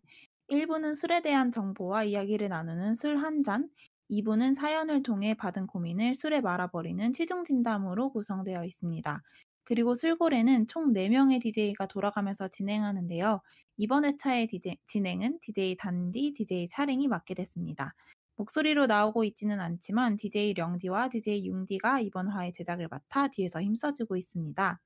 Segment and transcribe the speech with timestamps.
[0.48, 3.68] 1부는 술에 대한 정보와 이야기를 나누는 술 한 잔,
[4.10, 9.22] 2부는 사연을 통해 받은 고민을 술에 말아버리는 최종 진담으로 구성되어 있습니다.
[9.64, 13.42] 그리고 술고래는 총 4명의 DJ가 돌아가면서 진행하는데요.
[13.76, 17.94] 이번 회차의 DJ, 진행은 DJ 단디, DJ 차랭이 맡게 됐습니다.
[18.36, 24.80] 목소리로 나오고 있지는 않지만 DJ 령디와 DJ 융디가 이번 화의 제작을 맡아 뒤에서 힘써주고 있습니다.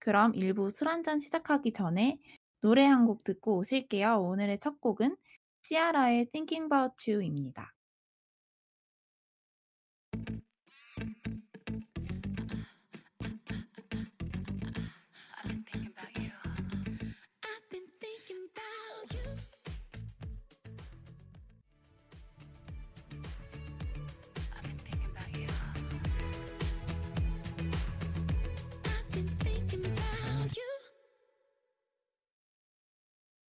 [0.00, 2.18] 그럼 일부 술 한 잔 시작하기 전에
[2.60, 4.20] 노래 한 곡 듣고 오실게요.
[4.20, 5.16] 오늘의 첫 곡은
[5.62, 7.74] 시아라의 Thinking About You입니다.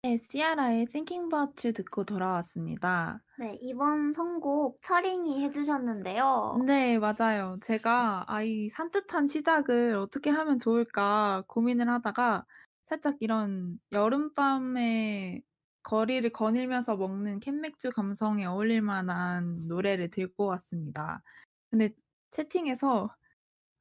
[0.10, 3.22] 네, 시아라의 Thinking About You 듣고 돌아왔습니다.
[3.38, 6.64] 네, 이번 선곡 차링이 해주셨는데요.
[6.66, 7.60] 네, 맞아요.
[7.62, 12.44] 제가 아이 산뜻한 시작을 어떻게 하면 좋을까 고민을 하다가
[12.88, 15.44] 살짝 이런 여름밤에
[15.84, 21.22] 거리를 거닐면서 먹는 캔맥주 감성에 어울릴 만한 노래를 들고 왔습니다.
[21.70, 21.94] 근데
[22.32, 23.16] 채팅에서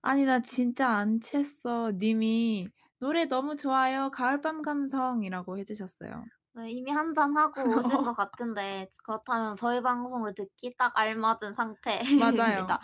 [0.03, 2.69] 아니 나 진짜 안 취했어 님이
[3.01, 4.11] 노래 너무 좋아요.
[4.11, 6.25] 가을밤 감성이라고 해주셨어요.
[6.55, 7.61] 네, 이미 한 잔 하고
[8.03, 11.53] 오신 것 같은데 그렇다면 저희 방송을 듣기 딱 알맞은 맞아요.
[11.55, 12.81] 상태입니다.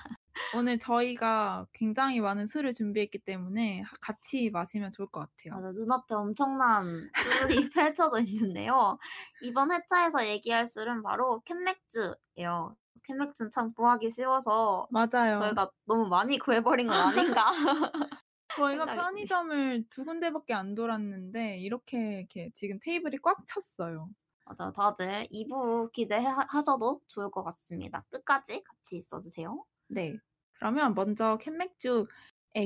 [0.57, 5.61] 오늘 저희가 굉장히 많은 술을 준비했기 때문에 같이 마시면 좋을 것 같아요.
[5.61, 7.11] 맞아, 눈앞에 엄청난
[7.41, 8.99] 술이 펼쳐져 있는데요.
[9.43, 12.77] 이번 회차에서 얘기할 술은 바로 캔맥주예요.
[13.07, 15.35] 캔맥주는 참 구하기 쉬워서 맞아요.
[15.35, 17.51] 저희가 너무 많이 구해버린 건 아닌가.
[18.57, 24.11] 저희가 편의점을 두 군데밖에 안 돌았는데 이렇게 이렇게 지금 테이블이 꽉 찼어요.
[24.47, 28.05] 맞아, 다들 2부 기대하셔도 좋을 것 같습니다.
[28.11, 29.65] 끝까지 같이 있어주세요.
[29.89, 30.17] 네.
[30.53, 32.07] 그러면 먼저 캔맥주의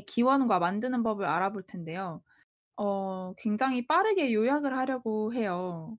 [0.06, 2.22] 기원과 만드는 법을 알아볼 텐데요.
[2.77, 5.97] 어, 굉장히 빠르게 요약을 하려고 해요.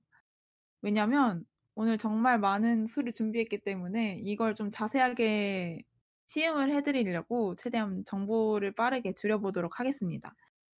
[0.81, 1.45] 왜냐면
[1.75, 5.83] 오늘 정말 많은 술을 준비했기 때문에 이걸 좀 자세하게
[6.29, 10.35] 시음을 해드리려고 최대한 정보를 빠르게 줄여보도록 하겠습니다.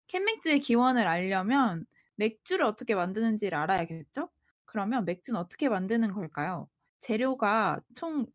[0.08, 1.88] 캔맥주의 기원을 알려면
[2.18, 4.30] 맥주를 어떻게 만드는지를 알아야겠죠?
[4.66, 6.70] 그러면 맥주는 어떻게 만드는 걸까요?
[7.00, 8.28] 재료가 총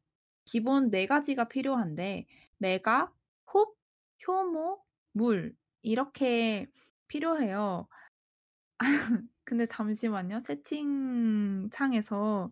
[0.44, 2.26] 기본 네 가지가 필요한데
[2.58, 3.12] 메가,
[3.52, 3.76] 홉,
[4.26, 4.82] 효모,
[5.12, 6.66] 물 이렇게
[7.06, 7.86] 필요해요.
[9.44, 10.40] 근데 잠시만요.
[10.40, 12.50] 채팅창에서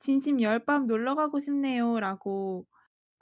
[0.00, 2.66] 진심 열밤 놀러 가고 싶네요라고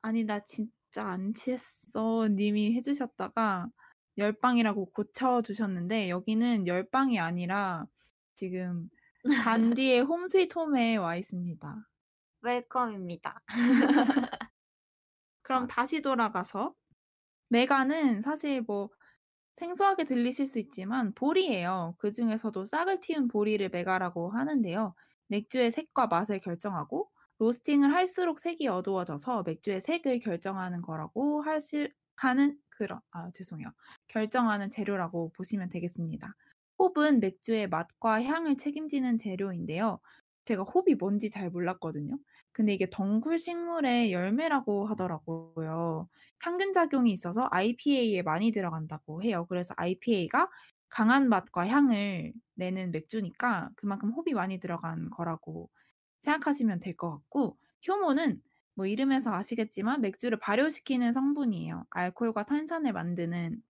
[0.03, 3.69] 아니 나 진짜 안 취했어 님이 해 주셨다가
[4.19, 7.87] 열방이라고 고쳐 주셨는데 여기는 열방이 아니라
[8.35, 8.89] 지금
[9.69, 11.89] 단디의 홈 스위트 홈에 와 있습니다.
[12.43, 13.43] 웰컴입니다.
[15.43, 15.67] 그럼 아.
[15.67, 16.75] 다시 돌아가서
[17.49, 18.91] 메가는 사실 뭐
[19.57, 21.95] 생소하게 들리실 수 있지만 보리예요.
[21.99, 24.95] 그 중에서도 싹을 틔운 보리를 메가라고 하는데요.
[25.27, 27.11] 맥주의 색과 맛을 결정하고
[27.41, 33.73] 로스팅을 할수록 색이 어두워져서 맥주의 색을 결정하는 거라고 하실 하는 그런 아 죄송해요.
[34.09, 36.35] 결정하는 재료라고 보시면 되겠습니다.
[36.79, 40.01] 홉은 맥주의 맛과 향을 책임지는 재료인데요.
[40.45, 42.19] 제가 홉이 뭔지 잘 몰랐거든요.
[42.53, 46.09] 근데 이게 덩굴 식물의 열매라고 하더라고요.
[46.43, 49.47] 향균 작용이 있어서 IPA에 많이 들어간다고 해요.
[49.49, 50.51] 그래서 IPA가
[50.91, 55.71] 강한 맛과 향을 내는 맥주니까 그만큼 홉이 많이 들어간 거라고
[56.21, 57.59] 생각하시면 될 것 같고
[57.89, 58.43] 효모는
[58.75, 61.87] 뭐 이름에서 아시겠지만 맥주를 발효시키는 성분이에요.
[61.91, 63.63] 알코올과 탄산을 만드는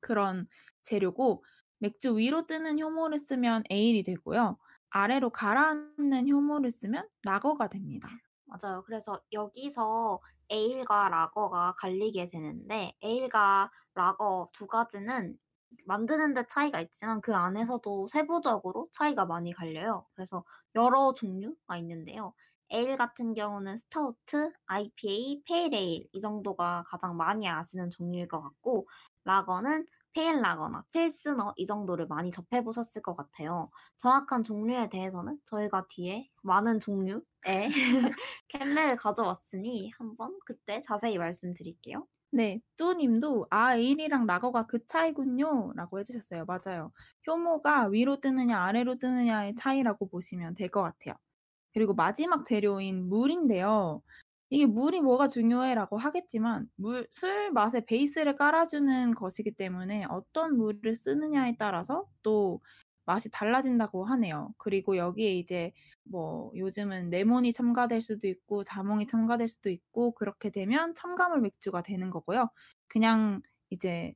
[0.00, 0.46] 그런
[0.82, 1.44] 재료고
[1.78, 4.58] 맥주 위로 뜨는 효모를 쓰면 에일이 되고요.
[4.90, 8.08] 아래로 가라앉는 효모를 쓰면 라거가 됩니다.
[8.44, 8.82] 맞아요.
[8.84, 10.20] 그래서 여기서
[10.50, 15.38] 에일과 라거가 갈리게 되는데 에일과 라거 두 가지는
[15.86, 20.06] 만드는 데 차이가 있지만 그 안에서도 세부적으로 차이가 많이 갈려요.
[20.14, 22.34] 그래서 여러 종류가 있는데요.
[22.70, 28.88] 에일 같은 경우는 스타우트, IPA, pale ale 이 정도가 가장 많이 아시는 종류일 것 같고
[29.24, 33.70] 라거는 pale lager나 Pilsner 이 정도를 많이 접해 보셨을 것 같아요.
[33.98, 37.22] 정확한 종류에 대해서는 저희가 뒤에 많은 종류의
[38.48, 42.06] 캔맥을 가져왔으니 한번 그때 자세히 말씀드릴게요.
[42.34, 42.60] 네.
[42.76, 46.46] 뚜 님도 "아 에일이랑 라거가 그 차이군요."라고 해 주셨어요.
[46.46, 46.92] 맞아요.
[47.26, 51.14] 효모가 위로 뜨느냐 아래로 뜨느냐의 차이라고 보시면 될 것 같아요.
[51.74, 54.02] 그리고 마지막 재료인 물인데요.
[54.50, 60.94] 이게 "물이 뭐가 중요해?"라고 하겠지만 물 술 맛의 베이스를 깔아 주는 것이기 때문에 어떤 물을
[60.96, 62.60] 쓰느냐에 따라서 또
[63.04, 64.54] 맛이 달라진다고 하네요.
[64.58, 65.72] 그리고 여기에 이제
[66.04, 72.10] 뭐 요즘은 레몬이 첨가될 수도 있고 자몽이 첨가될 수도 있고 그렇게 되면 첨가물 맥주가 되는
[72.10, 72.48] 거고요.
[72.88, 74.14] 그냥 이제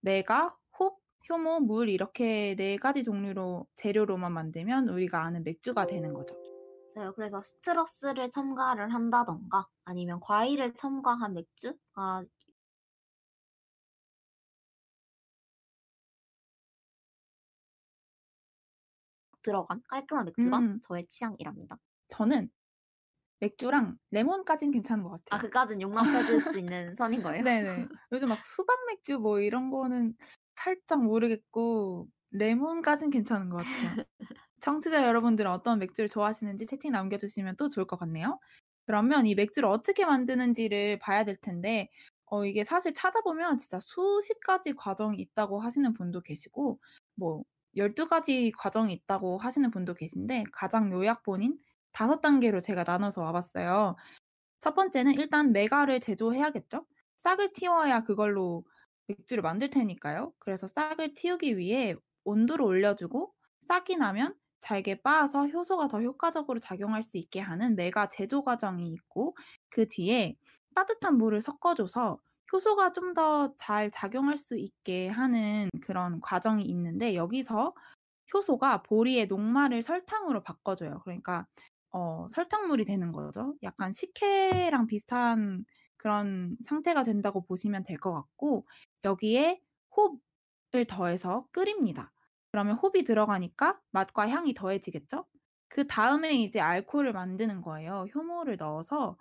[0.00, 6.36] 메가, 홉, 효모, 물 이렇게 네 가지 종류로 재료로만 만들면 우리가 아는 맥주가 되는 거죠.
[6.94, 7.12] 맞아요.
[7.14, 12.24] 그래서 시트러스를 첨가를 한다든가 아니면 과일을 첨가한 맥주가
[19.42, 20.80] 들어간 깔끔한 맥주가 음.
[20.82, 21.78] 저의 취향이랍니다.
[22.08, 22.50] 저는
[23.40, 25.40] 맥주랑 레몬까진 괜찮은 것아 같아요.
[25.40, 27.42] 그까진 용납해 줄 수 있는 선인 거예요?
[27.42, 27.88] 네네.
[28.12, 30.14] 요즘 막 수박 맥주 뭐 이런 거는
[30.56, 33.98] 살짝 모르겠고 레몬까진 괜찮은 것 같아요.
[34.60, 38.38] 청취자 여러분들은 어떤 맥주를 좋아하시는지 채팅 남겨 주시면 또 좋을 것 같네요.
[38.86, 41.88] 그러면 이 맥주를 어떻게 만드는지를 봐야 될 텐데
[42.26, 46.80] 어 이게 사실 찾아보면 진짜 수십 가지 과정이 있다고 하시는 분도 계시고
[47.16, 47.44] 뭐
[47.76, 51.58] 12 가지 과정이 있다고 하시는 분도 계신데 가장 요약본인
[51.92, 53.96] 5 단계로 제가 나눠서 와 봤어요.
[54.60, 56.86] 첫 번째는 일단 메가를 제조해야겠죠.
[57.18, 58.64] 싹을 틔워야 그걸로
[59.08, 60.32] 맥주를 만들 테니까요.
[60.38, 63.34] 그래서 싹을 틔우기 위해 온도를 올려 주고
[63.68, 69.36] 싹이 나면 잘게 빻아서 효소가 더 효과적으로 작용할 수 있게 하는 메가 제조 과정이 있고
[69.70, 70.34] 그 뒤에
[70.74, 72.20] 따뜻한 물을 섞어 줘서
[72.52, 77.74] 효소가 좀 더 잘 작용할 수 있게 하는 그런 과정이 있는데 여기서
[78.34, 81.00] 효소가 보리의 녹말을 설탕으로 바꿔 줘요.
[81.04, 81.46] 그러니까
[81.92, 83.54] 어 설탕물이 되는 거죠.
[83.62, 85.64] 약간 식혜랑 비슷한
[85.98, 88.62] 그런 상태가 된다고 보시면 될 것 같고
[89.04, 89.60] 여기에
[89.96, 92.12] 홉을 더해서 끓입니다.
[92.52, 95.26] 그러면 홉이 들어가니까 맛과 향이 더해지겠죠?
[95.68, 98.06] 그 다음에 이제 알코올을 만드는 거예요.
[98.14, 99.16] 효모를 넣어서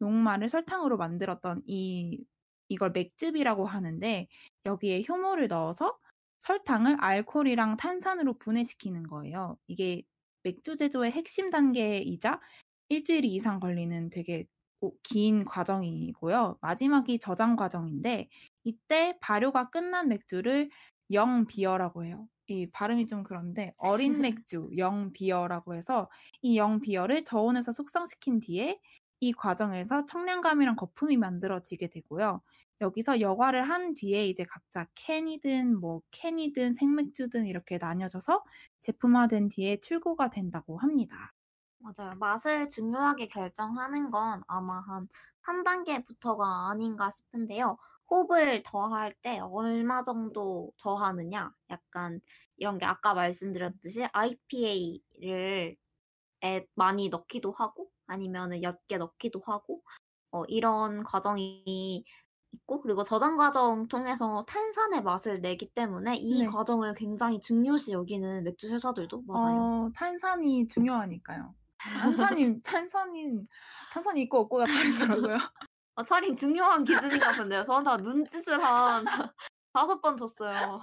[0.00, 2.24] 녹말을 설탕으로 만들었던 이
[2.72, 4.28] 이걸 맥즙이라고 하는데
[4.66, 5.98] 여기에 효모를 넣어서
[6.40, 9.56] 설탕을 알코올이랑 탄산으로 분해시키는 거예요.
[9.68, 10.02] 이게
[10.42, 12.40] 맥주 제조의 핵심 단계이자
[12.88, 14.46] 1 주일 이상 걸리는 되게
[14.80, 16.58] 어 긴 과정이고요.
[16.60, 18.28] 마지막이 저장 과정인데
[18.64, 20.70] 이때 발효가 끝난 맥주를
[21.12, 22.28] young beer라고 해요.
[22.48, 26.10] 이 발음이 좀 그런데 어린 맥주 young beer라고 해서
[26.42, 28.80] 이 young beer를 저온에서 숙성시킨 뒤에
[29.22, 32.42] 이 과정에서 청량감이랑 거품이 만들어지게 되고요.
[32.80, 38.44] 여기서 여과를 한 뒤에 이제 각자 캔이든 뭐 캔이든 생맥주든 이렇게 나뉘어져서
[38.80, 41.32] 제품화된 뒤에 출고가 된다고 합니다.
[41.78, 42.14] 맞아요.
[42.18, 45.08] 맛을 중요하게 결정하는 건 아마 한
[45.44, 47.76] 3 단계부터가 아닌가 싶은데요.
[48.08, 52.20] 홉을 더할 때 얼마 정도 더 하느냐 약간
[52.56, 55.76] 이런 게 아까 말씀드렸듯이 IPA를
[56.44, 59.82] 에 많이 넣기도 하고 아니면은 옅게 넣기도 하고
[60.32, 62.04] 어 이런 과정이
[62.52, 66.46] 있고 그리고 저장 과정 통해서 탄산의 맛을 내기 때문에 이 네.
[66.46, 69.86] 과정을 굉장히 중요시 여기는 맥주 회사들도 많아요.
[69.86, 71.54] 어 탄산이 중요하니까요.
[71.78, 73.48] 탄산이 탄산인
[73.92, 75.36] 탄산이 있고 없고가 다르더라고요.
[75.96, 77.64] 아 차림 중요한 기준인가 본데요.
[77.64, 79.04] 저한테 눈짓을 한
[79.74, 80.80] 5번 줬어요.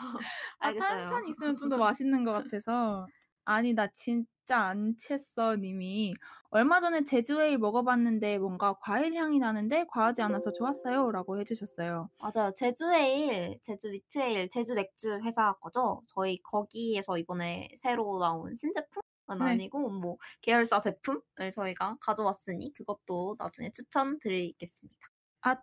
[0.60, 0.88] 아 알겠어요.
[0.88, 3.08] 탄산 있으면 좀 더 맛있는 것 같아서"
[3.50, 6.14] 아니 나 진짜 안 챘어." 님이
[6.50, 12.10] "얼마 전에 제주 에일 먹어 봤는데 뭔가 과일 향이 나는데 과하지 않아서 좋았어요."라고 해 주셨어요.
[12.18, 12.52] 맞아요.
[12.56, 16.02] 제주 에일, 제주 위트 에일, 제주 맥주 회사 거죠.
[16.08, 19.02] 저희 거기에서 이번에 새로 나온 신제품
[19.32, 19.44] 은 네.
[19.44, 25.10] 아니고 뭐 계열사 제품을 저희가 가져왔으니 그것도 나중에 추천드리겠습니다.
[25.42, 25.58] 아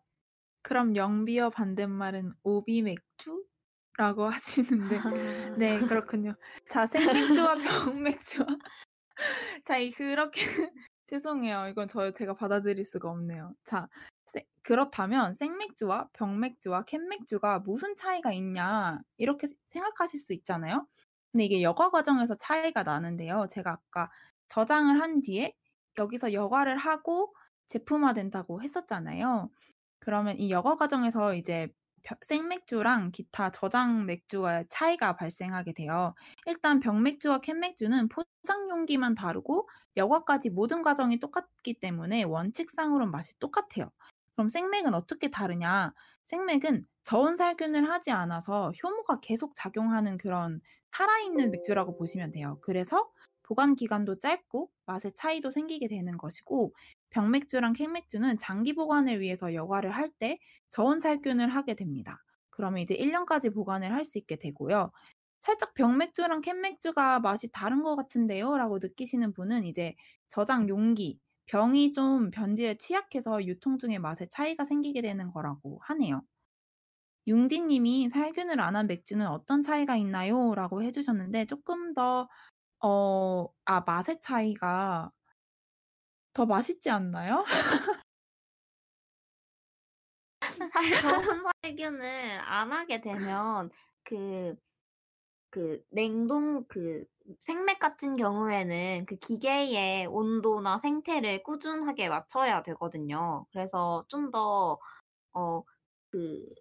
[0.63, 3.47] 그럼 영비어 반대말은 오비 맥주
[3.99, 5.01] 라고 하시는데
[5.59, 6.35] 네 그렇군요.
[6.71, 8.47] 자 생맥주와 병맥주와
[9.65, 10.41] 자 이 그렇게
[11.07, 11.69] 죄송해요.
[11.69, 13.55] 이건 저 제가 받아들일 수가 없네요.
[13.65, 13.87] 자생
[14.63, 20.87] 그렇다면 생맥주와 병맥주와 캔맥주가 무슨 차이가 있냐 이렇게 세 생각하실 수 있잖아요.
[21.33, 23.47] 근데 이게 여과 과정에서 차이가 나는데요.
[23.51, 24.11] 제가 아까
[24.49, 25.55] 저장을 한 뒤에
[25.99, 27.35] 여기서 여과를 하고
[27.69, 29.51] 제품화된다고 했었잖아요.
[30.01, 31.73] 그러면 이 여과 과정에서 이제 벼
[32.21, 36.15] 생맥주랑 기타 저장 맥주와의 차이가 발생하게 돼요.
[36.47, 43.91] 일단 병맥주와 캔맥주는 포장 용기만 다르고 여과까지 모든 과정이 똑같기 때문에 원칙상으론 맛이 똑같아요.
[44.35, 45.93] 그럼 생맥은 어떻게 다르냐?
[46.27, 50.61] 생맥은 저온 살균을 하지 않아서 효모가 계속 작용하는 그런
[50.93, 52.59] 살아있는 맥주라고 보시면 돼요.
[52.63, 53.11] 그래서
[53.43, 56.75] 보관 기간도 짧고 맛의 차이도 생기게 되는 것이고
[57.17, 60.39] 병맥주랑 캔맥주는 장기 보관을 위해서 여과를 할 때
[60.71, 62.19] 저온 살균을 하게 됩니다.
[62.51, 64.93] 그러면 이제 1 년까지 보관을 할 수 있게 되고요.
[65.41, 69.95] 살짝 병맥주랑 캔맥주가 맛이 다른 것 같은데요 라고 느끼시는 분은 이제
[70.29, 76.23] 저장 용기, 병이 좀 변질에 취약해서 유통 중에 맛의 차이가 생기게 되는 거라고 하네요.
[77.29, 82.29] 융디 님이 "살균을 안 한 맥주는 어떤 차이가 있나요?"라고 해 주셨는데 쪼끔 더어
[83.65, 85.11] 아 맛의 차이가
[86.37, 87.45] 더 맛있지 않나요?
[90.73, 93.71] 사실 저온 살균을 안 하게 되면
[94.05, 94.57] 그
[95.51, 97.05] 그 냉동 그
[97.41, 103.47] 생맥 같은 경우에는 그 기계의 온도나 생태를 꾸준하게 맞춰야 되거든요.
[103.53, 104.79] 그래서 좀 더
[105.35, 105.65] 어
[106.11, 106.55] 그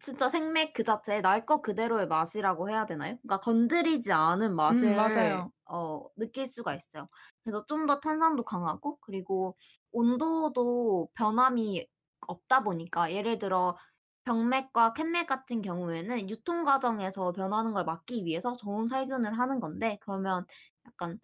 [0.00, 3.16] 진짜 생맥 그 자체의 날것 그대로의 맛이라고 해야 되나요?
[3.22, 5.52] 그러니까 건드리지 않은 음 맛을 맞아요.
[5.70, 7.08] 어 느낄 수가 있어요.
[7.44, 9.56] 그래서 좀 더 탄산도 강하고 그리고
[9.92, 11.86] 온도도 변함이
[12.26, 13.76] 없다 보니까 예를 들어
[14.24, 20.46] 병맥과 캔맥 같은 경우에는 유통 과정에서 변하는 걸 막기 위해서 저온 살균을 하는 건데 그러면
[20.86, 21.18] 약간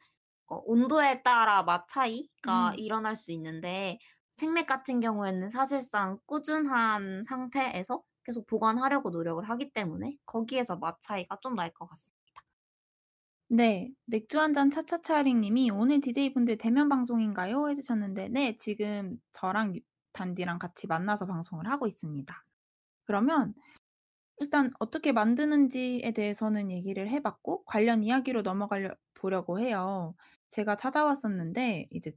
[0.47, 2.77] 어 온도에 따라 맛 차이가 음.
[2.77, 3.99] 일어날 수 있는데
[4.37, 11.55] 생맥 같은 경우에는 사실상 꾸준한 상태에서 계속 보관하려고 노력을 하기 때문에 거기에서 맛 차이가 좀
[11.57, 12.43] 날 것 같습니다.
[13.49, 13.93] 네.
[14.07, 19.81] 맥주 한 잔 차차차링 님이 "오늘 디제이분들 대면 방송인가요?" 해 주셨는데 네 지금 저랑 유
[20.13, 22.45] 단디랑 같이 만나서 방송을 하고 있습니다.
[23.07, 23.55] 그러면
[24.39, 30.15] 일단 어떻게 만드는지에 대해서는 얘기를 해 봤고 관련 이야기로 넘어가려 보려고 해요.
[30.51, 32.13] 제가 찾아왔었는데 이제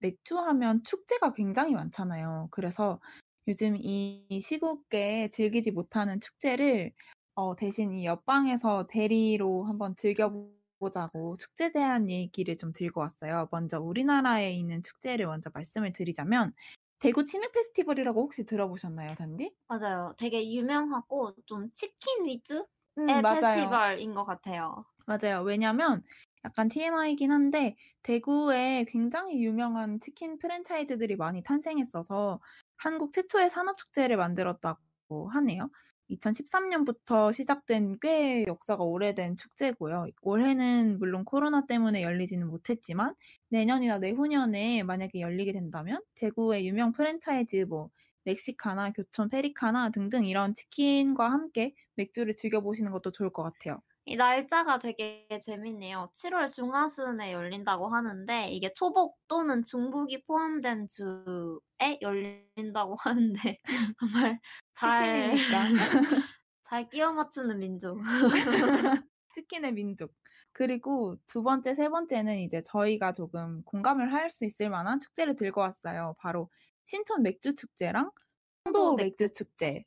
[0.00, 2.48] 맥주 하면 축제가 굉장히 많잖아요.
[2.52, 3.00] 그래서
[3.48, 6.92] 요즘 이 시국에 즐기지 못하는 축제를
[7.34, 10.30] 어 대신 이 옆방에서 대리로 한번 즐겨
[10.78, 13.48] 보자고 축제에 대한 얘기를 좀 들고 왔어요.
[13.50, 16.54] 먼저 우리나라에 있는 축제를 먼저 말씀을 드리자면
[16.98, 19.54] 대구 치맥 페스티벌이라고 혹시 들어보셨나요, 단디?
[19.68, 20.14] 맞아요.
[20.18, 22.64] 되게 유명하고 좀 치킨 위주의
[22.98, 23.24] 음.
[23.26, 24.84] 페스티벌인 것 같아요.
[25.06, 25.42] 맞아요.
[25.42, 26.02] 왜냐면
[26.44, 32.40] 약간 TMI이긴 한데 대구에 굉장히 유명한 치킨 프랜차이즈들이 많이 탄생했어서
[32.80, 35.70] 한국 최초의 산업축제를 만들었다고 하네요.
[36.08, 40.06] 2013 년부터 시작된 꽤 역사가 오래된 축제고요.
[40.22, 43.14] 올해는 물론 코로나 때문에 열리지는 못했지만
[43.50, 47.90] 내년이나 내후년에 만약에 열리게 된다면 대구의 유명 프랜차이즈 뭐
[48.24, 53.80] 멕시카나 교촌 페리카나 등등 이런 치킨과 함께 맥주를 즐겨 보시는 것도 좋을 것 같아요.
[54.06, 56.10] 이 날짜가 되게 재밌네요.
[56.14, 63.58] 7월 중하순에 열린다고 하는데 이게 초복 또는 중복이 포함된 주에 열린다고 하는데
[64.00, 64.40] 정말
[64.74, 65.30] 잘.
[66.62, 67.98] 잘 끼워 맞추는 민족.
[69.34, 70.14] 치킨의 민족.
[70.52, 75.60] 그리고 두 번째, 세 번째는 이제 저희가 조금 공감을 할 수 있을 만한 축제를 들고
[75.60, 76.16] 왔어요.
[76.18, 76.50] 바로
[76.86, 78.10] 신촌 맥주 축제랑
[78.72, 79.84] 도 청도 맥주 축제.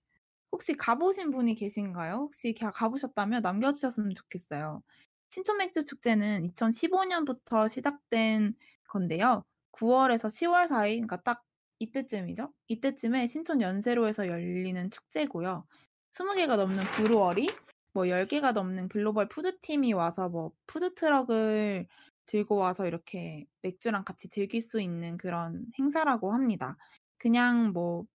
[0.54, 2.16] 혹시 가 보신 분이 계신가요?
[2.16, 4.84] 혹시 가 가 보셨다면 남겨 주셨으면 좋겠어요.
[5.32, 8.56] 신촌 맥주 축제는 2015 년부터 시작된
[8.88, 9.44] 건데요.
[9.74, 11.44] 9 월에서 10월 사이 그러니까 딱
[11.80, 12.54] 이때쯤이죠.
[12.70, 15.66] 이때쯤에 신촌 연세로에서 열리는 축제고요.
[16.12, 17.50] 20 개가 넘는 브루어리
[17.94, 21.88] 뭐 10 개가 넘는 글로벌 푸드팀이 와서 뭐 푸드트럭을
[22.28, 26.78] 들고 와서 이렇게 맥주랑 같이 즐길 수 있는 그런 행사라고 합니다.
[27.18, 28.06] 그냥 뭐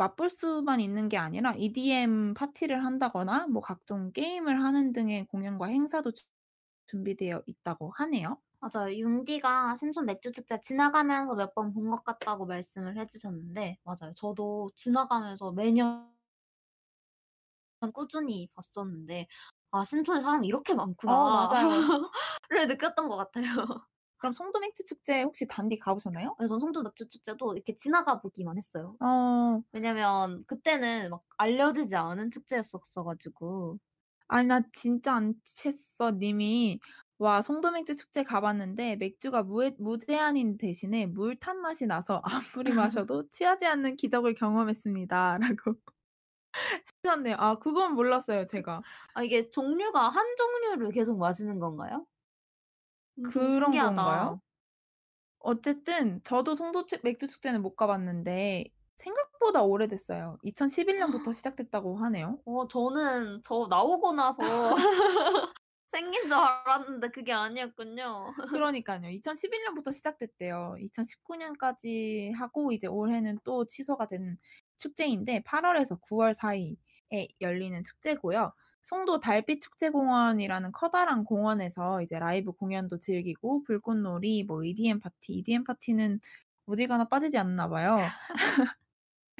[0.00, 6.12] 맛볼 수만 있는 게 아니라 EDM 파티를 한다거나 뭐 각종 게임을 하는 등의 공연과 행사도
[6.12, 6.24] 주
[6.88, 8.40] 준비되어 있다고 하네요.
[8.60, 8.94] 맞아요.
[8.94, 14.12] 융디가 신촌 맥주 축제 지나가면서 몇 번 본 것 같다고 말씀을 해 주셨는데 맞아요.
[14.16, 16.10] 저도 지나가면서 매년
[17.94, 19.26] 꾸준히 봤었는데
[19.70, 21.90] '아 신촌에 사람이 이렇게 어 많구나.'를 맞아요.
[22.68, 23.86] 느꼈던 것 같아요.
[24.20, 26.36] 그럼 송도 맥주 축제 혹시 단디 가 보셨나요?
[26.42, 28.98] 예전 송도 맥주 축제도 이렇게 지나가 보기만 했어요.
[29.00, 29.62] 어.
[29.72, 33.78] 왜냐면 그때는 막 알려지지 않은 축제였었어 가지고.
[34.28, 36.80] 아니 나 진짜 안 챘어 님이
[37.18, 42.22] "와 송도 맥주 축제 가 봤는데 맥주가 무에 무제한인 대신에 물 탄 맛이 나서
[42.64, 45.74] 아무리 마셔도 취하지 않는 기적을 경험했습니다."라고.
[47.02, 47.36] 괜찮네요.
[47.38, 48.82] 아 그건 몰랐어요 제가.
[49.14, 52.06] 아 이게 종류가 한 종류를 계속 마시는 건가요?
[53.20, 54.36] 음좀 그런 건가요?
[54.36, 54.40] 신기하다.
[55.38, 58.64] 어쨌든 저도 송도 축 맥주 축제는 못 가 봤는데
[58.96, 60.38] 생각보다 오래됐어요.
[60.42, 62.42] 2011 년부터 시작됐다고 하네요.
[62.44, 64.74] 어 저는 저 나오고 나서
[65.88, 68.32] 생긴 줄 알았는데 그게 아니었군요.
[68.52, 69.10] 그러니깐요.
[69.10, 70.76] 2011 년부터 시작됐대요.
[70.80, 74.38] 2019 년까지 하고 이제 올해는 또 취소가 된
[74.78, 78.52] 축제인데 8 월에서 9월 사이에 열리는 축제고요.
[78.82, 86.20] 송도 달빛 축제공원이라는 커다란 공원에서 이제 라이브 공연도 즐기고 불꽃놀이 뭐 EDM 파티, EDM 파티는
[86.66, 88.14] 어딜 가나 빠지지 않나 봐요.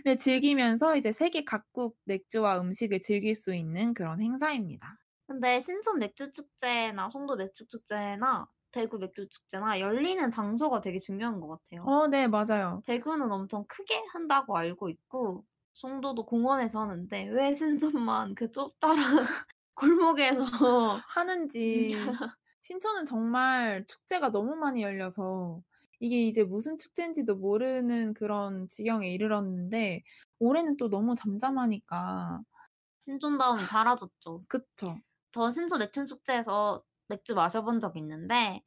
[0.04, 4.98] 를 즐기면서 이제 세계 각국 맥주와 음식을 즐길 수 있는 그런 행사입니다.
[5.26, 11.48] 근데 신촌 맥주 축제나 송도 맥주 축제나 대구 맥주 축제나 열리는 장소가 되게 중요한 것
[11.48, 11.90] 같아요.
[11.90, 12.80] 어 네 맞아요.
[12.84, 18.96] 대구는 엄청 크게 한다고 알고 있고 송도도 공원에서 하는데 왜 신촌만 그 좁다란
[19.74, 21.94] 골목에서 하는지
[22.62, 25.62] 신촌은 정말 축제가 너무 많이 열려서
[26.00, 30.02] 이게 이제 무슨 축제인지도 모르는 그런 지경에 이르렀는데
[30.38, 32.40] 올해는 또 너무 잠잠하니까
[33.00, 34.42] 신촌다움이 사라졌죠.
[34.48, 34.98] 그쵸.
[35.32, 38.62] 저 신촌 맥주 축제에서 맥주 마셔본 적이 있는데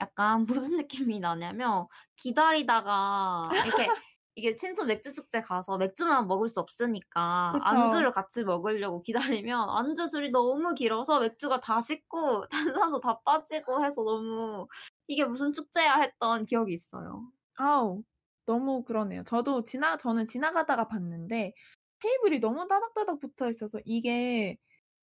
[0.00, 1.86] 약간 무슨 느낌이 나냐면
[2.16, 3.88] 기다리다가 이렇게
[4.36, 8.06] 이게 신촌 맥주 축제 가서 맥주만 먹을 수 없으니까 그쵸.
[8.06, 12.46] 안주를 같이 먹으려고 기다리면 안주 줄이 너무 길어서 맥주가 다 식고
[12.90, 14.68] 탄산도 다 빠지고 해서 너무
[15.08, 17.30] '이게 무슨 축제야.' 했던 기억이 있어요.
[17.54, 18.02] 아우
[18.46, 19.22] 너무 그러네요.
[19.24, 21.54] 저도 지나 저는 지나가다가 봤는데
[22.00, 24.58] 테이블이 너무 따닥따닥 붙어 있어서 이게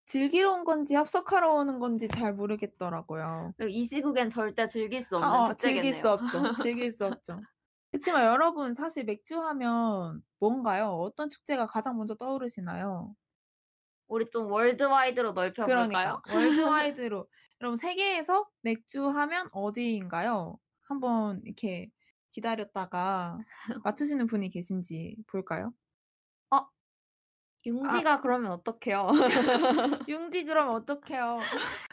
[0.06, 3.54] 즐기러 온 건지 합석하러 오는 건지 잘 모르겠더라고요.
[3.68, 6.12] 이 시국엔 절대 즐길 수 없는 아어 즐길 수 축제겠네요.
[6.12, 6.54] 없죠.
[6.56, 7.48] 즐길 수 없죠.
[7.94, 10.88] 그치만 여러분 사실 맥주 하면 뭔가요?
[10.88, 13.16] 어떤 축제가 가장 먼저 떠오르시나요?
[14.08, 16.22] 우리 좀 월드와이드로 넓혀 볼까요?
[16.24, 17.28] 그러니까 월드와이드로
[17.62, 20.58] 여러분 세계에서 맥주 하면 어디인가요?
[20.82, 21.92] 한번 이렇게
[22.32, 23.38] 기다렸다가
[23.84, 25.72] 맞추시는 분이 계신지 볼까요?
[26.50, 26.68] 어아
[27.68, 29.08] 융디가 그러면 어떡해요?
[30.10, 31.40] 융디 그럼 어떡해요?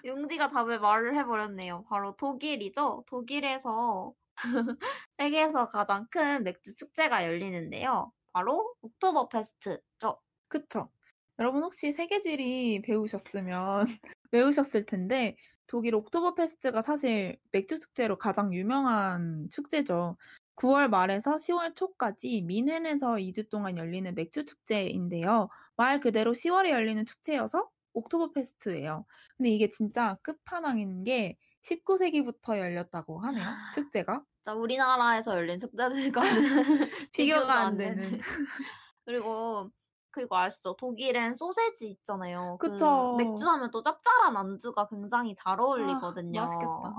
[0.05, 1.85] 융디가 답을 말을 해 버렸네요.
[1.89, 3.05] 바로 독일이죠.
[3.07, 4.15] 독일에서
[5.19, 8.13] 세계에서 가장 큰 맥주 축제가 열리는데요.
[8.33, 10.21] 바로 옥토버 페스트죠.
[10.49, 10.91] 그쵸.
[11.39, 13.87] 여러분 혹시 세계지리 배우셨으면
[14.33, 20.17] 외우셨을 텐데 독일 옥토버 페스트가 사실 맥주 축제로 가장 유명한 축제죠.
[20.57, 25.49] 9월 말에서 10월 초까지 뮌헨에서 2주 동안 열리는 맥주 축제인데요.
[25.77, 29.07] 말 그대로 10 월에 열리는 축제여서 옥토버 페스트예요.
[29.37, 34.23] 근데 이게 진짜 끝판왕인 게 19 세기부터 열렸다고 하네요, 축제가.
[34.41, 36.31] 진짜 우리나라에서 열린 축제들과는
[37.13, 38.21] 비교가 안안 되는.
[39.05, 39.71] 그리고
[40.11, 40.75] 그리고 아시죠?
[40.77, 42.57] 독일엔 소세지 있잖아요.
[42.59, 43.17] 그 그쵸.
[43.17, 46.41] 맥주 하면 또 짭짤한 안주가 굉장히 잘아 어울리거든요.
[46.41, 46.97] 맛있겠다.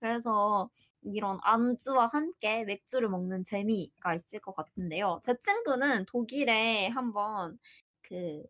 [0.00, 0.70] 그래서
[1.02, 5.20] 이런 안주와 함께 맥주를 먹는 재미가 있을 것 같은데요.
[5.22, 7.58] 제 친구는 독일에 한번
[8.02, 8.42] 그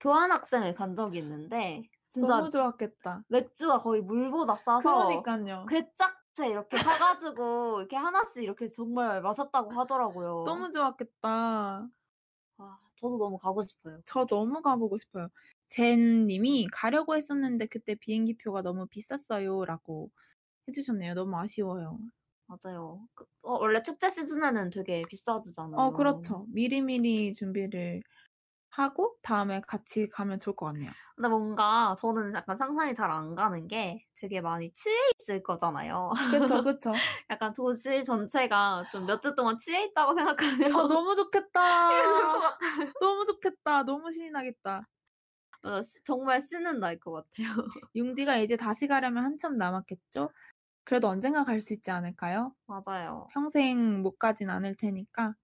[0.00, 3.22] 교환학생을 간 적이 있는데 진짜 너무 좋았겠다.
[3.28, 5.66] 맥주가 거의 물보다 싸서 그러니깐요.
[5.68, 10.44] 괴짝 째 이렇게 사 가지고 이렇게 하나씩 이렇게 정말 마셨다고 하더라고요.
[10.44, 11.90] 너무 좋았겠다.
[12.58, 14.00] 아 저도 너무 가고 싶어요.
[14.06, 15.28] 저 너무 가 보고 싶어요.
[15.68, 20.10] 젠 님이 "가려고 했었는데 그때 비행기표가 너무 비쌌어요."라고
[20.68, 21.14] 해 주셨네요.
[21.14, 21.98] 너무 아쉬워요.
[22.48, 23.08] 맞아요.
[23.14, 25.78] 그 어 원래 축제 시즌에는 되게 비싸지잖아요.
[25.78, 26.46] 어 그렇죠.
[26.50, 28.02] 미리미리 준비를
[28.78, 30.92] 하고 다음에 같이 가면 좋을 것 같네요.
[31.14, 36.10] 근데 뭔가 저는 약간 상상이 잘 안 가는 게 되게 많이 취해 있을 거잖아요.
[36.28, 37.02] 그쵸, 그쵸.
[37.30, 41.60] 약간 도시 전체가 좀 몇 주 동안 취해 있다고 생각하면 아 너무 좋겠다.
[43.00, 43.82] 너무 좋겠다.
[43.84, 44.88] 너무 신이 나겠다.
[45.62, 47.54] 어시 정말 신은 날것 같아요.
[47.96, 50.30] 융디가 이제 다시 가려면 한참 남았겠죠?
[50.84, 52.54] 그래도 언젠가 갈 수 있지 않을까요?
[52.66, 53.34] 맞아요.
[53.34, 55.36] 평생 못 가진 않을 테니까.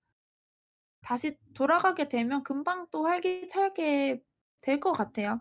[1.03, 4.23] 다시 돌아가게 되면 금방 또 활기차게
[4.61, 5.41] 될 것 같아요.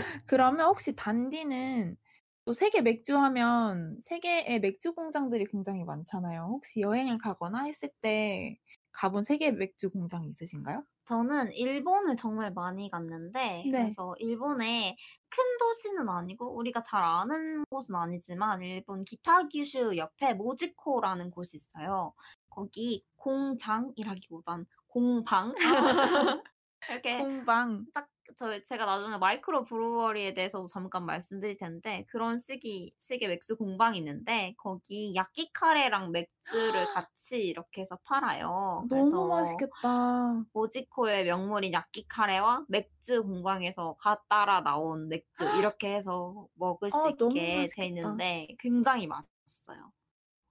[0.26, 1.96] 그러면 혹시 단디는
[2.44, 6.48] 또 세계 맥주 하면 세계의 맥주 공장들이 굉장히 많잖아요.
[6.50, 8.58] 혹시 여행을 가거나 했을 때
[8.92, 10.84] 가본 세계 맥주 공장이 있으신가요?
[11.04, 13.72] 저는 일본을 정말 많이 갔는데 네.
[13.72, 14.96] 그래서 일본의
[15.30, 22.14] 큰 도시는 아니고 우리가 잘 아는 곳은 아니지만 일본 기타규슈 옆에 모지코라는 곳이 있어요.
[22.54, 25.54] 거기 공장이라기보단 공방 아.
[26.90, 27.86] 이렇게 공방.
[27.94, 33.98] 딱 저 제가 나중에 마이크로 브루어리에 대해서도 잠깐 말씀드릴 텐데 그런 식이 식의 맥주 공방이
[33.98, 36.32] 있는데 거기 야끼 카레랑 맥주를
[36.94, 38.86] 같이 이렇게 해서 팔아요.
[38.88, 40.44] 너무 맛있겠다.
[40.52, 47.10] 모지코의 명물인 야끼 카레와 맥주 공방에서 가 따라 나온 맥주 이렇게 해서 먹을 수 아,
[47.10, 47.86] 있게 돼.
[47.86, 49.92] 있는데 굉장히 맛있어요.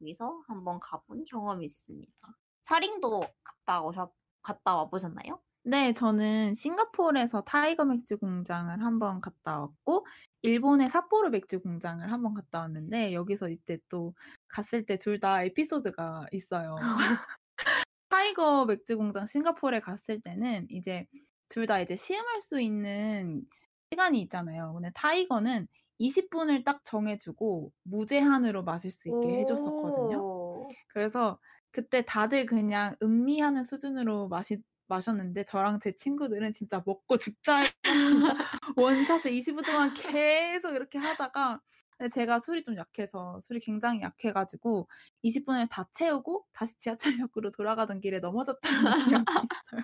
[0.01, 2.11] 거기서 한번 가본 경험이 있습니다.
[2.63, 4.11] 차링도 갔다 오셨
[4.41, 5.39] 갔다 와 보셨나요?
[5.63, 5.93] 네.
[5.93, 10.05] 저는 싱가포르에서 타이거 맥주 공장을 한번 갔다 왔고
[10.41, 14.15] 일본의 삿포로 맥주 공장을 한번 갔다 왔는데 여기서 이때 또
[14.47, 16.75] 갔을 때 둘 다 에피소드가 있어요.
[18.09, 21.05] 타이거 맥주 공장 싱가포르에 갔을 때는 이제
[21.49, 23.43] 둘 다 이제 시음할 수 있는
[23.91, 24.73] 시간이 있잖아요.
[24.73, 25.67] 근데 타이거는
[26.01, 30.17] 20 분을 딱 정해 주고 무제한으로 마실 수 있게 해 줬었거든요.
[30.17, 30.69] 오.
[30.87, 37.63] 그래서 그때 다들 그냥 음미하는 수준으로 마시 마셨는데 저랑 제 친구들은 진짜 먹고 죽자
[38.33, 38.35] 진짜
[38.75, 41.61] 원샷을 20분 동안 계속 이렇게 하다가
[42.13, 44.89] 제가 술이 좀 약해서 술이 굉장히 약해 가지고
[45.21, 48.59] 20 분을 다 채우고 다시 지하철역으로 돌아가던 길에 넘어졌다는
[49.23, 49.83] 기억이 있어요.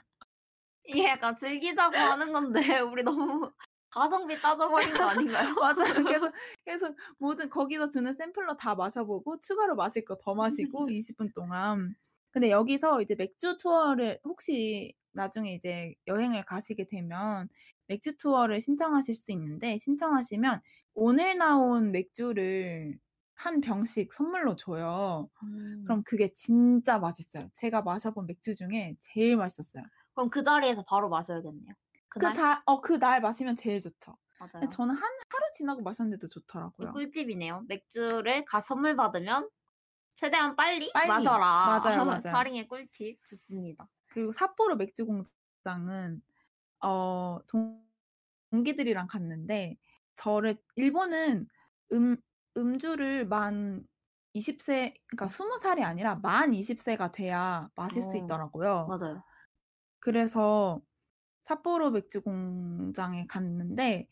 [0.86, 3.52] 이게 약간 즐기자고 하는 건데 우리 너무
[3.98, 5.54] 가성비 따져버린 거 아닌가요?
[5.62, 5.94] 맞아요.
[6.20, 6.34] 계속
[6.66, 11.96] 계속 모든 거기서 주는 샘플러 다 마셔 보고 추가로 마실 거 더 마시고 20분 동안.
[12.32, 17.50] 근데 여기서 이제 맥주 투어를 혹시 나중에 이제 여행을 가시게 되면
[17.88, 20.62] 맥주 투어를 신청하실 수 있는데 신청하시면
[20.94, 23.00] 오늘 나온 맥주를
[23.36, 25.30] 1 병씩 선물로 줘요.
[25.44, 25.84] 음.
[25.84, 27.50] 그럼 그게 진짜 맛있어요.
[27.56, 29.84] 제가 마셔 본 맥주 중에 제일 맛있었어요.
[30.14, 31.74] 그럼 그 자리에서 바로 마셔야겠네요.
[32.10, 32.34] 그날?
[32.34, 34.18] 그자어 그 날 마시면 제일 좋죠.
[34.40, 34.68] 맞아요.
[34.70, 36.28] 저는 한 하루 지나고 마셨는데도
[36.80, 36.92] 이 좋더라고요.
[36.92, 37.66] 꿀팁이네요.
[37.68, 39.50] 맥주를 가 선물 받으면
[40.16, 41.08] 최대한 빨리, 빨리.
[41.10, 41.82] 마셔라.
[41.84, 42.20] 맞아요, 맞아요.
[42.32, 43.90] 차링의 꿀팁 좋습니다.
[44.10, 46.22] 그리고 삿포로 맥주 공장은
[46.84, 47.40] 어
[48.52, 49.78] 동기들이랑 갔는데
[50.16, 51.48] 저를 일본은
[51.94, 52.18] 음
[52.58, 53.86] 음주를 만
[54.34, 58.18] 20세 그러니까 20 살이 아니라 만 20 세가 돼야 마실 수 어.
[58.18, 58.88] 있더라고요.
[58.88, 59.24] 맞아요.
[60.00, 60.82] 그래서
[61.48, 64.08] 삿포로 맥주 공장에 갔는데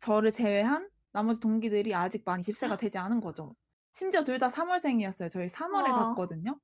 [0.00, 3.54] 저를 제외한 나머지 동기들이 아직 만 20 세가 되지 않은 거죠.
[3.92, 5.28] 심지어 둘 다 3 월생이었어요.
[5.28, 6.08] 저희 3 월에 와.
[6.08, 6.58] 갔거든요.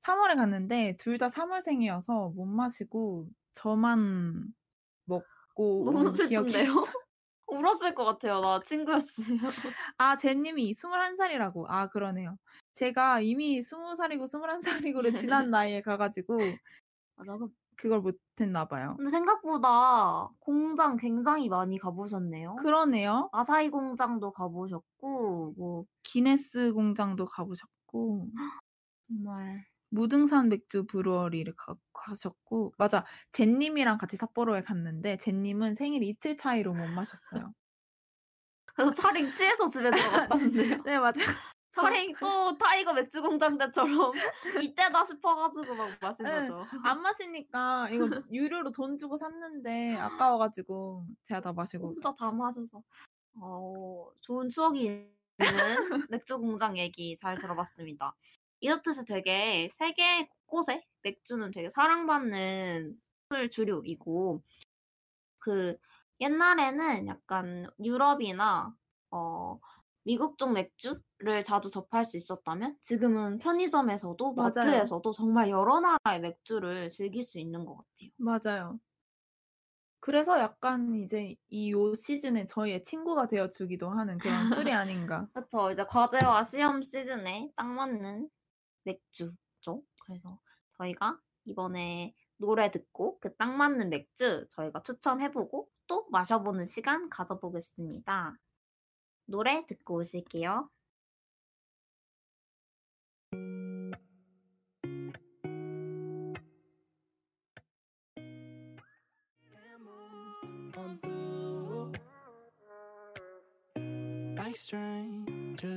[0.00, 4.52] 3 월에 갔는데 둘 다 3 월생이어서 못 마시고 저만
[5.06, 6.72] 먹고 너무 슬픈데요?
[7.46, 8.40] 울었을 것 같아요.
[8.40, 9.38] 나 친구였으면.
[9.98, 11.66] 아제 님이 21 살이라고.
[11.68, 12.36] 아 그러네요.
[12.74, 16.38] 제가 이미 20 살이고 21 살이고를 지난 나이에 가 가지고
[17.16, 17.36] 맞아.
[17.38, 18.94] 그 그걸 못 했나 봐요.
[18.96, 22.56] 근데 생각보다 공장 굉장히 많이 가 보셨네요.
[22.56, 23.28] 그러네요.
[23.32, 28.28] 아사히 공장도 가 보셨고 뭐 기네스 공장도 가 보셨고
[29.08, 33.04] 정말 무등산 맥주 brewery를 가 가셨고 맞아.
[33.32, 37.52] 제 님이랑 같이 삿포로에 갔는데 제 님은 생일 이틀 차이로 못 마셨어요.
[38.66, 40.82] 그래서 차링 취해서 집에 들어갔다는데요.
[40.86, 41.20] 네 맞아
[41.74, 44.12] 차링 또 타이거 맥주 공장 때처럼
[44.74, 46.30] 이때다 싶어 가지고 막 마신 예.
[46.30, 46.64] 거죠.
[46.84, 52.30] 안 마시니까 이거 유료로 돈 주고 샀는데 아까워 가지고 제가 다 마시고 혼자 다.
[52.30, 52.82] 마셔서.
[53.40, 55.08] 어 좋은 추억이 있는
[56.10, 58.14] 맥주 공장 얘기 잘 들어봤습니다.
[58.60, 62.96] 이렇듯이 되게 세계 곳곳에 맥주는 되게 사랑받는
[63.28, 64.40] 술 주류이고
[65.38, 65.76] 그
[66.20, 68.74] 옛날에는 약간 유럽이나
[69.10, 69.58] 어
[70.04, 74.52] 미국 쪽 맥주를 자주 접할 수 있었다면 지금은 편의점에서도 맞아요.
[74.60, 78.10] 마트에서도 정말 여러 나라의 맥주를 즐길 수 있는 것 같아요.
[78.16, 78.80] 맞아요.
[80.00, 85.28] 그래서 약간 이제 이 요 시즌에 저희의 친구가 되어 주기도 하는 그런 술이 아닌가.
[85.32, 85.70] 그쵸.
[85.70, 88.28] 이제 과제와 시험 시즌에 딱 맞는
[88.84, 89.82] 맥주죠.
[90.04, 90.40] 그래서
[90.78, 97.08] 저희가 이번에 노래 듣고 그 딱 맞는 맥주 저희가 추천해 보고 또 마셔 보는 시간
[97.10, 98.36] 가져 보겠습니다.
[99.26, 100.68] 노래 듣고 오실게요.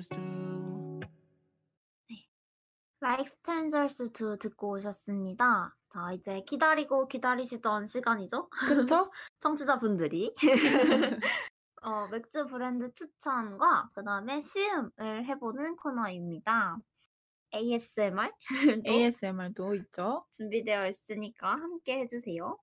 [0.10, 0.38] do.
[3.02, 5.76] Like Strangers to 듣고 오셨습니다.
[5.90, 8.50] 자, 이제 기다리고 기다리시던 시간이죠?
[8.50, 9.12] 그쵸?
[9.40, 10.34] 청취자분들이.
[11.88, 16.80] 어, 맥주 브랜드 추천과 그다음에 시음을 해 보는 코너입니다.
[17.54, 18.34] ASMR
[18.86, 20.26] 도 ASMR도 있죠.
[20.32, 22.58] 준비되어 있으니까 함께 해 주세요.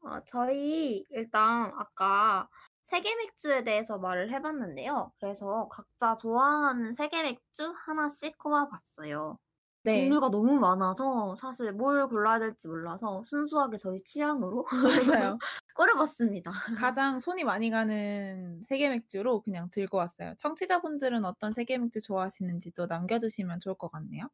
[0.00, 2.48] 어, 저희 일단 아까
[2.86, 5.12] 세계 맥주에 대해서 말을 해 봤는데요.
[5.20, 9.38] 그래서 각자 좋아하는 세계 맥주 하나씩 꼽아 봤어요.
[9.84, 9.98] 네.
[10.00, 14.64] 종류가 너무 많아서 사실 뭘 골라야 될지 몰라서 순수하게 저희 취향으로
[15.28, 15.38] 맞아요.
[15.74, 16.50] 끓여봤습니다.
[16.86, 20.34] 가장 손이 많이 가는 세계 맥주로 그냥 들고 왔어요.
[20.38, 24.28] 청취자분들은 어떤 세계 맥주 좋아하시는지도 남겨주시면 좋을 것 같네요.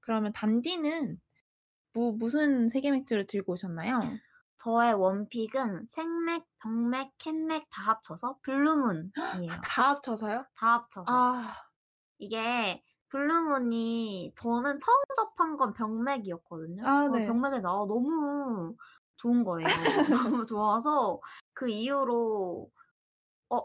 [0.00, 1.18] 그러면 단디는
[1.92, 4.00] 무, 무슨 세계 맥주를 들고 오셨나요?
[4.58, 9.12] 저의 one pick은 생맥, 병맥, 캔맥 다 합쳐서 블루문이에요.
[9.64, 10.46] 다 합쳐서요?
[10.54, 11.04] 다 합쳐서.
[11.08, 11.54] 아,
[12.18, 16.86] 이게 블루문이 저는 처음 접한 건 병맥이었거든요.
[16.86, 17.26] 아, 어, 네.
[17.26, 18.74] 병맥이 나 너무
[19.16, 19.64] 좋은 거예요.
[20.42, 21.20] 너무 좋아서
[21.54, 22.70] 그 이후로
[23.50, 23.62] 어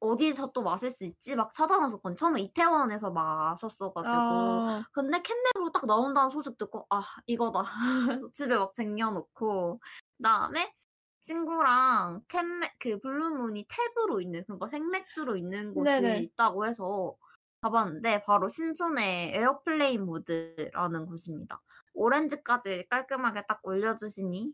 [0.00, 1.36] 어디서 또 마실 수 있지?
[1.36, 2.16] 막 찾아봤었거든요.
[2.16, 7.62] 처음에 이태원에서 마셨어가지고 아, 근데 캔맥으로 딱 나온다는 소식 듣고 아 이거다.
[8.34, 9.80] 집에 막 쟁여놓고
[10.18, 10.74] 그다음에
[11.22, 16.18] 친구랑 캔맥 그 블루문이 tap으로 있는 그러니까 생맥주로 있는 곳이 네네.
[16.20, 17.16] 있다고 해서
[17.62, 21.62] 가봤는데 바로 신촌의 에어플레인 모드라는 곳입니다.
[21.94, 24.52] 오렌지까지 깔끔하게 딱 올려주시니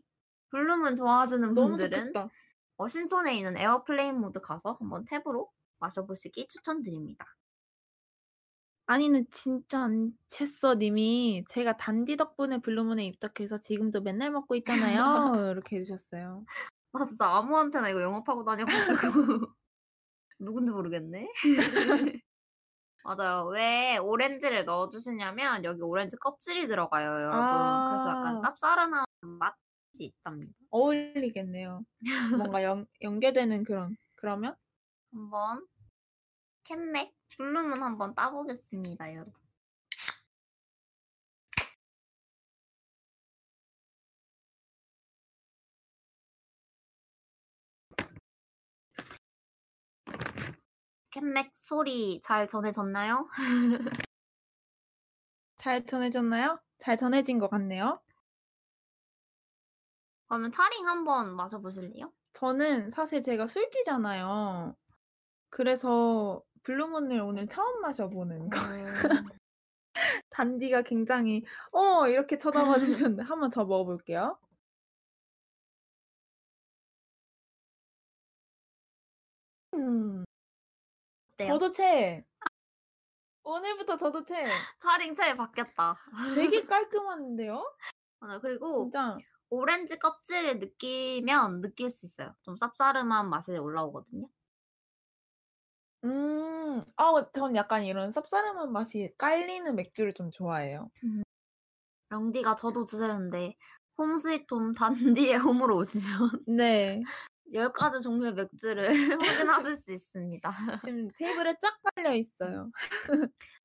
[0.51, 2.29] 블루문 좋아하시는 너무 분들은 좋겠다.
[2.77, 7.25] 어, 신촌에 있는 에어플레인 모드 가서 한번 tap으로 마셔보시기 추천드립니다.
[8.85, 15.03] 아니는 진짜 안 챘어 님이 제가 단디 덕분에 블루문에 입덕해서 지금도 맨날 먹고 있잖아요.
[15.53, 16.43] 이렇게 해주셨어요.
[16.93, 18.65] 나 진짜 아무한테나 이거 영업하고 다녀가지고
[20.39, 21.27] 누군지 모르겠네.
[23.03, 23.45] 맞아요.
[23.47, 27.31] 왜 오렌지를 넣어주시냐면 여기 오렌지 껍질이 들어가요, 여러분.
[27.31, 28.39] 그래서 약간 아.
[28.41, 29.55] 쌉싸름한 맛
[29.99, 30.53] 이 있답니다.
[30.69, 31.83] 어울리겠네요.
[32.37, 34.55] 뭔가 연, 연결되는 그런 그러면
[35.11, 35.65] 한번
[36.63, 39.33] 캔맥 블루문 한번 따보겠습니다, 여러분.
[51.11, 53.27] 캔맥 소리 잘 전해졌나요?
[55.57, 56.59] 잘 전해졌나요?
[56.77, 57.99] 잘 전해진 것 같네요.
[60.29, 62.13] 그러면 차링 한번 마셔보실래요?
[62.33, 64.75] 저는 사실 제가 술띠잖아요.
[65.49, 68.59] 그래서 블루문을 오늘 처음 마셔보는 거.
[68.59, 68.85] 음,
[70.29, 74.37] 단디가 굉장히 어 이렇게 쳐다봐 주셨는데 한번 저 먹어볼게요.
[79.73, 80.23] 음,
[81.33, 81.53] 어때요?
[81.53, 82.23] 저도 채.
[83.43, 84.35] 오늘부터 저도 채.
[84.79, 85.97] 차링 채 바뀌었다.
[86.35, 87.63] 되게 깔끔한데요?
[88.19, 88.39] 맞아요.
[88.41, 89.17] 그리고 진짜.
[89.49, 92.35] 오렌지 껍질을 느끼면 느낄 수 있어요.
[92.43, 94.27] 좀 쌉싸름한 맛이 올라오거든요.
[96.05, 100.89] 음, 아, 전 약간 이런 쌉싸름한 맛이 깔리는 맥주를 좀 좋아해요.
[102.11, 103.55] 영디가 저도 주세요인데
[103.97, 107.01] 홈스위트홈 단디의 홈으로 오시면 네.
[107.53, 108.89] 10가지 종류의 맥주를
[109.21, 110.51] 확인하실 수 있습니다.
[110.85, 112.71] 지금 테이블에 쫙 깔려 있어요.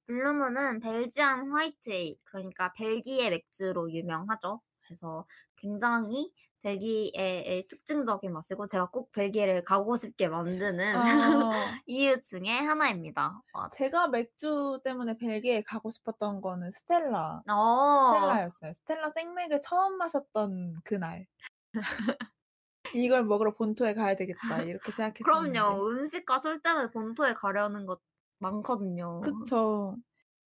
[0.07, 4.61] Blue Moon은 Belgian White Ale, 그러니까 벨기에 맥주로 유명하죠.
[4.87, 5.27] 그래서
[5.65, 6.31] 굉장히
[6.63, 11.01] 벨기에의 특징적인 맛이고 제가 꼭 벨기에를 가고 싶게 만드는 아,
[11.87, 13.41] 이유 중에 하나입니다.
[13.55, 17.43] 와, 제가 맥주 때문에 벨기에 가고 싶었던 거는 Stella.
[17.51, 18.73] 어, Stella였어요.
[18.75, 21.27] Stella 생맥을 처음 마셨던 그날.
[22.95, 25.59] 이걸 먹으러 본토에 가야 되겠다 이렇게 생각했었는데.
[25.59, 25.87] 그럼요.
[25.89, 28.01] 음식과 술 때문에 본토에 가려는 것
[28.39, 29.21] 많거든요.
[29.23, 29.97] 그쵸.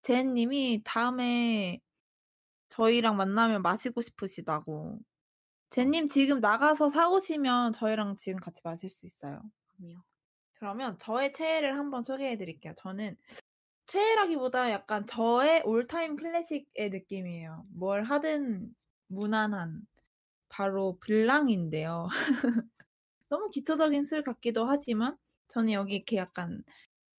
[0.01, 1.79] 제님이 다음에
[2.69, 4.99] 저희랑 만나면 마시고 싶으시다고.
[5.69, 9.41] 제님 지금 나가서 사오시면 저희랑 지금 같이 마실 수 있어요.
[9.77, 10.01] 그럼요.
[10.57, 12.73] 그러면 저의 최애를 한번 소개해 드릴게요.
[12.77, 13.15] 저는
[13.85, 17.65] 최애라기보다 약간 저의 올타임 클래식의 느낌이에요.
[17.69, 18.73] 뭘 하든
[19.07, 19.87] 무난한
[20.49, 22.07] 바로 블랑인데요.
[23.29, 26.63] 너무 기초적인 술 같기도 하지만 저는 여기 이렇게 약간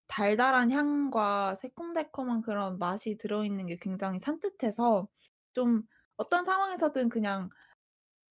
[0.08, 5.08] 달달한 향과 새콤달콤한 그런 맛이 들어있는 게 굉장히 산뜻해서
[5.52, 5.82] 좀
[6.16, 7.48] 어떤 상황에서든 그냥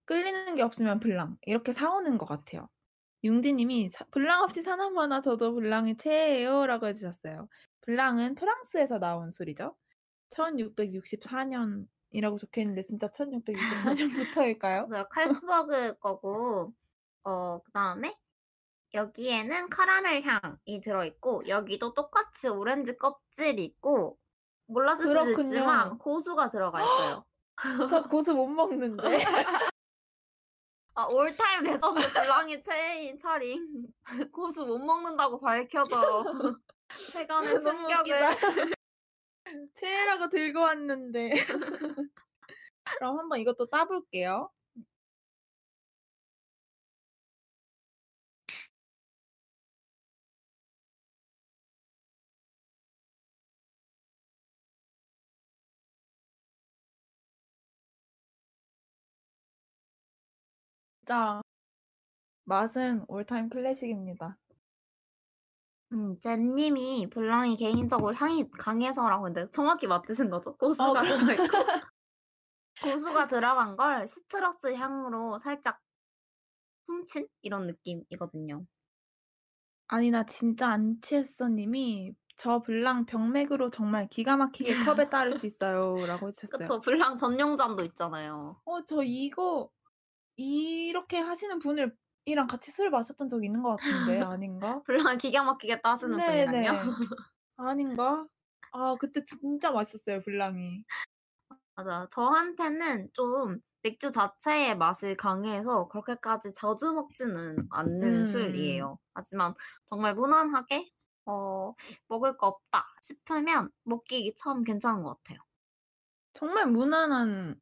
[0.09, 2.67] 끌리는 게 없으면 블랑 이렇게 사오는 것 같아요.
[3.23, 7.47] 융디님이 사- 블랑 없이 사나마나 저도 블랑이 최애예요라고 해주셨어요.
[7.81, 9.75] 블랑은 프랑스에서 나온 술이죠.
[10.31, 14.59] 1664년이라고 적혀 있는데 진짜 1664년부터일까요?
[14.89, 15.07] 맞아요.
[15.11, 16.73] Carlsberg 거고,
[17.23, 18.17] 어, 그 다음에
[18.95, 24.17] 여기에는 카라멜 향이 들어 있고, 여기도 똑같이 오렌지 껍질이 있고,
[24.65, 25.29] 몰랐을 수도.
[25.29, 27.25] 있지만 고수가 들어가 있어요.
[27.91, 29.03] 저 고수 못 먹는데.
[30.99, 33.87] 아, all-time legend Blanc이 최애인 차링.
[34.33, 36.25] 고수 못 먹는다고 밝혀져.
[37.13, 38.19] 세간의 충격을.
[39.75, 41.29] 최애라고 들고 왔는데.
[42.97, 44.51] 그럼 한번 이것도 따볼게요.
[61.09, 61.41] 진짜
[62.43, 64.37] 맛은 올타임 클래식입니다.
[65.93, 70.55] 음, 젠님이 블랑이 개인적으로 향이 강해서라고 했는데 정확히 맞으신 거죠?
[70.55, 71.43] 고수가 어, 들어있고
[72.83, 75.79] 고수가 들어간 걸 시트러스 향으로 살짝
[76.85, 78.67] 훔친 이런 느낌이거든요.
[79.87, 85.47] 아니 나 진짜 안 취했어 님이 저 블랑 병맥으로 정말 기가 막히게 컵에 따를 수
[85.47, 86.59] 있어요라고 해주셨어요.
[86.59, 86.81] 그쵸?
[86.81, 88.61] 블랑 전용잔도 있잖아요.
[88.63, 89.71] 어, 저 이거
[90.39, 94.81] 이렇게 하시는 분을 이랑 같이 술 마셨던 적 있는 것 같은데 아닌가?
[94.85, 96.71] 블랑 기가 막히게 따시는 분이랑요?
[97.57, 98.25] 아닌가?
[98.71, 100.85] 아 그때 진짜 맛있었어요 블랑이.
[101.75, 102.07] 맞아.
[102.11, 108.25] 저한테는 좀 맥주 자체의 맛이 강해서 그렇게까지 자주 먹지는 않는 음.
[108.25, 108.97] 술이에요.
[109.13, 109.53] 하지만
[109.85, 110.89] 정말 무난하게
[111.25, 111.73] 어,
[112.07, 115.39] 먹을 거 없다 싶으면 먹기 참 괜찮은 것 같아요.
[116.33, 117.59] 정말 무난한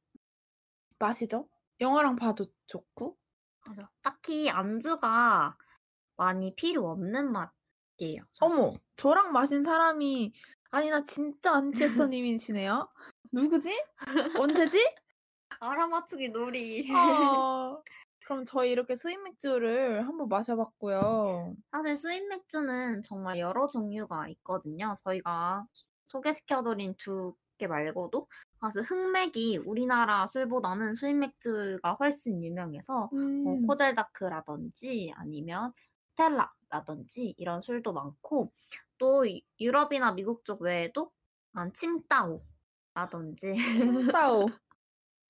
[1.00, 1.48] 맛이죠.
[1.80, 3.18] 영화랑 봐도 좋고.
[3.66, 3.90] 맞아.
[4.02, 5.58] 딱히 안주가
[6.16, 8.24] 많이 필요 없는 맛이에요.
[8.34, 8.60] 사실.
[8.60, 10.34] 어머, 저랑 마신 사람이
[10.72, 12.88] 아니 나 진짜 안 취했어 님이시네요.
[13.32, 13.72] 누구지?
[14.40, 14.80] 언제지?
[15.60, 16.90] 알아맞추기 놀이.
[16.92, 17.82] 어,
[18.26, 21.56] 그럼 저희 이렇게 수입 맥주를 한번 마셔봤고요.
[21.72, 24.96] 사실 수입 맥주는 정말 여러 종류가 있거든요.
[25.04, 25.66] 저희가
[26.06, 28.28] 소개시켜드린 두개 말고도
[28.62, 33.66] 사실 흑맥이 우리나라 술보다는 수입 맥주가 훨씬 유명해서 뭐 음.
[33.66, 35.72] 코젤다크라든지 아니면
[36.12, 38.52] 스텔라라든지 이런 술도 많고
[39.00, 41.12] 또 이- 유럽이나 미국 쪽 외에도
[41.56, 44.48] 약간 칭따오라든지 칭따오.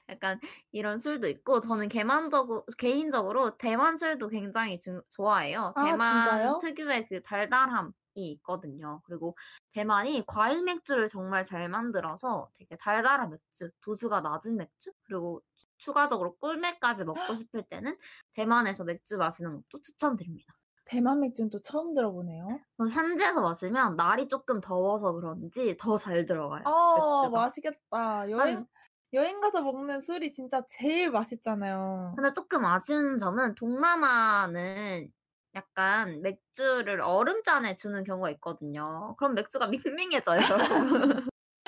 [0.09, 0.39] 약간
[0.71, 5.73] 이런 술도 있고 저는 개만적으로 개인적으로 대만 술도 굉장히 중- 좋아해요.
[5.75, 6.57] 아, 대만 진짜요?
[6.61, 9.01] 특유의 그 달달함이 있거든요.
[9.05, 9.35] 그리고
[9.73, 15.41] 대만이 과일 맥주를 정말 잘 만들어서 되게 달달한 맥주, 도수가 낮은 맥주, 그리고
[15.77, 17.13] 추가적으로 꿀맥까지 먹고
[17.47, 17.97] 싶을 때는
[18.33, 20.53] 대만에서 맥주 마시는 것도 추천드립니다.
[20.85, 22.45] 대만 맥주는 또 처음 들어보네요.
[22.79, 26.61] 어, 현지에서 마시면 날이 조금 더워서 그런지 더 잘 들어가요.
[26.65, 27.41] 아, 맥주가.
[27.41, 28.29] 맛있겠다.
[28.29, 28.65] 여행 아니,
[29.13, 32.13] 여행 가서 먹는 술이 진짜 제일 맛있잖아요.
[32.15, 35.11] 근데 조금 아쉬운 점은 동남아는
[35.57, 39.15] 약간 맥주를 얼음잔에 주는 경우가 있거든요.
[39.17, 40.39] 그럼 맥주가 밍밍해져요.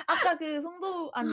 [0.07, 1.29] 아까 그 송도 아니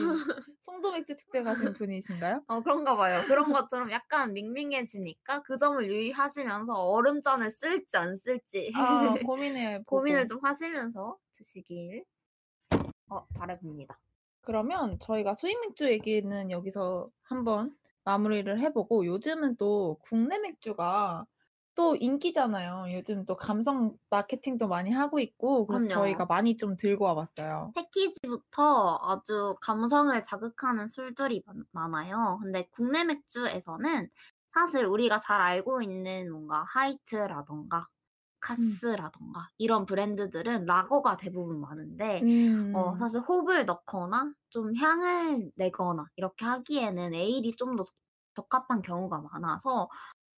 [0.61, 2.43] 송도 맥주 축제 가신 분이신가요?
[2.47, 3.23] 어, 그런가 봐요.
[3.27, 9.83] 그런 것처럼 약간 밍밍해지니까 그 점을 유의하시면서 얼음잔을 쓸지 안 쓸지 아, 고민해.
[9.87, 12.03] 고민을 좀 하시면서 드시길
[13.09, 13.99] 어, 바라봅니다.
[14.41, 21.25] 그러면 저희가 수입 맥주 얘기는 여기서 한번 마무리를 해보고 요즘은 또 국내 맥주가
[21.77, 22.93] 또 인기잖아요.
[22.93, 25.87] 요즘 또 감성 마케팅도 많이 하고 있고 그래서 그럼요.
[25.87, 27.75] 저희가 많이 좀 들고 와봤어요.
[27.75, 32.39] 패키지부터 아주 감성을 자극하는 술들이 많- 많아요.
[32.41, 34.09] 근데 국내 맥주에서는
[34.53, 37.85] 사실 우리가 잘 알고 있는 뭔가 하이트라던가
[38.41, 42.73] 카스라던가 이런 브랜드들은 라거가 대부분 많은데 음.
[42.75, 47.83] 어, 사실 홉을 넣거나 좀 향을 내거나 이렇게 하기에는 에일이 좀 더
[48.35, 49.89] 적합한 경우가 많아서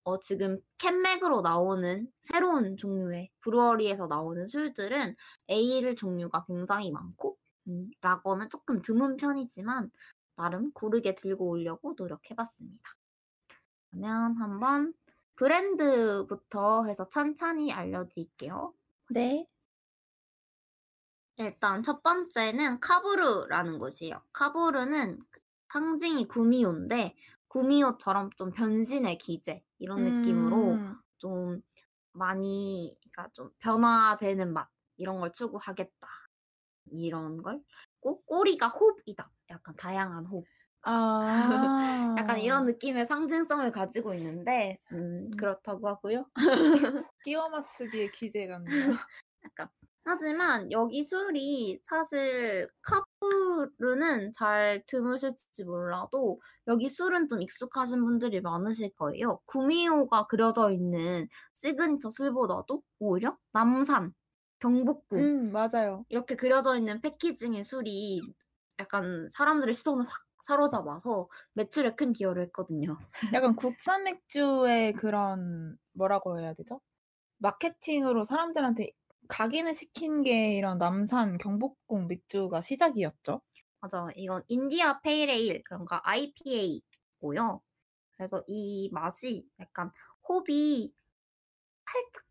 [0.10, 5.16] 어, 지금 캔맥으로 나오는 새로운 종류의 브루어리에서 나오는 술들은
[5.50, 9.92] 에일 종류가 굉장히 많고 음, 라거는 조금 드문 편이지만
[10.36, 12.90] 나름 고르게 들고 오려고 노력해봤습니다.
[13.92, 14.94] 그러면 한번
[15.36, 18.74] 브랜드부터 해서 천천히 알려드릴게요.
[19.12, 19.48] 네.
[21.38, 24.22] 일단 첫 번째는 카부르라는 곳이에요.
[24.34, 25.20] 카부르는
[25.72, 27.16] 상징이 구미호인데
[27.50, 30.96] 구미호처럼 좀 변신의 기제 이런 느낌으로 음.
[31.18, 31.62] 좀
[32.14, 36.08] 많이 그러니까 좀 변화되는 맛 이런 걸 추구하겠다
[36.92, 37.62] 이런 걸.
[38.02, 39.32] 꼭 꼬리가 홉이다.
[39.50, 40.46] 약간 다양한 홉.
[40.84, 41.20] 아.
[42.18, 45.38] 약간 이런 느낌의 상징성을 가지고 있는데 음, 음.
[45.38, 46.26] 그렇다고 하고요.
[47.24, 48.92] 끼워 맞추기의 기재 같네요.
[49.46, 49.70] 약간
[50.04, 59.40] 하지만 여기 술이 사실 카푸르는 잘 드무실지 몰라도 여기 술은 좀 익숙하신 분들이 많으실 거예요.
[59.46, 64.14] 구미호가 그려져 있는 시그니처 술보다도 오히려 남산,
[64.60, 66.06] 경복궁 음, 맞아요.
[66.10, 68.22] 이렇게 그려져 있는 packaging의 술이
[68.80, 72.98] 약간 사람들의 시선을 확 사로잡아서 매출에 큰 기여를 했거든요.
[73.36, 76.80] 약간 국산 맥주의 그런 뭐라고 해야 되죠?
[77.40, 78.92] 마케팅으로 사람들한테
[79.30, 83.42] 각인을 시킨 게 이런 남산 경복궁 맥주가 시작이었죠.
[83.80, 84.08] 맞아.
[84.16, 87.62] 이건 India Pale Ale 그러니까 IPA고요.
[88.18, 89.92] 그래서 이 맛이 약간
[90.28, 90.94] 홉이
[91.86, 92.26] 살짝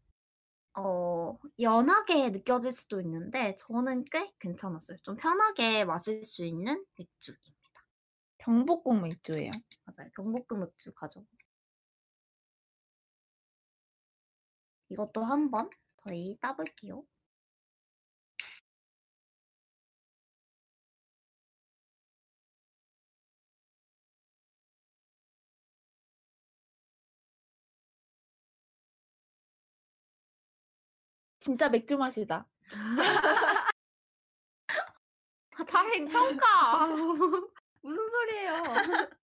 [0.78, 4.98] 어 연하게 느껴질 수도 있는데 저는 꽤 괜찮았어요.
[5.02, 7.56] 좀 편하게 마실 수 있는 맥주입니다.
[8.38, 9.50] 경복궁 맥주예요.
[9.84, 10.10] 맞아요.
[10.16, 11.22] 경복궁 맥주 가져.
[14.90, 15.70] 이것도 한번
[16.06, 17.04] 저희 따볼게요.
[31.40, 32.46] 진짜 맥주 맛이다.
[35.58, 36.86] 아, 잘행 평가.
[37.82, 38.62] 무슨 소리예요?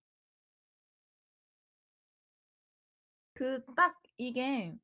[3.34, 4.76] 그 딱 이게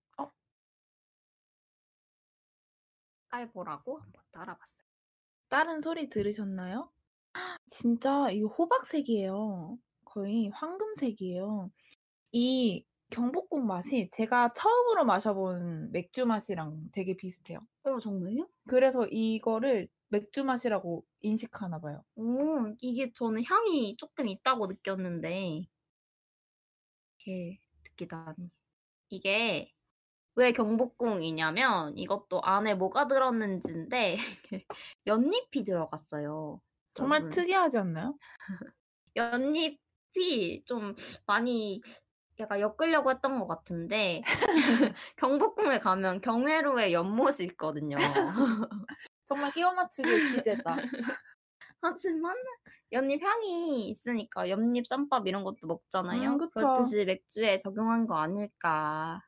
[3.32, 4.88] 어 깔보라고 한번 따라봤어요.
[5.50, 6.92] 다른 소리 들으셨나요?
[7.70, 9.78] 진짜 이거 호박색이에요.
[10.06, 11.72] 거의 황금색이에요.
[12.34, 17.60] 이 경복궁 맛이 제가 처음으로 마셔본 맥주 맛이랑 되게 비슷해요.
[17.84, 18.48] 어, 정말요?
[18.68, 22.04] 그래서 이거를 맥주 맛이라고 인식하나 봐요.
[22.16, 25.64] 오, 이게 저는 향이 조금 있다고 느꼈는데,
[27.20, 28.52] 이렇게 느끼다니.
[29.10, 29.74] 이게
[30.42, 34.18] 왜 경복궁이냐면, 이것도 안에 뭐가 들었는지인데,
[35.06, 36.60] 연잎이 들어갔어요.
[36.96, 37.30] 정말.
[37.30, 38.18] 특이하지 않나요?
[39.16, 40.96] 연잎이 좀
[41.28, 41.82] 많이
[42.40, 44.24] 약간 엮으려고 했던 것 같은데,
[45.18, 47.98] 경복궁에 가면 경회로의 연못이 있거든요.
[49.26, 50.76] 정말 끼워 맞추기 기재다.
[51.82, 52.36] 하지만
[52.92, 56.32] 연잎 향이 있으니까 연잎 쌈밥 이런 것도 먹잖아요.
[56.32, 56.50] 음.
[56.50, 59.22] 그렇듯이 맥주에 적용한 거 아닐까.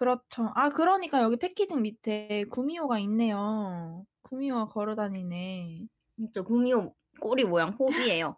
[0.00, 0.50] 그렇죠.
[0.54, 4.06] 아, 그러니까 여기 패키징 밑에 구미호가 있네요.
[4.22, 5.88] 구미호가 걸어 다니네.
[6.16, 8.34] 진짜 구미호 꼬리 모양 호비예요.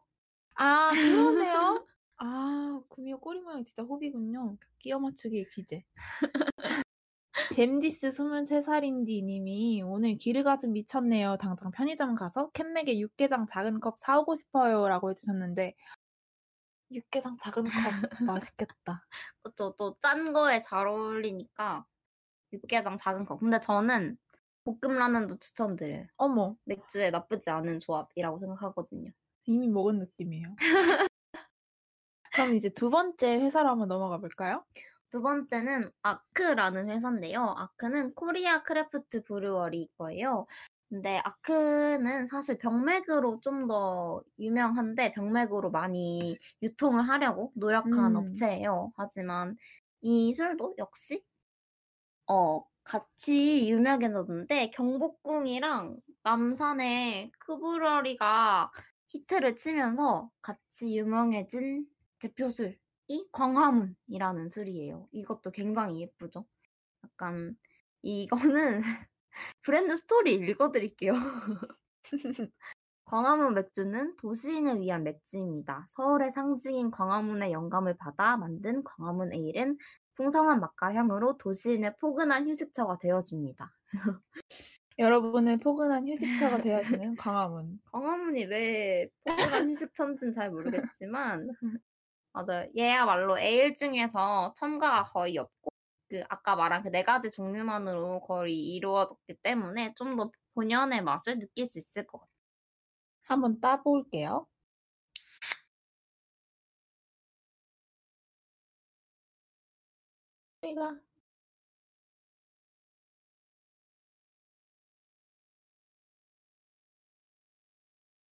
[0.56, 1.86] 아, 그러네요.
[2.18, 4.56] 아, 구미호 꼬리 모양이 진짜 호비군요.
[4.80, 5.84] 끼워 맞추기의 기재.
[7.54, 11.36] 잼디스 23살인디 님이 오늘 기르가즘 미쳤네요.
[11.38, 14.88] 당장 편의점 가서 캔맥에 육개장 작은 컵 사오고 싶어요.
[14.88, 15.76] 라고 해주셨는데,
[16.94, 17.70] 육개장 작은 컵
[18.30, 19.06] 맛있겠다.
[19.42, 19.74] 그쵸.
[19.78, 21.86] 또 짠 거에 잘 어울리니까
[22.52, 23.38] 육개장 작은 거.
[23.38, 24.18] 근데 저는
[24.64, 26.06] 볶음 라면도 추천드려요.
[26.16, 29.10] 어머, 맥주에 나쁘지 않은 조합이라고 생각하거든요.
[29.46, 30.54] 이미 먹은 느낌이에요.
[32.32, 34.64] 그럼 이제 두 번째 회사로 한번 넘어가 볼까요?
[35.10, 37.54] 두 번째는 ARK라는 회사인데요.
[37.58, 40.46] ARK는 Korea Craft Brewery 거예요.
[40.92, 48.16] 근데 ARK는 사실 병맥으로 좀 더 유명한데 병맥으로 많이 유통을 하려고 노력한 음.
[48.16, 48.92] 업체예요.
[48.96, 49.56] 하지만
[50.02, 51.24] 이 술도 역시
[52.26, 58.70] 어 같이 유명해졌는데 경복궁이랑 남산의 Kabrew가
[59.08, 61.86] 히트를 치면서 같이 유명해진
[62.18, 62.76] 대표 술이
[63.32, 65.08] 광화문이라는 술이에요.
[65.12, 66.44] 이것도 굉장히 예쁘죠.
[67.04, 67.56] 약간
[68.02, 68.82] 이거는
[69.62, 71.12] 브랜드 스토리 읽어드릴게요.
[73.04, 75.84] 광화문 맥주는 도시인을 위한 맥주입니다.
[75.88, 79.76] 서울의 상징인 광화문의 영감을 받아 만든 광화문 에일은
[80.14, 83.70] 풍성한 맛과 향으로 도시인의 포근한 휴식처가 되어줍니다.
[84.98, 87.80] 여러분의 포근한 휴식처가 되어주는 광화문.
[87.92, 91.48] 광화문이 왜 포근한 휴식처인지는 잘 모르겠지만
[92.32, 92.66] 맞아요.
[92.76, 95.71] 얘야말로 에일 중에서 첨가가 거의 없고
[96.12, 101.66] 그 아까 말한 그 네 가지 종류만으로 거의 이루어졌기 때문에 좀 더 본연의 맛을 느낄
[101.66, 102.32] 수 있을 것 같아요.
[103.24, 104.46] 한번 따볼게요.
[110.60, 111.00] 소리가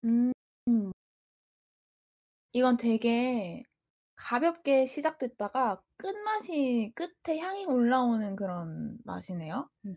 [0.04, 0.32] 음,
[2.52, 3.64] 이건 되게
[4.20, 9.68] 가볍게 시작됐다가 끝맛이 끝에 향이 올라오는 그런 맛이네요.
[9.86, 9.96] 음.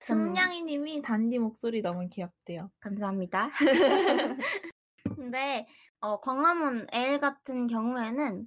[0.00, 2.70] 승냥이님이 단디 목소리 너무 귀엽대요.
[2.80, 3.48] 감사합니다.
[5.16, 5.66] 근데
[6.00, 8.46] 어, 광화문 에일 같은 경우에는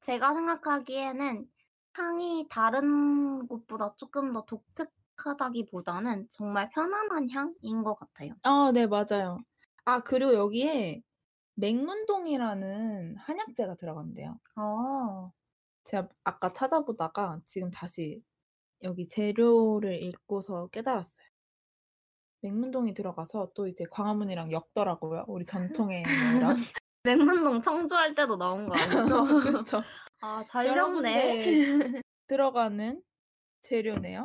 [0.00, 1.48] 제가 생각하기에는
[1.94, 8.34] 향이 다른 곳보다 조금 더 독특하다기보다는 정말 편안한 향인 것 같아요.
[8.42, 9.38] 아, 네, 맞아요.
[9.84, 11.02] 아, 그리고 여기에
[11.54, 14.38] 맹문동이라는 한약재가 들어간대요.
[14.56, 15.32] 어,
[15.84, 18.22] 제가 아까 찾아보다가 지금 다시
[18.82, 21.26] 여기 재료를 읽고서 깨달았어요.
[22.40, 25.24] 맹문동이 들어가서 또 이제 광화문이랑 엮더라고요.
[25.28, 26.56] 우리 전통의 뭐랑.
[27.04, 29.24] 맹문동 청주할 때도 나온 거 아니죠?
[29.64, 29.82] 그렇죠.
[30.20, 31.52] 아, 잘 엮네.
[32.26, 33.02] 들어가는
[33.62, 34.22] 재료네요.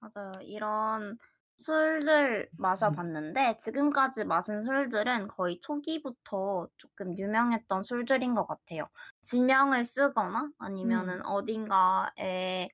[0.00, 0.32] 맞아요.
[0.42, 1.18] 이런
[1.56, 8.88] 술들 마셔봤는데 지금까지 마신 술들은 거의 초기부터 조금 유명했던 술들인 것 같아요.
[9.22, 12.68] 지명을 쓰거나 아니면은 어딘가에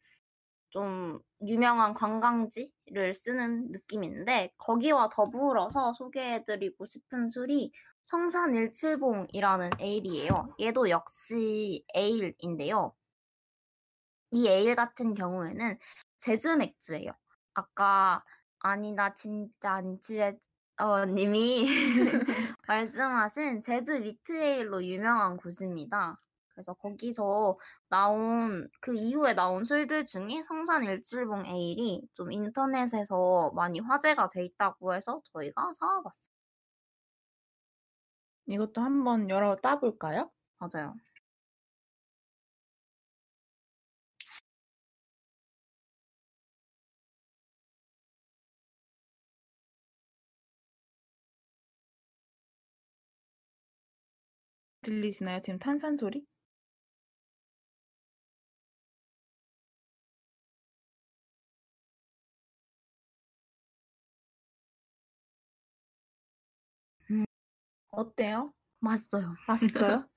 [0.70, 7.72] 좀 유명한 관광지를 쓰는 느낌인데 거기와 더불어서 소개해드리고 싶은 술이
[8.06, 10.54] 성산 170이라는 에일이에요.
[10.60, 12.94] 얘도 역시 에일인데요.
[14.32, 15.78] 이 에일 같은 경우에는
[16.18, 17.12] 제주 맥주예요.
[17.54, 18.24] 아까
[18.60, 20.36] 아니 나 진짜 안 취해
[20.78, 21.66] 어 님이
[22.68, 26.18] 말씀하신 제주 위트 에일로 유명한 곳입니다.
[26.50, 27.58] 그래서 거기서
[27.88, 34.94] 나온 그 이후에 나온 술들 중에 성산 일출봉 에일이 좀 인터넷에서 많이 화제가 돼 있다고
[34.94, 36.34] 해서 저희가 사와 봤어요.
[38.46, 40.30] 이것도 한번 열어 따볼까요?
[40.58, 40.94] 맞아요.
[54.82, 55.40] 들리시나요?
[55.40, 56.26] 지금 탄산 소리?
[67.10, 67.24] 음.
[67.90, 68.52] 어때요?
[68.80, 69.34] 맛있어요.
[69.48, 70.08] 맛있어요?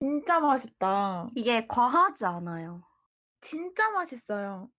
[0.00, 1.28] 진짜 맛있다.
[1.34, 2.82] 이게 과하지 않아요.
[3.42, 4.70] 진짜 맛있어요.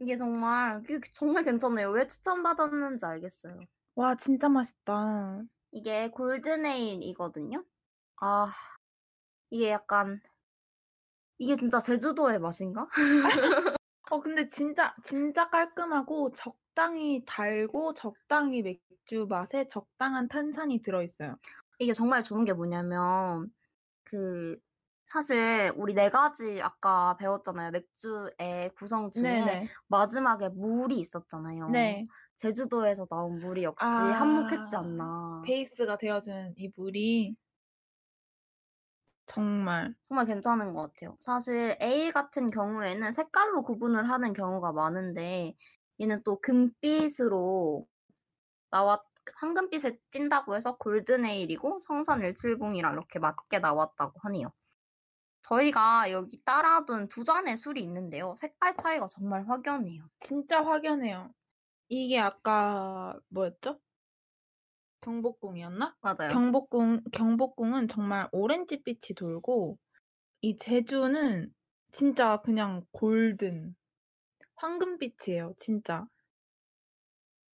[0.00, 1.90] 이게 정말 이게 정말 괜찮아요.
[1.90, 3.60] 왜 추천받았는지 알겠어요.
[3.96, 5.42] 와, 진짜 맛있다.
[5.72, 7.64] 이게 골든 에일이거든요.
[8.20, 8.52] 아,
[9.50, 10.20] 이게 약간
[11.38, 12.88] 이게 진짜 제주도의 맛인가?
[14.10, 21.36] 어, 근데 진짜 진짜 깔끔하고 적당히 달고 적당히 맥주 맛에 적당한 탄산이 들어 있어요.
[21.78, 23.52] 이게 정말 좋은 게 뭐냐면
[24.04, 24.58] 그
[25.10, 27.70] 사실 우리 네 가지 아까 배웠잖아요.
[27.70, 29.68] 맥주의 구성 중에 네네.
[29.88, 31.68] 마지막에 물이 있었잖아요.
[31.72, 32.06] 네.
[32.36, 35.42] 제주도에서 나온 물이 역시 아, 한몫했지 않나.
[35.46, 37.36] 베이스가 되어준 이 물이
[39.26, 41.16] 정말 정말 괜찮은 것 같아요.
[41.20, 45.54] 사실 에일 같은 경우에는 색깔로 구분을 하는 경우가 많은데
[46.00, 47.86] 얘는 또 금빛으로
[48.70, 49.04] 나왔
[49.36, 54.52] 황금빛에 띈다고 해서 골든 에일이고 성산 일출봉이랑 이렇게 맞게 나왔다고 하네요.
[55.42, 58.34] 저희가 여기 따라둔 두 잔의 술이 있는데요.
[58.38, 60.08] 색깔 차이가 정말 확연해요.
[60.20, 61.32] 진짜 확연해요.
[61.88, 63.80] 이게 아까 뭐였죠?
[65.00, 65.96] 경복궁이었나?
[66.00, 66.28] 맞아요.
[66.30, 69.78] 경복궁 경복궁은 정말 오렌지빛이 돌고
[70.42, 71.52] 이 제주는
[71.92, 73.74] 진짜 그냥 골든
[74.56, 76.06] 황금빛이에요, 진짜.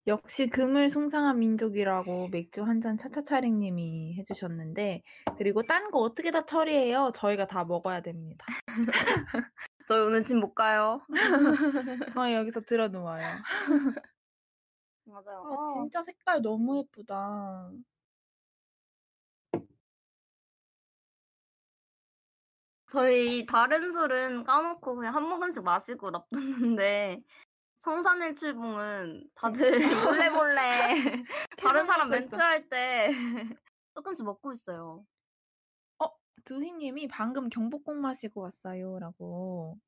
[0.08, 5.02] 역시 금을 숭상한 민족이라고 맥주 한 잔 차차차링님이 해주셨는데
[5.38, 7.12] 그리고 딴 거 어떻게 다 처리해요?
[7.16, 8.46] 저희가 다 먹어야 됩니다.
[9.88, 11.00] 저희 오늘 집 못 가요.
[12.20, 13.24] 저희 여기서 들어 누워요.
[15.06, 15.44] 맞아요.
[15.46, 17.72] 아, 진짜 색깔 너무 예쁘다.
[22.88, 27.22] 저희 다른 술은 까놓고 그냥 한 모금씩 마시고 놔뒀는데
[27.84, 29.72] 성산일출봉은 다들
[30.26, 30.90] 몰래 몰래
[31.58, 32.10] 다른 사람.
[32.10, 33.12] 멘트할 때
[33.94, 35.06] 조금씩 먹고 있어요.
[36.46, 39.80] 두희님이 방금 경복궁 마시고 왔어요라고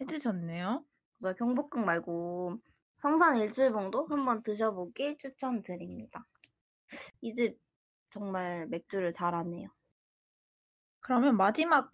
[0.00, 0.84] 해주셨네요.
[1.18, 2.58] 그래서 경복궁 말고
[2.98, 6.24] 성산일출봉도 한번 드셔보길 추천드립니다.
[7.20, 7.60] 이 집
[8.10, 9.68] 정말 맥주를 잘하네요.
[11.00, 11.92] 그러면 마지막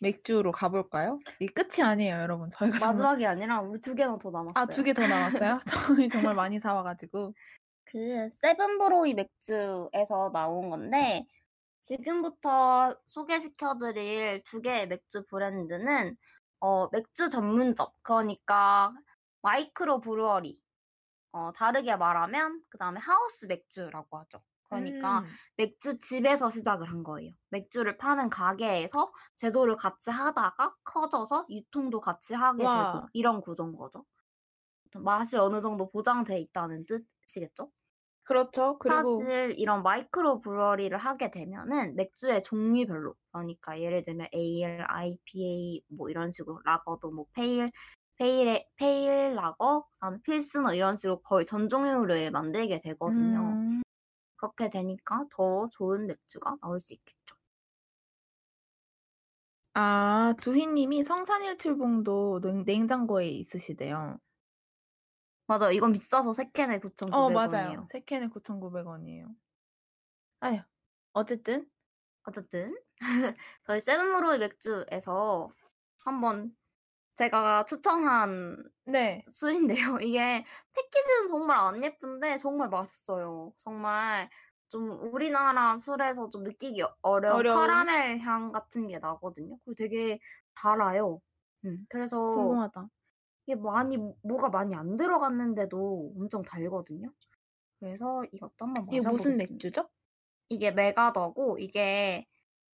[0.00, 1.18] 맥주로 가볼까요?
[1.40, 2.50] 이 끝이 아니에요, 여러분.
[2.50, 2.94] 저희가 정말...
[2.94, 4.52] 마지막이 아니라 우리 두 개나 더 남았어요.
[4.56, 5.60] 아, 두 개 더 남았어요?
[6.04, 7.34] 저희 정말 많이 사와가지고.
[7.84, 11.26] 그 세븐브로이 맥주에서 나온 건데
[11.82, 16.16] 지금부터 소개시켜드릴 두 개의 맥주 브랜드는
[16.60, 18.92] 어, 맥주 전문점 그러니까
[19.42, 20.62] 마이크로 브루어리
[21.32, 24.40] 어, 다르게 말하면 그 다음에 하우스 맥주라고 하죠.
[24.70, 27.32] 그러니까 음, 맥주 집에서 시작을 한 거예요.
[27.50, 32.72] 맥주를 파는 가게에서 제조를 같이 하다가 커져서 유통도 같이 하게 와.
[32.72, 34.06] 되고 이런 구조인 거죠.
[34.94, 37.72] 맛이 어느 정도 보장돼 있다는 뜻이겠죠?
[38.24, 38.78] 그렇죠.
[38.78, 46.30] 그리고 사실 이런 microbrewery를 하게 되면은 맥주의 종류별로 그러니까 예를 들면 에일, IPA 뭐 이런
[46.30, 47.70] 식으로 라거도 뭐 pale,
[48.16, 53.58] 페일, 페일 라거, 그다음에 필스너 이런 식으로 거의 전 종류를 만들게 되거든요.
[53.62, 53.82] 음,
[54.40, 57.36] 그렇게 되니까 더 좋은 맥주가 나올 수 있겠죠.
[59.74, 64.18] 아, 두희님이 성산일출봉도 냉, 냉장고에 있으시대요.
[65.46, 65.72] 맞아요.
[65.72, 67.14] 이건 비싸서 세 캔에 9,900원이에요.
[67.14, 67.86] 어, 맞아요.
[67.90, 69.34] 세 캔에 9,900원이에요.
[70.40, 70.58] 아휴,
[71.12, 71.68] 어쨌든
[72.22, 72.74] 어쨌든
[73.66, 75.52] 저희 세븐브로이 맥주에서
[75.98, 76.56] 한번
[77.20, 79.98] 제가 추천한 네, 술인데요.
[80.02, 80.42] 이게
[80.72, 83.52] 패키지는 정말 안 예쁜데 정말 맛있어요.
[83.58, 84.30] 정말
[84.70, 87.58] 좀 우리나라 술에서 좀 느끼기 어려운 어려운?
[87.58, 89.58] 카라멜 향 같은 게 나거든요.
[89.64, 90.18] 그리고 되게
[90.54, 91.20] 달아요.
[91.66, 92.88] 음, 그래서 궁금하다.
[93.44, 97.12] 이게 많이 뭐가 많이 안 들어갔는데도 엄청 달거든요.
[97.80, 99.52] 그래서 이것도 한번 이게 무슨 마셔보겠습니다.
[99.52, 99.88] 맥주죠?
[100.48, 102.26] 이게 메가더고 이게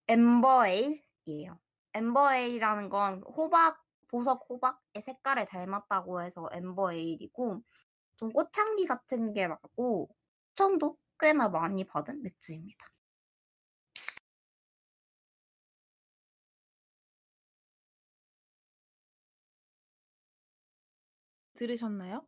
[0.06, 1.58] 엠버에일이에요.
[1.94, 7.62] 엠버에일이라는 건 호박 보석 호박의 색깔에 닮았다고 해서 엠버 에일이고
[8.16, 10.08] 좀 꽃향기 같은 게 나고
[10.54, 12.86] 추천도 꽤나 많이 받은 맥주입니다.
[21.54, 22.26] 들으셨나요?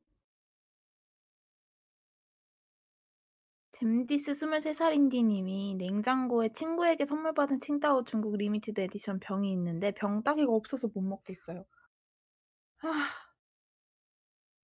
[3.80, 10.88] 잼디스 23살인디 님이 냉장고에 친구에게 선물 받은 칭따오 중국 limited edition 병이 있는데 병따개가 없어서
[10.88, 11.64] 못 먹겠어요.
[12.82, 13.08] 아,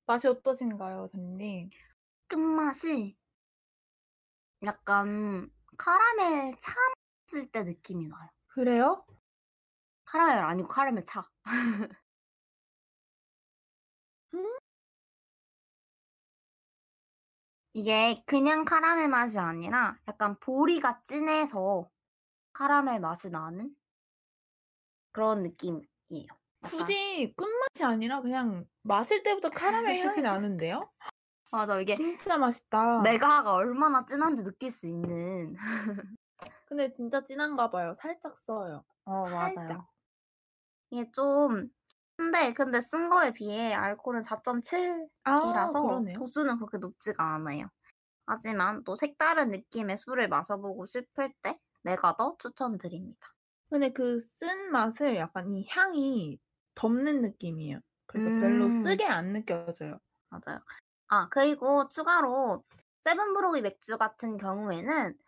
[0.07, 1.71] 맛이 어떠신가요, 댄님?
[2.27, 3.17] 끝맛이
[4.65, 6.73] 약간 카라멜 차
[7.23, 8.29] 마실 때 느낌이 나요.
[8.49, 9.07] 그래요?
[10.07, 11.23] 카라멜 아니고 카라멜 차.
[17.75, 21.91] 이게 그냥 카라멜 맛이 아니라 약간 보리가 진해서
[22.53, 23.75] 카라멜 맛이 나는
[25.11, 25.83] 그런 느낌이에요.
[26.23, 26.31] 약간.
[26.63, 30.89] 굳이 끝맛이 아니라 그냥 마실 때부터 카라멜 향이 나는데요?
[31.51, 33.03] 맞아 이게 진짜 맛있다.
[33.03, 35.55] 메가가 얼마나 진한지 느낄 수 있는.
[36.69, 37.93] 근데 진짜 진한가 봐요.
[37.95, 38.85] 살짝 써요.
[39.05, 39.67] 어 살짝.
[39.67, 39.87] 맞아요.
[40.91, 41.69] 이게 좀
[42.17, 46.17] 근데 근데 쓴 거에 비해 알코올은 4.7 아, 이라서 그러네요.
[46.19, 47.69] 도수는 그렇게 높지가 않아요.
[48.27, 53.29] 하지만 또 색다른 느낌의 술을 마셔보고 싶을 때 메가더 추천드립니다.
[53.71, 56.39] 근데 그 쓴 맛을 약간 이 향이
[56.77, 57.81] 덮는 느낌이에요.
[58.07, 58.71] 그래서 별로 음.
[58.71, 59.99] 쓰게 안 느껴져요.
[60.31, 60.61] 맞아요.
[61.09, 62.65] 아 그리고 추가로
[63.03, 65.19] 세븐브로이 맥주 같은 경우에는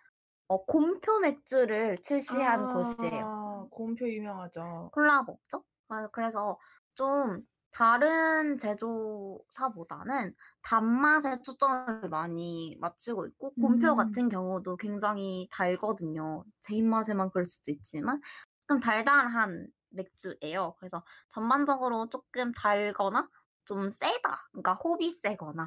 [0.49, 3.25] 어, 곰표 맥주를 출시한 곳이에요.
[3.25, 4.93] 아, 곰표 유명하죠.
[4.93, 5.65] 콜라보죠.
[5.89, 6.59] 아, 그래서
[6.97, 7.43] 좀
[7.73, 13.97] 다른 제조사보다는 단맛에 초점을 많이 맞추고 있고 곰표 음.
[13.97, 16.45] 같은 경우도 굉장히 달거든요.
[16.61, 18.21] 제 입맛에만 그럴 수도 있지만
[18.69, 20.75] 좀 달달한 맥주예요.
[20.79, 23.31] 그래서 전반적으로 조금 달거나
[23.67, 24.49] 좀 세다.
[24.53, 25.67] 그러니까 호비 세거나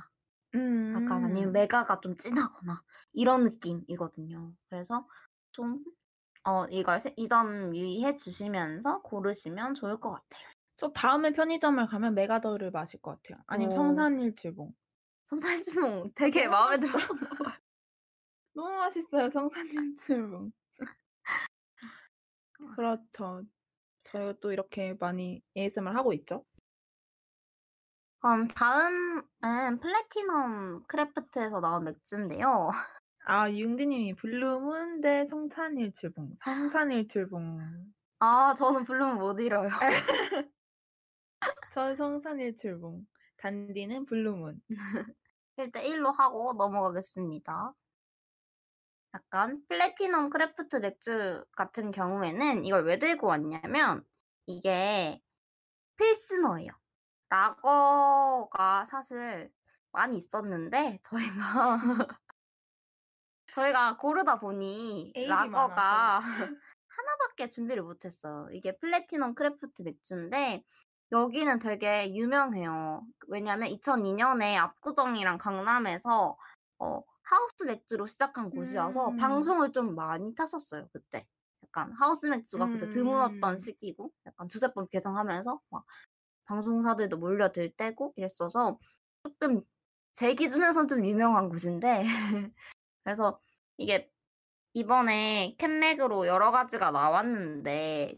[0.55, 0.59] 음.
[0.95, 4.53] 약간 아니면 메가가 좀 진하거나 이런 느낌이거든요.
[4.69, 5.07] 그래서
[5.51, 5.83] 좀
[6.45, 10.48] 어, 이걸 이 점 유의해 주시면서 고르시면 좋을 것 같아요.
[10.79, 13.43] 저 다음에 편의점을 가면 맥아더를 마실 것 같아요.
[13.47, 13.75] 아니면 오.
[13.75, 14.73] 성산일출봉.
[15.25, 16.93] 성산일출봉 되게 마음에 드나 봐요.
[18.53, 20.53] 너무 맛있어요, 성산일출봉.
[22.77, 23.43] 그렇죠.
[24.05, 26.45] 저희가 또 이렇게 많이 ASMR 하고 있죠.
[28.21, 32.71] 그럼 다음은 Platinum Craft에서 나온 맥주인데요.
[33.25, 37.91] 아, 융디님이 Blue Moon 대 성산일출봉, 성산일출봉.
[38.19, 39.69] 아, 저는 Blue Moon 못 잃어요.
[41.71, 43.05] 전 성산일출봉.
[43.37, 44.61] 단디는 Blue Moon.
[45.57, 47.73] 1대1로 하고 넘어가겠습니다.
[49.13, 54.03] 약간 Platinum Craft 맥주 같은 경우에는 이걸 왜 들고 왔냐면
[54.45, 55.21] 이게
[55.97, 56.69] 필스너예요.
[57.29, 59.51] 라거가 사실
[59.91, 61.77] 많이 있었는데 저희가
[63.53, 68.49] 저희가 고르다 보니 라거가 하나밖에 준비를 못했어요.
[68.53, 70.63] 이게 Platinum Craft 맥주인데
[71.11, 73.03] 여기는 되게 유명해요.
[73.27, 76.37] 왜냐하면 2002년에 압구정이랑 강남에서
[76.79, 79.17] 어, 하우스 맥주로 시작한 곳이어서 음.
[79.17, 81.25] 방송을 좀 많이 탔었어요 그때.
[81.63, 83.57] 약간 하우스 맥주가 그때 드물었던 음.
[83.57, 85.85] 시기고 약간 번성하면서 막
[86.45, 88.79] 방송사들도 몰려들 때고 이랬어서
[89.23, 89.61] 조금
[90.13, 92.03] 제 기준에선 좀 유명한 곳인데
[93.03, 93.39] 그래서
[93.77, 94.11] 이게
[94.73, 98.15] 이번에 캔맥으로 여러 가지가 나왔는데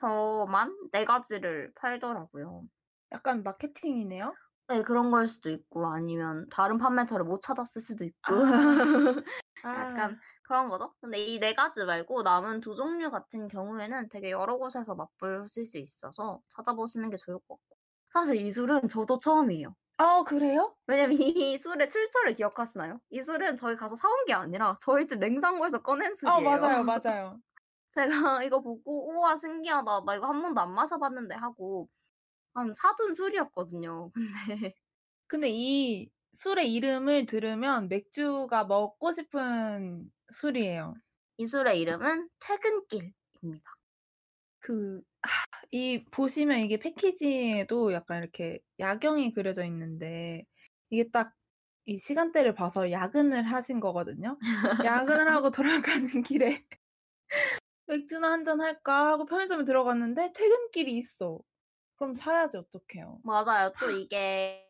[0.00, 2.64] 시에서만 네 가지를 팔더라고요.
[3.12, 4.36] 약간 마케팅이네요.
[4.68, 8.34] 네, 그런 걸 수도 있고 아니면 다른 판매처를 못 찾았을 수도 있고
[9.62, 10.94] 아, 약간 그런 거죠.
[11.00, 15.78] 근데 이 네 가지 말고 남은 두 종류 같은 경우에는 되게 여러 곳에서 맛보실 수
[15.78, 17.76] 있어서 찾아보시는 게 좋을 것 같고
[18.12, 19.74] 사실 이 술은 저도 처음이에요.
[19.98, 20.76] 아, 그래요?
[20.86, 21.22] 왜냐면 이
[21.58, 23.00] 술의 출처를 기억하시나요?
[23.10, 26.32] 이 술은 저희 가서 사온 게 아니라 저희 집 냉장고에서 꺼낸 술이에요.
[26.32, 27.40] 아, 맞아요, 맞아요.
[27.90, 28.06] 제가
[28.46, 30.04] 이거 보고 우와 신기하다.
[30.04, 31.88] 나 이거 한 번도 안 마셔봤는데 하고
[32.54, 34.10] 한 사둔 술이었거든요.
[34.54, 34.72] 근데
[35.26, 40.94] 근데 이 술의 이름을 들으면 맥주가 먹고 싶은 술이에요.
[41.38, 43.70] 이 술의 이름은 퇴근길입니다.
[44.60, 50.44] 그, 하, 이, 보시면 이게 패키지에도 약간 이렇게 야경이 그려져 있는데,
[50.90, 51.34] 이게 딱
[51.86, 54.38] 이 시간대를 봐서 야근을 하신 거거든요.
[54.84, 55.50] 야근을 하고
[56.06, 56.64] 돌아가는 길에
[57.90, 61.40] 맥주나 한 잔 할까 하고 편의점에 들어갔는데 퇴근길이 있어.
[61.96, 63.20] 그럼 사야지 어떡해요.
[63.24, 63.72] 맞아요.
[63.78, 64.66] 또 이게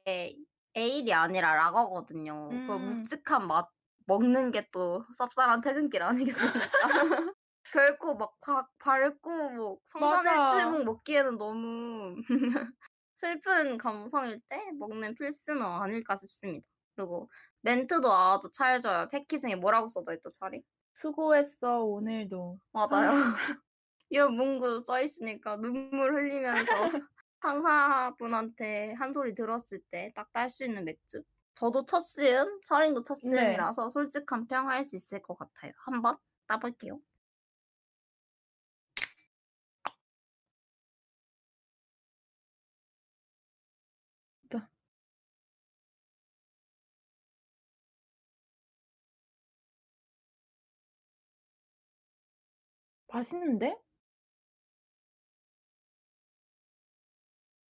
[0.75, 2.49] 에일이 아니라 라거거든요.
[2.49, 2.97] 그 음.
[3.01, 3.69] 묵직한 맛
[4.07, 6.61] 먹는 게 또 쌉쌀한 퇴근길 아니겠습니까?
[7.73, 9.79] 결코 막 바, 밝고 뭐.
[9.87, 12.17] 성산일치묵 먹기에는 너무
[13.17, 16.67] 슬픈 감성일 때 먹는 필수는 아닐까 싶습니다.
[16.97, 17.31] 그리고
[17.63, 19.09] 멘트도 아주 찰져요.
[19.11, 20.63] 패키징에 뭐라고 써져 있죠, 차리?
[20.95, 22.61] 수고했어 오늘도.
[22.73, 23.11] 맞아요.
[24.09, 26.65] 이런 문구 써 있으니까 눈물 흘리면서
[27.43, 31.23] 상사분한테 한 소리 들었을 때 딱 딸 수 있는 맥주.
[31.55, 33.31] 저도 첫 시음, 차린도 첫 네.
[33.37, 35.73] 시음이라서 솔직한 평 할 수 있을 것 같아요.
[35.85, 37.01] 한번 따볼게요.
[53.13, 53.77] 맛있는데?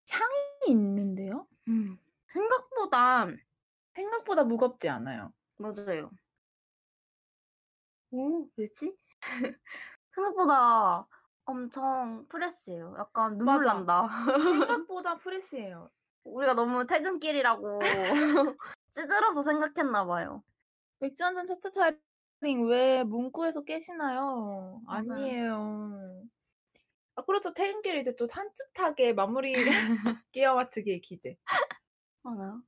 [0.10, 1.48] 향이 있는데요?
[1.68, 3.28] 음, 생각보다
[3.96, 5.34] 생각보다 무겁지 않아요.
[5.58, 6.12] 맞아요.
[8.12, 8.96] 오, 왜지?
[10.16, 11.08] 생각보다
[11.46, 12.96] 엄청 프레시해요.
[13.00, 13.74] 약간 눈물 맞아.
[13.74, 14.08] 난다.
[14.88, 15.92] 생각보다 프레시해요.
[16.24, 17.80] 우리가 너무 퇴근길이라고
[18.92, 20.44] 찌들어서 생각했나 봐요.
[21.00, 21.92] 맥주 한 잔 차차 차
[22.42, 24.82] 링 왜 문구에서 깨시나요?
[24.88, 25.36] 맞아요.
[25.48, 26.24] 아니에요.
[27.16, 27.54] 아, 그렇죠.
[27.54, 29.54] 퇴근길에 이제 또 산뜻하게 마무리
[30.32, 31.38] 끼워 맞추기의 기재.
[32.24, 32.64] 맞아요.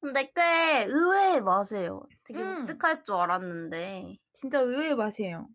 [0.00, 2.02] 근데 꽤 의외의 맛이에요.
[2.24, 2.44] 되게 음.
[2.44, 4.18] 묵직할 줄 알았는데.
[4.32, 5.48] 진짜 의외의 맛이에요.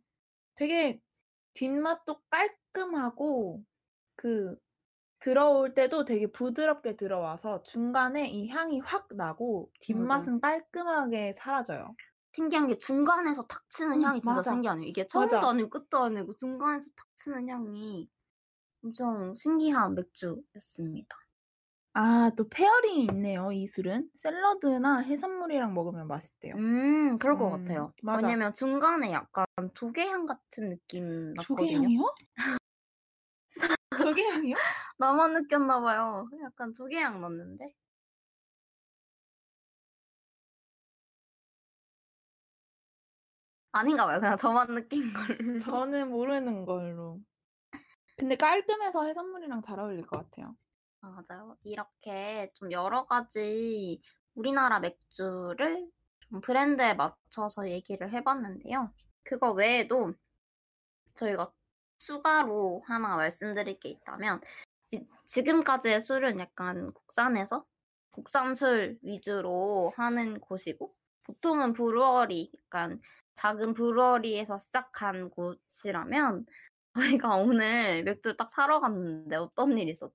[0.55, 1.01] 되게
[1.55, 3.63] 뒷맛도 깔끔하고
[4.15, 4.57] 그
[5.19, 11.95] 들어올 때도 되게 부드럽게 들어와서 중간에 이 향이 확 나고 뒷맛은 깔끔하게 사라져요.
[12.35, 14.43] 신기한 게 중간에서 탁 치는 음, 향이 진짜 맞아.
[14.43, 14.87] 신기하네요.
[14.87, 15.49] 이게 처음도 맞아.
[15.49, 18.09] 아니고 끝도 아니고 중간에서 탁 치는 향이
[18.83, 21.17] 엄청 신기한 맥주였습니다.
[21.93, 24.09] 아, 또 pairing이 있네요, 이 술은.
[24.17, 26.55] 샐러드나 해산물이랑 먹으면 맛있대요.
[26.55, 27.93] 음, 그럴 것 음, 같아요.
[28.01, 28.31] 맞아.
[28.31, 31.89] 왜냐면 중간에 약간 조개향 같은 느낌 났거든요.
[31.89, 32.01] 조개향이요?
[33.95, 34.57] 조개향이요?
[34.97, 36.29] 나만 느꼈나 봐요.
[36.43, 37.73] 약간 조개향 났는데.
[43.75, 44.19] 아닌가 봐요.
[44.21, 45.35] 그냥 저만 느낀 걸로.
[45.91, 47.19] 저는 모르는 걸로.
[48.15, 50.55] 근데 깔끔해서 해산물이랑 잘 어울릴 것 같아요.
[51.01, 51.57] 아, 맞아요.
[51.63, 54.01] 이렇게 좀 여러 가지
[54.33, 55.89] 우리나라 맥주를
[56.21, 58.93] 좀 브랜드에 맞춰서 얘기를 해봤는데요.
[59.23, 60.13] 그거 외에도
[61.15, 61.51] 저희가
[61.97, 64.39] 추가로 하나 말씀드릴 게 있다면
[64.91, 67.65] 이- 지금까지의 술은 약간 국산에서
[68.11, 73.01] 국산 술 위주로 하는 곳이고 보통은 브루어리, 약간
[73.35, 76.45] 작은 브루어리에서 시작한 곳이라면
[76.95, 80.13] 저희가 오늘 맥주를 딱 사러 갔는데 어떤 일이 있었죠?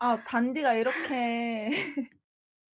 [0.00, 1.70] 아, 단디가 이렇게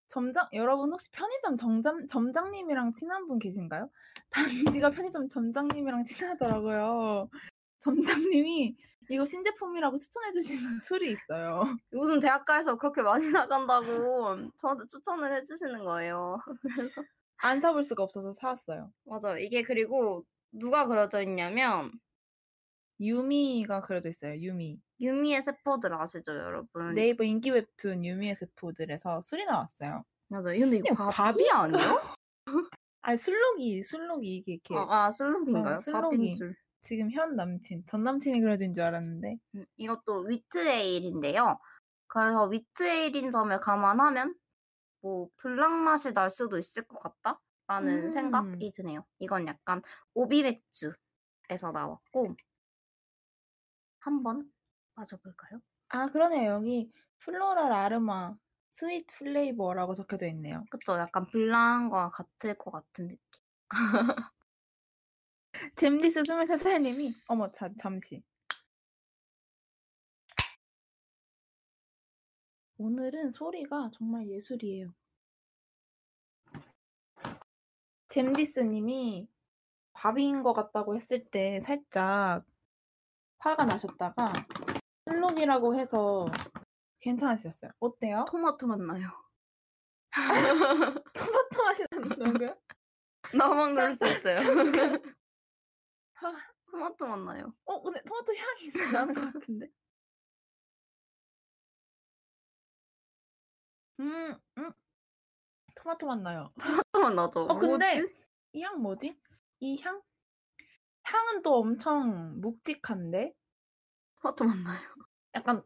[0.09, 3.91] 점장 여러분 혹시 편의점 점장 점장님이랑 친한 분 계신가요?
[4.31, 7.29] 단디가 편의점 점장님이랑 친하더라고요.
[7.81, 8.77] 점장님이
[9.11, 11.65] 이거 신제품이라고 추천해 주시는 술이 있어요.
[11.93, 16.39] 요즘 대학가에서 그렇게 많이 나간다고 저한테 추천을 해 주시는 거예요.
[17.45, 18.91] 안 사볼 수가 없어서 사왔어요.
[19.05, 19.37] 맞아요.
[19.37, 21.93] 이게 그리고 누가 그려져 있냐면
[22.99, 24.35] 유미가 그려져 있어요.
[24.41, 24.81] 유미.
[24.99, 26.95] 유미의 세포들 아시죠, 여러분?
[26.95, 30.05] 네이버 인기 웹툰 유미의 세포들에서 술이 나왔어요.
[30.29, 30.59] 맞아요.
[30.59, 32.01] 근데 이거 그냥 밥이 아니에요?
[33.03, 35.75] 아, 술록이 술록이 이게 이렇게 아, 아 술록인가요?
[35.75, 36.17] 어, 술록이.
[36.17, 36.57] 밥인 줄.
[36.81, 41.59] 지금 현 남친, 전 남친이 그려진 줄 알았는데 음, 이것도 위트에일인데요.
[42.07, 44.35] 그래서 위트에일인 점을 감안하면
[45.05, 48.11] 뭐 블랑 맛이 날 수도 있을 것 같다라는 음.
[48.11, 49.05] 생각이 드네요.
[49.19, 49.83] 이건 약간
[50.15, 52.35] 오비 맥주에서 나왔고
[54.01, 54.51] 한번
[54.95, 55.61] 마셔볼까요?
[55.89, 56.53] 아 그러네요.
[56.53, 58.35] 여기 floral aroma
[58.71, 60.65] sweet flavor라고 적혀져 있네요.
[60.71, 60.95] 그쵸?
[60.99, 63.43] 약간 블랑과 같을 것 같은 느낌.
[65.77, 68.23] 잼디스 23살님이 어머 자, 잠시
[72.77, 74.93] 오늘은 소리가 정말 예술이에요.
[78.09, 79.29] 잼디스님이
[79.93, 82.45] 밥인 것 같다고 했을 때 살짝
[83.39, 84.33] 화가 나셨다가
[85.07, 86.27] 슬록이라고 해서
[87.01, 87.71] 괜찮으셨어요.
[87.79, 88.25] 어때요?
[88.29, 89.09] 토마토 맛 나요.
[91.13, 92.57] 토마토 맛이 난다고요?
[93.35, 94.39] 나만 그럴 수 있어요.
[94.39, 94.43] 아.
[96.71, 97.55] 토마토 맛 나요.
[97.67, 99.71] 어 근데 토마토 향이 나는 것 같은데.
[104.01, 104.73] 음, 음.
[105.75, 106.49] 토마토 맛 나요.
[106.93, 107.41] 토마토 맛 나죠?
[107.43, 108.15] 어 근데 뭐지?
[108.53, 109.19] 이 향 뭐지?
[109.61, 110.01] 이 향?
[111.03, 113.35] 향은 또 엄청 묵직한데
[114.23, 114.81] 토마토 맛 나요.
[115.35, 115.63] 약간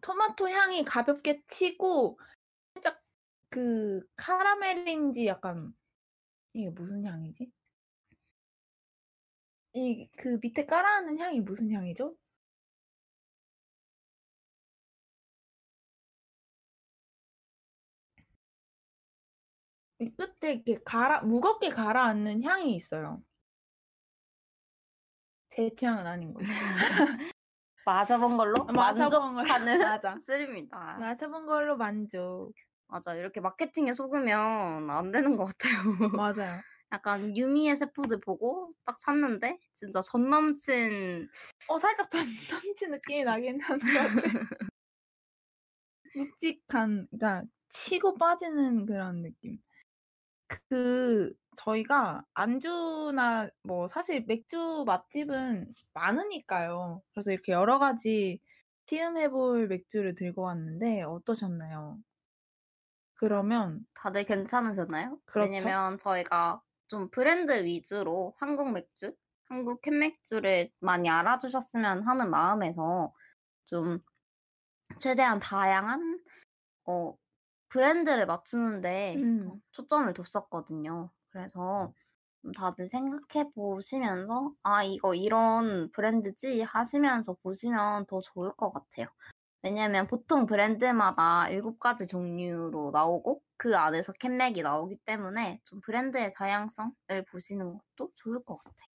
[0.00, 2.18] 토마토 향이 가볍게 치고
[2.74, 3.00] 살짝
[3.50, 5.74] 그 카라멜인지 약간
[6.54, 7.52] 이게 무슨 향이지?
[9.74, 12.16] 이 그 밑에 깔아놓은 향이 무슨 향이죠?
[20.10, 23.22] 끝에 이렇게 가라 무겁게 가라앉는 향이 있어요.
[25.48, 26.46] 제 취향은 아닌 거죠.
[27.84, 30.16] 마셔본 걸로 마셔본 걸로 만족하는 맞아.
[30.20, 30.96] 술입니다.
[30.98, 32.52] 마셔본 걸로 만족.
[32.88, 33.14] 맞아.
[33.14, 36.10] 이렇게 마케팅에 속으면 안 되는 것 같아요.
[36.12, 36.60] 맞아요.
[36.92, 41.28] 약간 유미의 세포들 보고 딱 샀는데 진짜 전 남친
[41.68, 44.28] 어 살짝 전 남친 느낌이 나긴 하는 것 같아.
[46.14, 49.58] 묵직한 그러니까 치고 빠지는 그런 느낌.
[50.68, 57.02] 그 저희가 안주나 뭐 사실 맥주 맛집은 많으니까요.
[57.12, 58.40] 그래서 이렇게 여러 가지
[58.86, 61.98] 시음해 볼 맥주를 들고 왔는데 어떠셨나요?
[63.14, 65.18] 그러면 다들 괜찮으셨나요?
[65.24, 65.50] 그렇죠.
[65.50, 69.14] 왜냐면 저희가 좀 브랜드 위주로 한국 맥주,
[69.48, 73.14] 한국 캔맥주를 많이 알아주셨으면 하는 마음에서
[73.64, 74.00] 좀
[74.98, 76.20] 최대한 다양한
[76.84, 77.16] 어,
[77.72, 79.48] 브랜드를 맞추는데 음.
[79.50, 81.10] 어, 초점을 뒀었거든요.
[81.30, 81.92] 그래서
[82.42, 89.06] 좀 다들 생각해 보시면서 아 이거 이런 브랜드지 하시면서 보시면 더 좋을 것 같아요.
[89.62, 96.92] 왜냐면 보통 브랜드마다 7가지 종류로 나오고 그 안에서 캔맥이 나오기 때문에 좀 브랜드의 다양성을
[97.30, 98.92] 보시는 것도 좋을 것 같아요.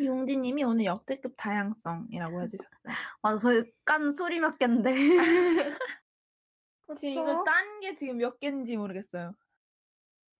[0.00, 2.82] 용디님이 오늘 역대급 다양성이라고 해주셨어요.
[3.22, 4.92] 맞아, 저희 깐 소리 몇 갠데.
[6.94, 7.22] 지금?
[7.22, 9.34] 이거 딴 게 지금 몇 개인지 모르겠어요.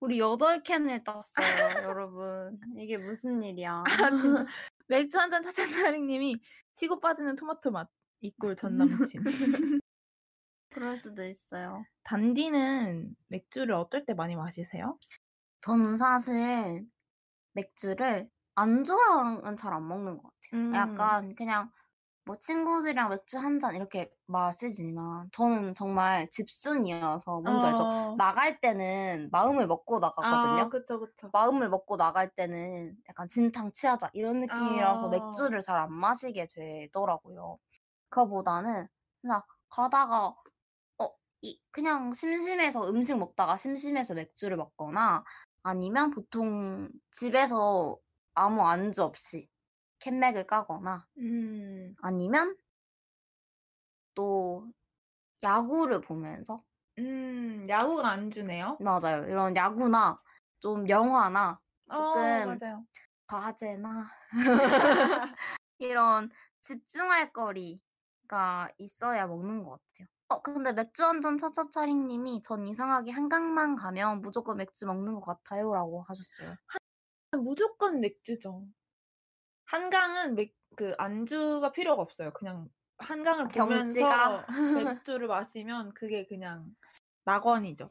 [0.01, 2.59] 우리 8캔을 땄어요, 여러분.
[2.76, 3.82] 이게 무슨 일이야.
[3.86, 4.44] 아 진짜
[4.88, 6.40] 맥주 한잔 차차차링님이
[6.74, 7.88] 치고 빠지는 토마토 맛
[8.20, 9.22] 이꼴 전 남친.
[10.70, 11.84] 그럴 수도 있어요.
[12.05, 14.99] 단디는 맥주를 어떨 때 많이 마시세요?
[15.62, 16.84] 저는 사실
[17.55, 20.61] 맥주를 안주랑은 잘 안 먹는 것 같아요.
[20.61, 20.74] 음.
[20.74, 21.70] 약간 그냥
[22.26, 27.86] 뭐 친구들이랑 맥주 한 잔 이렇게 마시지만 저는 정말 집순이어서 뭔지 알죠?
[27.86, 28.16] 어.
[28.16, 30.64] 나갈 때는 마음을 먹고 나가거든요.
[30.64, 31.30] 아, 그쵸 그쵸.
[31.32, 35.10] 마음을 먹고 나갈 때는 약간 진탕 취하자 이런 느낌이라서 아.
[35.10, 37.58] 맥주를 잘 안 마시게 되더라고요.
[38.10, 38.88] 그거보다는
[39.22, 40.36] 그냥 가다가
[40.98, 41.10] 어,
[41.42, 45.24] 이 그냥 심심해서 음식 먹다가 심심해서 맥주를 먹거나
[45.62, 47.98] 아니면 보통 집에서
[48.34, 49.48] 아무 안주 없이
[49.99, 51.97] 캔맥을 까거나 음.
[52.03, 52.57] 아니면
[54.14, 54.72] 또
[55.42, 56.64] 야구를 보면서
[56.99, 58.78] 음, 야구가 안 주네요.
[58.80, 59.24] 맞아요.
[59.24, 60.20] 이런 야구나
[60.61, 62.86] 좀 영화나 어, 조금 맞아요.
[63.26, 64.07] 과제나
[65.78, 66.30] 이런
[66.61, 70.09] 집중할 거리가 있어야 먹는 것 같아요.
[70.28, 75.22] 어, 근데 맥주 한 잔 차차차링 님이 전 이상하게 한강만 가면 무조건 맥주 먹는 것
[75.22, 75.72] 같아요.
[75.72, 76.57] 라고 하셨어요.
[77.40, 78.66] 무조건 맥주죠.
[79.66, 82.32] 한강은 맥, 그 안주가 필요가 없어요.
[82.32, 84.46] 그냥 한강을 보면서 경치가.
[85.04, 86.66] 맥주를 마시면 그게 그냥
[87.24, 87.90] 낙원이죠.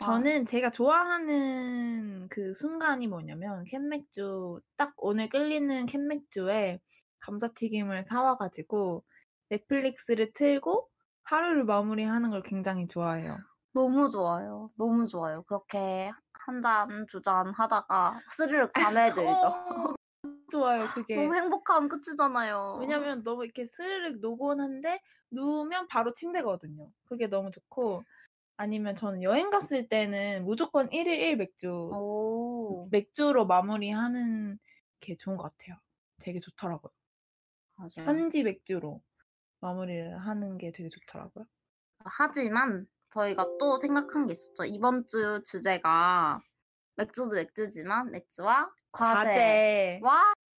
[0.00, 0.04] 아.
[0.04, 6.80] 저는 제가 좋아하는 그 순간이 뭐냐면 캔맥주 딱 오늘 끌리는 캔맥주에
[7.20, 9.04] 감자튀김을 사와가지고
[9.50, 10.88] 넷플릭스를 틀고
[11.24, 13.38] 하루를 마무리하는 걸 굉장히 좋아해요.
[13.74, 14.70] 너무 좋아요.
[14.76, 15.42] 너무 좋아요.
[15.44, 19.46] 그렇게 한 잔, 두 잔 하다가 스르륵 잠에 들죠.
[19.94, 19.97] 어,
[20.50, 21.16] 좋아요 그게.
[21.16, 22.78] 너무 행복한 끝이잖아요.
[22.80, 26.90] 왜냐면 너무 이렇게 스르륵 노곤한데 누우면 바로 침대거든요.
[27.04, 28.04] 그게 너무 좋고
[28.56, 34.58] 아니면 저는 여행 갔을 때는 무조건 1일 1 맥주 오, 맥주로 마무리하는
[35.00, 35.76] 게 좋은 것 같아요.
[36.20, 36.90] 되게 좋더라고요.
[37.76, 38.08] 맞아요.
[38.08, 39.00] 현지 맥주로
[39.60, 41.46] 마무리를 하는 게 되게 좋더라고요.
[42.04, 44.64] 하지만 저희가 또 생각한 게 있었죠.
[44.64, 46.40] 이번 주 주제가
[46.96, 50.00] 맥주도 맥주지만 맥주와 과제와 과제.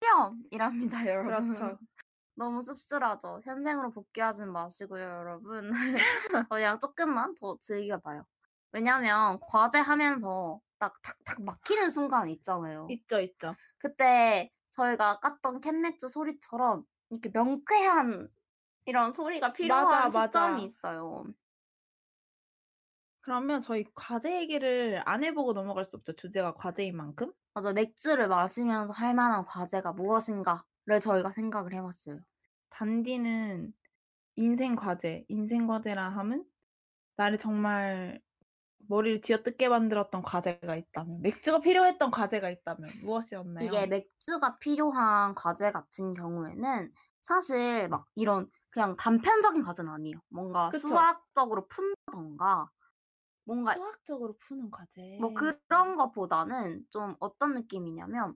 [0.01, 1.53] 시험이랍니다, 여러분.
[1.53, 1.77] 그렇죠.
[2.35, 3.41] 너무 씁쓸하죠.
[3.43, 5.71] 현생으로 복귀하진 마시고요, 여러분.
[6.51, 8.25] 저희랑 조금만 더 즐겨봐요.
[8.71, 12.87] 왜냐면 과제 하면서 딱 탁탁 막히는 순간 있잖아요.
[12.89, 13.55] 있죠, 있죠.
[13.77, 18.29] 그때 저희가 깠던 캔맥주 소리처럼 이렇게 명쾌한
[18.85, 20.65] 이런 소리가 필요한 맞아, 시점이 맞아.
[20.65, 21.25] 있어요.
[23.21, 26.13] 그러면 저희 과제 얘기를 안 해보고 넘어갈 수 없죠.
[26.13, 27.31] 주제가 과제인 만큼.
[27.53, 32.19] 맞아, 맥주를 마시면서 할 만한 과제가 무엇인가를 저희가 생각을 해봤어요.
[32.69, 33.73] 단디는
[34.35, 36.45] 인생 과제, 인생 과제라 하면
[37.17, 38.21] 나를 정말
[38.89, 43.67] 머리를 쥐어뜯게 만들었던 과제가 있다면, 맥주가 필요했던 과제가 있다면 무엇이었나요?
[43.67, 46.91] 이게 맥주가 필요한 과제 같은 경우에는
[47.21, 50.15] 사실 막 이런 그냥 단편적인 과제는 아니에요.
[50.29, 50.87] 뭔가 그쵸.
[50.87, 52.69] 수학적으로 푼다던가
[53.49, 55.17] 뭔가 수학적으로 푸는 과제.
[55.19, 58.35] 뭐 그런 것보다는 좀 어떤 느낌이냐면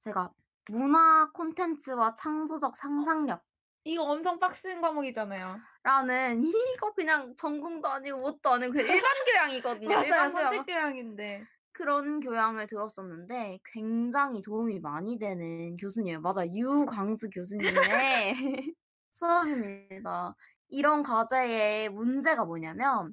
[0.00, 0.32] 제가
[0.70, 3.42] 문화 콘텐츠와 창조적 상상력
[3.84, 5.58] 이거 엄청 빡센 과목이잖아요.
[5.82, 6.42] 라는
[6.80, 9.88] 이거 그냥 전공도 아니고 뭣도 아니고 그냥 일반 교양이거든요.
[9.90, 10.04] 맞아요.
[10.04, 10.32] 일반.
[10.32, 11.44] 선택 교양인데.
[11.72, 16.22] 그런 교양을 들었었는데 굉장히 도움이 많이 되는 교수님이에요.
[16.22, 18.34] 맞아, 유광수 교수님의
[19.12, 20.34] 수업입니다.
[20.68, 23.12] 이런 과제의 문제가 뭐냐면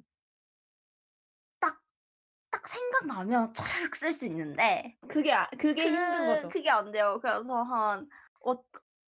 [2.64, 6.48] 딱 생각나면 촥 쓸 수 있는데 그게 아, 그게 힘든 그- 거죠.
[6.48, 7.18] 그게 안 돼요.
[7.20, 8.08] 그래서 한
[8.40, 8.54] 어,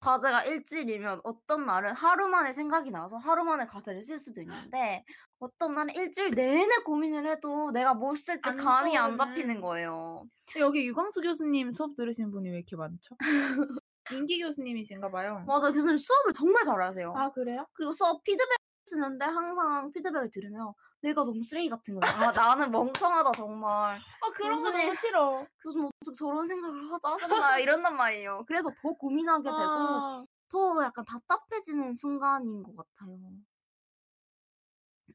[0.01, 5.05] 과제가 일주일이면 어떤 날은 하루 만에 생각이 나서 하루 만에 과제를 쓸 수도 있는데
[5.39, 9.37] 어떤 날은 일주일 내내 고민을 해도 내가 뭘 쓸지 안 감이 안 떠오르는.
[9.37, 10.25] 잡히는 거예요.
[10.59, 13.17] 여기 유광수 교수님 수업 들으시는 분이 왜 이렇게 많죠?
[14.13, 15.43] 민기 교수님이신가 봐요.
[15.47, 17.13] 맞아, 교수님 수업을 정말 잘하세요.
[17.17, 17.67] 아 그래요?
[17.73, 22.11] 그리고 수업 피드백 쓰는데 항상 피드백을 들으면 내가 너무 쓰레기 같은 거야.
[22.11, 23.97] 아, 나는 멍청하다 정말.
[23.99, 24.71] 아 그런 거.
[24.71, 25.47] 너무 싫어.
[25.63, 28.45] 교수님 어떻게 저런 생각을 하자 정말 이런단 말이에요.
[28.47, 33.19] 그래서 더 고민하게 되고 아, 더 약간 답답해지는 순간인 것 같아요.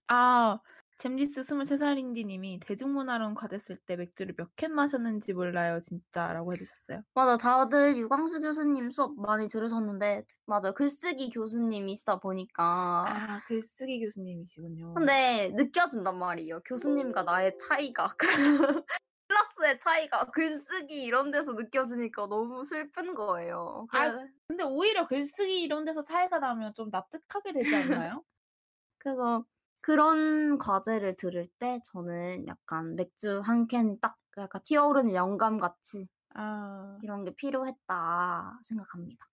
[0.08, 0.60] 아
[1.02, 7.02] 잼지스 23살인디 님이 대중문화론 과제 쓸때 맥주를 몇 캔 마셨는지 몰라요 진짜 라고 해주셨어요.
[7.16, 14.94] 맞아, 다들 유광수 교수님 수업 많이 들으셨는데 맞아, 글쓰기 교수님이시다 보니까 아 글쓰기 교수님이시군요.
[14.94, 16.60] 근데 느껴진단 말이에요.
[16.66, 18.16] 교수님과 나의 차이가
[19.28, 23.88] 클래스의 차이가 글쓰기 이런 데서 느껴지니까 너무 슬픈 거예요.
[23.92, 24.12] 아,
[24.48, 28.24] 근데 오히려 글쓰기 이런 데서 차이가 나면 좀 납득하게 되지 않나요?
[29.00, 29.46] 그래서
[29.82, 36.98] 그런 과제를 들을 때 저는 약간 맥주 한 캔이 딱 약간 튀어오르는 영감 같이 아
[37.04, 39.26] 이런 게 필요했다 생각합니다.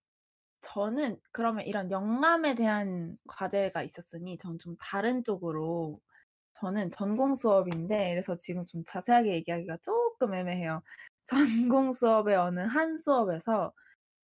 [0.60, 6.00] 저는 그러면 이런 영감에 대한 과제가 있었으니 전 좀 다른 쪽으로
[6.54, 10.82] 저는 전공 수업인데 그래서 지금 좀 자세하게 얘기하기가 조금 애매해요.
[11.26, 13.72] 전공 수업의 어느 한 수업에서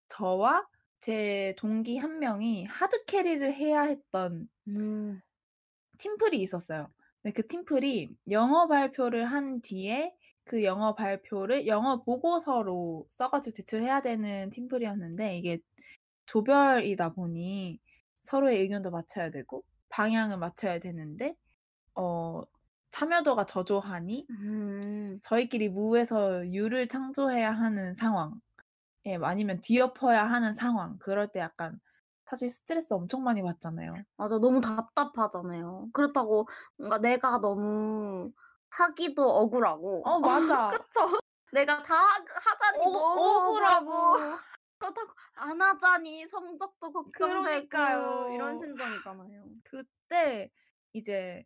[0.09, 0.67] 저와
[1.01, 5.21] 제 동기 한 명이 하드 캐리를 해야 했던 음,
[5.97, 6.89] 팀플이 있었어요.
[7.21, 14.49] 근데 그 팀플이 영어 발표를 한 뒤에 그 영어 발표를 영어 보고서로 써가지고 제출해야 되는
[14.51, 15.59] 팀플이었는데 이게
[16.27, 17.79] 조별이다 보니
[18.23, 21.35] 서로의 의견도 맞춰야 되고 방향을 맞춰야 되는데
[21.95, 22.43] 어
[22.91, 28.39] 참여도가 저조하니 음, 저희끼리 무에서 유를 창조해야 하는 상황,
[29.05, 31.77] 예, 아니면 뒤엎어야 하는 상황, 그럴 때 약간
[32.25, 33.95] 사실 스트레스 엄청 많이 받잖아요.
[34.17, 34.37] 맞아.
[34.39, 35.89] 너무 답답하잖아요.
[35.93, 36.47] 그렇다고
[36.77, 38.31] 뭔가 내가 너무
[38.69, 40.03] 하기도 억울하고.
[40.05, 40.69] 어, 맞아.
[40.89, 41.19] 그쵸?
[41.51, 43.91] 내가 다 하- 하자니 어, 너무 억울하고.
[43.93, 44.39] 억울하고.
[44.77, 48.27] 그렇다고 안 하자니 성적도 그러니까요.
[48.33, 49.45] 이런 심정이잖아요.
[49.63, 50.51] 그때
[50.93, 51.45] 이제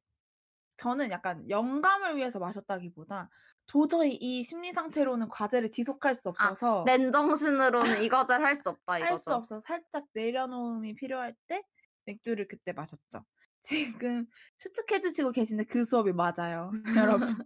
[0.77, 3.29] 저는 약간 영감을 위해서 마셨다기보다
[3.69, 9.31] 도저히 이 심리 상태로는 과제를 지속할 수 없어서 맨정신으로는 이 과제를 할수 없다 할 수.
[9.31, 11.61] 없어서 살짝 내려놓음이 필요할 때
[12.05, 13.23] 맥주를 그때 마셨죠.
[13.61, 14.25] 지금
[14.57, 16.71] 추측해 주시고 계신데 그 수업이 맞아요.
[16.97, 17.37] 여러분.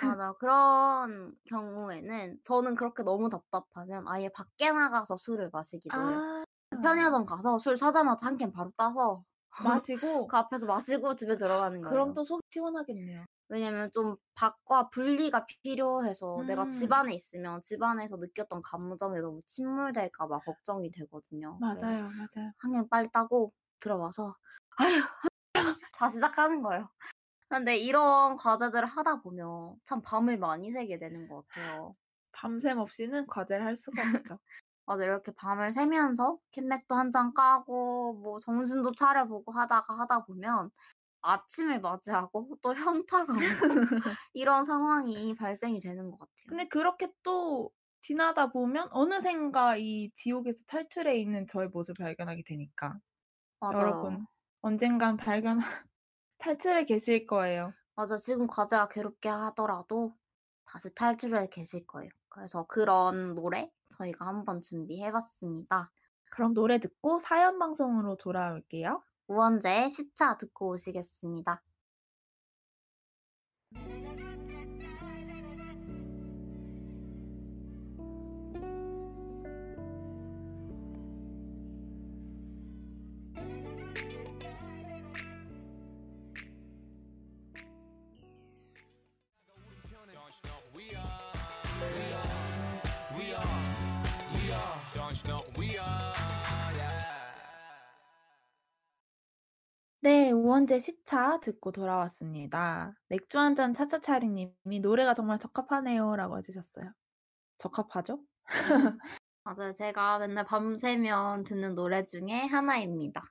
[0.00, 0.32] 맞아.
[0.38, 6.20] 그런 경우에는 저는 그렇게 너무 답답하면 아예 밖에 나가서 술을 마시기도 해요.
[6.20, 6.44] 아.
[6.82, 9.22] 편의점 가서 술 사자마자 한 캔 바로 따서
[9.62, 11.92] 마시고 그 앞에서 마시고 집에 들어가는 거예요.
[11.92, 13.24] 그럼 또속 시원하겠네요.
[13.48, 16.70] 왜냐면 좀 밖과 분리가 필요해서 내가 음.
[16.70, 21.60] 집안에 있으면 집안에서 느꼈던 감정에 너무 침몰될까 봐 걱정이 되거든요.
[21.60, 22.52] 맞아요, 맞아요.
[22.58, 24.36] 한캔 빨리 따고 들어와서
[24.78, 25.02] 아휴
[25.96, 26.88] 다 시작하는 거예요.
[27.48, 31.96] 근데 이런 과제들을 하다 보면 참 밤을 많이 새게 되는 것 같아요.
[32.32, 34.38] 밤샘 없이는 과제를 할 수가 없죠.
[34.86, 40.70] 맞아 이렇게 밤을 새면서 캔맥도 한 잔 까고 뭐 정신도 차려보고 하다가 하다 보면
[41.24, 43.38] 아침을 맞이하고 또 현타가 오고
[44.34, 46.32] 이런 상황이 발생이 되는 것 같아요.
[46.48, 47.70] 근데 그렇게 또
[48.00, 52.98] 지나다 보면 어느샌가 이 지옥에서 탈출해 있는 저의 모습을 발견하게 되니까
[53.60, 53.80] 맞아요.
[53.80, 54.26] 여러분
[54.60, 55.58] 언젠간 발견
[56.38, 57.72] 탈출해 계실 거예요.
[57.96, 60.14] 맞아 지금 과제가 괴롭게 하더라도
[60.66, 62.10] 다시 탈출해 계실 거예요.
[62.28, 65.90] 그래서 그런 노래 저희가 한번 준비해봤습니다.
[66.30, 69.02] 그럼 노래 듣고 사연 방송으로 돌아올게요.
[69.28, 71.62] 우원재의 시차 듣고 오시겠습니다.
[100.04, 102.92] 네, 우원재 시차 듣고 돌아왔습니다.
[103.08, 106.92] 맥주 한 잔 차차차리 님이 노래가 정말 적합하네요라고 해 주셨어요.
[107.56, 108.20] 적합하죠?
[109.44, 109.72] 맞아요.
[109.72, 113.22] 제가 맨날 밤새면 듣는 노래 중에 하나입니다.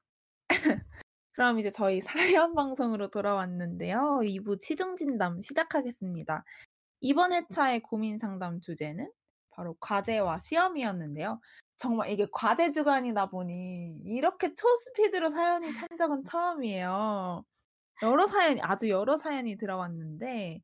[1.34, 2.02] 그럼 이제 저희
[2.42, 4.22] 사연 방송으로 돌아왔는데요.
[4.24, 6.44] 2부 취중 진담 시작하겠습니다.
[7.02, 9.12] 이번 회차의 고민 상담 주제는
[9.52, 11.40] 바로 과제와 시험이었는데요.
[11.78, 17.44] 정말 이게 과제 주간이다 보니 이렇게 초스피드로 사연이 찬 적은 처음이에요.
[18.02, 20.62] 여러 사연이 아주 여러 사연이 들어왔는데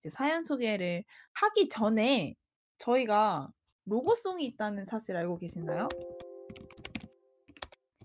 [0.00, 1.04] 이제 사연 소개를
[1.34, 2.34] 하기 전에
[2.78, 3.48] 저희가
[3.86, 5.88] 로고송이 있다는 사실 알고 계시나요?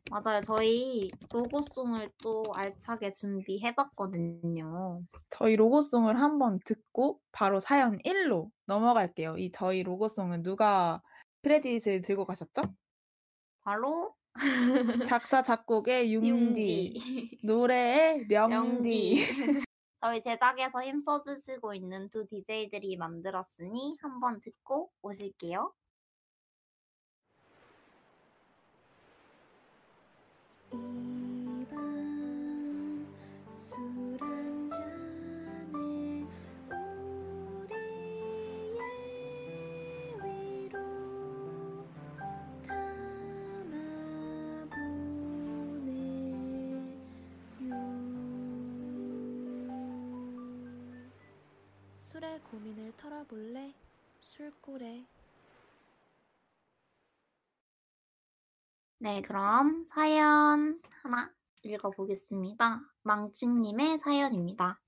[0.09, 0.41] 맞아요.
[0.41, 5.01] 저희 로고송을 또 알차게 준비해봤거든요.
[5.29, 9.37] 저희 로고송을 한번 듣고 바로 사연 1로 넘어갈게요.
[9.37, 11.01] 이 저희 로고송은 누가
[11.43, 12.63] 크레딧을 들고 가셨죠?
[13.61, 14.15] 바로
[15.07, 19.15] 작사 작곡의 융디, 융디, 노래의 령디.
[20.01, 25.73] 저희 제작에서 힘써주시고 있는 두 DJ들이 만들었으니 한번 듣고 오실게요.
[30.73, 31.22] 이
[52.53, 53.73] 고민을 털어볼래
[54.21, 55.03] 술고래
[58.99, 61.31] 네, 그럼 사연 하나
[61.63, 62.79] 읽어보겠습니다.
[63.01, 64.79] 망칭님의 사연입니다.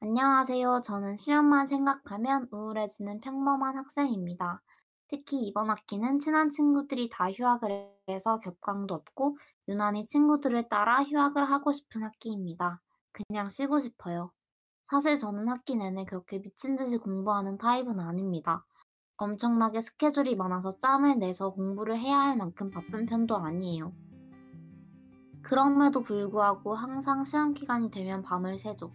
[0.00, 0.82] 안녕하세요.
[0.84, 4.60] 저는 시험만 생각하면 우울해지는 평범한 학생입니다.
[5.06, 9.38] 특히 이번 학기는 친한 친구들이 다 휴학을 해서 겹강도 없고
[9.68, 12.80] 유난히 친구들을 따라 휴학을 하고 싶은 학기입니다.
[13.12, 14.32] 그냥 쉬고 싶어요.
[14.88, 18.64] 사실 저는 학기 내내 그렇게 미친 듯이 공부하는 타입은 아닙니다.
[19.16, 23.92] 엄청나게 스케줄이 많아서 짬을 내서 공부를 해야 할 만큼 바쁜 편도 아니에요.
[25.42, 28.92] 그럼에도 불구하고 항상 시험 기간이 되면 밤을 새죠.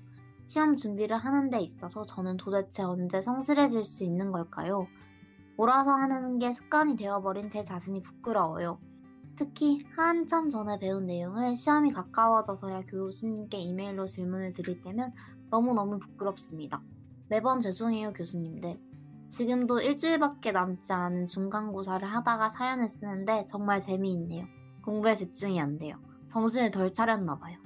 [0.48, 4.88] 시험 준비를 하는 데 있어서 저는 도대체 언제 성실해질 수 있는 걸까요?
[5.58, 8.80] 몰아서 하는 게 습관이 되어버린 제 자신이 부끄러워요.
[9.36, 15.14] 특히 한참 전에 배운 내용을 시험이 가까워져서야 교수님께 이메일로 질문을 드릴 때면
[15.52, 16.82] 너무너무 부끄럽습니다.
[17.30, 18.80] 매번 죄송해요, 교수님들.
[19.30, 24.46] 지금도 일주일밖에 남지 않은 중간고사를 하다가 사연을 쓰는데 정말 재미있네요.
[24.84, 25.98] 공부에 집중이 안 돼요.
[26.30, 27.58] 정신을 덜 차렸나 봐요.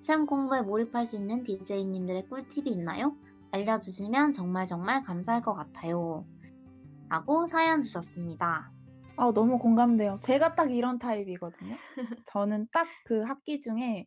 [0.00, 3.16] 시험 공부에 몰입할 수 있는 DJ님들의 꿀팁이 있나요?
[3.52, 6.26] 알려주시면 정말 정말 감사할 것 같아요.
[7.08, 8.72] 라고 사연 주셨습니다.
[9.16, 10.18] 아, 너무 공감돼요.
[10.22, 11.76] 제가 딱 이런 타입이거든요.
[12.26, 14.06] 저는 딱 그 학기 중에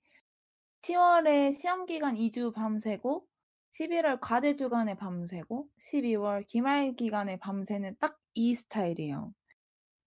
[0.86, 3.25] 10월에 시험 기간 2주 밤새고
[3.71, 9.33] 11월 과제 주간에 밤새고 12월 기말 기간에 밤새는 딱 이 스타일이에요.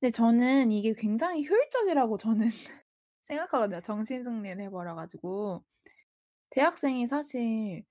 [0.01, 2.47] 근데 저는 이게 굉장히 효율적이라고 저는
[3.27, 3.81] 생각하거든요.
[3.81, 5.65] 정신 승리를 해버려 가지고
[6.51, 7.85] 대학생이 사실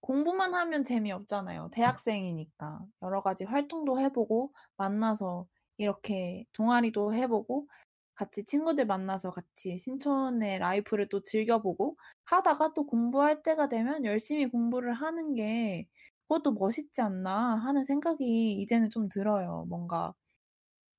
[0.00, 1.70] 공부만 하면 재미없잖아요.
[1.72, 5.46] 대학생이니까 여러 가지 활동도 해보고 만나서
[5.78, 7.68] 이렇게 동아리도 해보고
[8.18, 14.92] 같이 친구들 만나서 같이 신촌의 라이프를 또 즐겨보고 하다가 또 공부할 때가 되면 열심히 공부를
[14.94, 15.88] 하는 게
[16.28, 19.66] 그것도 멋있지 않나 하는 생각이 이제는 좀 들어요.
[19.68, 20.14] 뭔가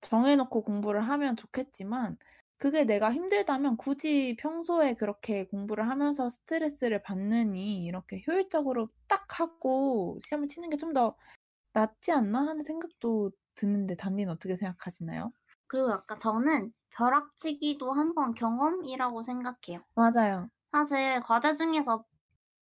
[0.01, 2.17] 정해놓고 공부를 하면 좋겠지만
[2.57, 10.47] 그게 내가 힘들다면 굳이 평소에 그렇게 공부를 하면서 스트레스를 받느니 이렇게 효율적으로 딱 하고 시험을
[10.47, 11.15] 치는 게 좀 더
[11.73, 15.33] 낫지 않나 하는 생각도 드는데 단디는 어떻게 생각하시나요?
[15.67, 19.85] 그리고 약간 저는 벼락치기도 한번 경험이라고 생각해요.
[19.95, 20.49] 맞아요.
[20.71, 22.03] 사실 과제 중에서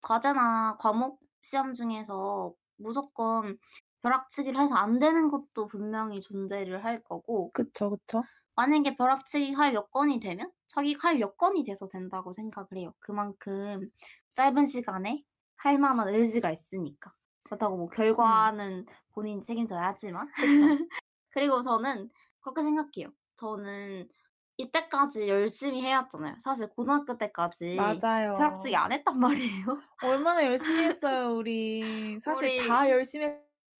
[0.02, 3.58] 과제나 과목 시험 중에서 무조건
[4.04, 8.24] 벼락치기를 해서 안 되는 것도 분명히 존재를 할 거고 그쵸, 그쵸.
[8.56, 12.94] 만약에 벼락치기 할 여건이 되면 자기가 할 여건이 돼서 된다고 생각을 해요.
[13.00, 13.90] 그만큼
[14.36, 15.24] 짧은 시간에
[15.56, 17.12] 할 만한 의지가 있으니까.
[17.44, 20.28] 그렇다고 뭐 결과는 본인이 책임져야 하지만.
[21.30, 22.10] 그리고 저는
[22.42, 23.12] 그렇게 생각해요.
[23.36, 24.10] 저는
[24.58, 26.36] 이때까지 열심히 해왔잖아요.
[26.40, 28.04] 사실 고등학교 때까지
[28.34, 28.34] 맞아요.
[28.36, 29.66] 벼락치기 안 했단 말이에요.
[30.00, 32.20] 얼마나 열심히 했어요, 우리.
[32.20, 33.28] 사실 우리 다 열심히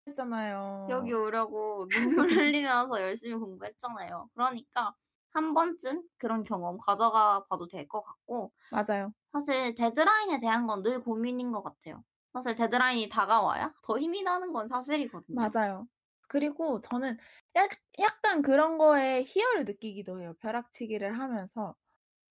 [0.06, 0.58] 했잖아요.
[0.88, 4.30] 여기 오려고 눈물 흘리면서 열심히 공부했잖아요.
[4.34, 4.94] 그러니까
[5.30, 9.14] 한 번쯤 그런 경험 가져가 봐도 될 것 같고 맞아요.
[9.32, 12.04] 사실 데드라인에 대한 건 늘 고민인 것 같아요.
[12.34, 15.52] 사실 데드라인이 다가와야 더 힘이 나는 건 사실이거든요.
[15.52, 15.88] 맞아요.
[16.28, 17.18] 그리고 저는
[17.56, 20.34] 약, 약간 그런 거에 희열을 느끼기도 해요.
[20.40, 21.76] 벼락치기를 하면서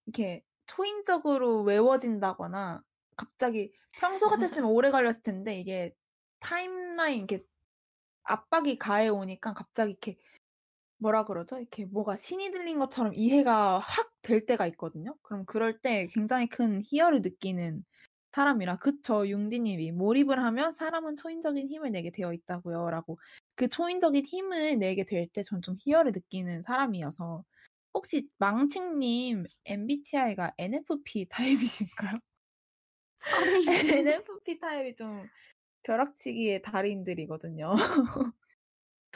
[0.07, 2.84] 이렇게 초인적으로 외워진다거나
[3.18, 5.95] 갑자기 평소 같았으면 오래 걸렸을 텐데 이게
[6.40, 7.45] 타임라인 이렇게
[8.24, 10.18] 압박이 가해 오니까 갑자기 이렇게
[10.99, 11.57] 뭐라 그러죠?
[11.60, 15.15] 이렇게 뭐가 신이 들린 것처럼 이해가 확 될 때가 있거든요.
[15.22, 17.86] 그럼 그럴 때 굉장히 큰 희열을 느끼는
[18.38, 23.19] 사람이라 그쵸 융디님이 "몰입을 하면 사람은 초인적인 힘을 내게 되어 있다."고요.라고
[23.55, 27.43] 그 초인적인 힘을 내게 될 때 전 좀 희열을 느끼는 사람이어서
[27.95, 32.19] 혹시 망칭님 MBTI가 NFP 타입이신가요?
[33.91, 35.30] NFP 타입이 좀
[35.84, 37.76] 벼락치기의 달인들이거든요.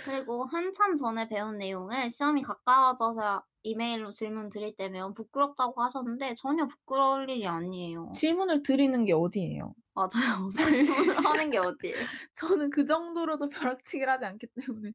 [0.03, 7.29] 그리고 한참 전에 배운 내용을 시험이 가까워져서 이메일로 질문 드릴 때면 부끄럽다고 하셨는데 전혀 부끄러울
[7.29, 8.11] 일이 아니에요.
[8.13, 9.75] 질문을 드리는 게 어디예요?
[9.93, 10.49] 맞아요.
[10.55, 12.07] 질문을 하는 게 어디예요.
[12.35, 14.93] 저는 그 정도로도 벼락치기를 하지 않기 때문에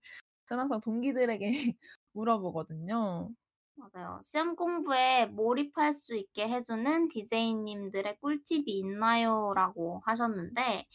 [0.49, 1.51] 저는 항상 동기들에게
[2.13, 3.31] 물어보거든요.
[3.75, 4.21] 맞아요.
[4.25, 10.87] 시험 공부에 몰입할 수 있게 해 주는 디제이님들의 꿀팁이 있나요?라고 하셨는데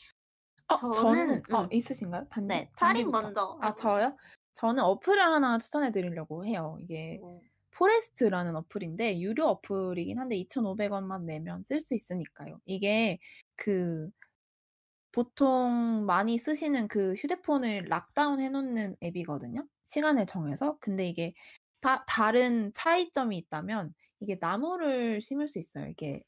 [0.68, 1.70] 어 저는 저는 어 음.
[1.72, 2.28] 있으신가요?
[2.30, 2.72] 단디 네.
[2.76, 3.10] 차림.
[3.12, 3.76] 먼저 아.
[3.76, 4.18] 저요?
[4.54, 6.78] 저는 어플을 하나 추천해 드리려고 해요.
[6.82, 7.42] 이게 어.
[7.72, 12.60] 포레스트라는 어플인데 유료 어플이긴 한데 2,500 원만 내면 쓸 수 있으니까요.
[12.66, 13.20] 이게
[13.56, 14.10] 그
[15.12, 20.78] 보통 많이 쓰시는 그 휴대폰을 lockdown 해 놓는 앱이거든요, 시간을 정해서.
[20.80, 21.34] 근데 이게
[21.82, 25.88] 다 다른 차이점이 있다면 이게 나무를 심을 수 있어요.
[25.90, 26.22] 이게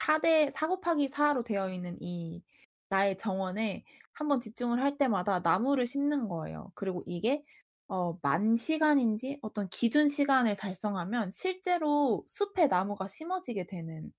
[0.00, 2.42] 4대 4 곱하기 4로 되어 있는 이
[2.90, 6.72] 나의 정원에 한번 집중을 할 때마다 나무를 심는 거예요.
[6.74, 7.44] 그리고 이게
[7.88, 14.12] 어 만 시간인지 어떤 기준 시간을 달성하면 실제로 숲에 나무가 심어지게 되는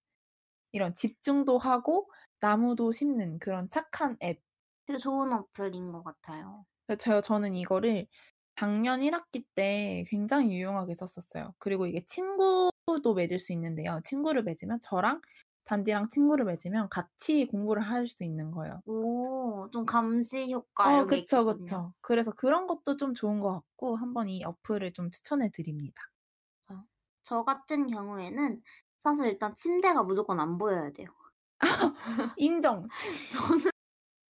[0.71, 2.09] 이런 집중도 하고
[2.41, 4.41] 나무도 심는 그런 착한 앱.
[4.87, 6.65] 되게 좋은 어플인 것 같아요.
[6.99, 8.07] 저 저는 이거를
[8.55, 11.53] 작년 1 학기 때 굉장히 유용하게 썼었어요.
[11.59, 14.01] 그리고 이게 친구도 맺을 수 있는데요.
[14.03, 15.21] 친구를 맺으면 저랑
[15.69, 18.81] 단디랑 친구를 맺으면 같이 공부를 할 수 있는 거예요.
[18.85, 19.69] 오.
[19.71, 21.45] 좀 감시 효과 어 그쵸.
[21.45, 21.93] 그쵸.
[22.01, 26.01] 그래서 그런 것도 좀 좋은 것 같고 한번 이 어플을 좀 추천해 드립니다.
[26.61, 26.85] 저
[27.23, 28.61] 저 같은 경우에는
[28.97, 31.07] 사실 일단 침대가 무조건 안 보여야 돼요.
[32.35, 32.87] 인정.
[33.33, 33.71] 저는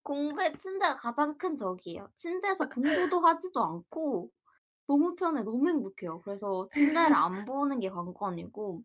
[0.02, 2.08] 공부에 침대가 가장 큰 적이에요.
[2.16, 4.30] 침대에서 공부도 하지도 않고
[4.88, 5.42] 너무 편해.
[5.44, 6.20] 너무 행복해요.
[6.22, 8.84] 그래서 침대를 안 보는 게 관건이고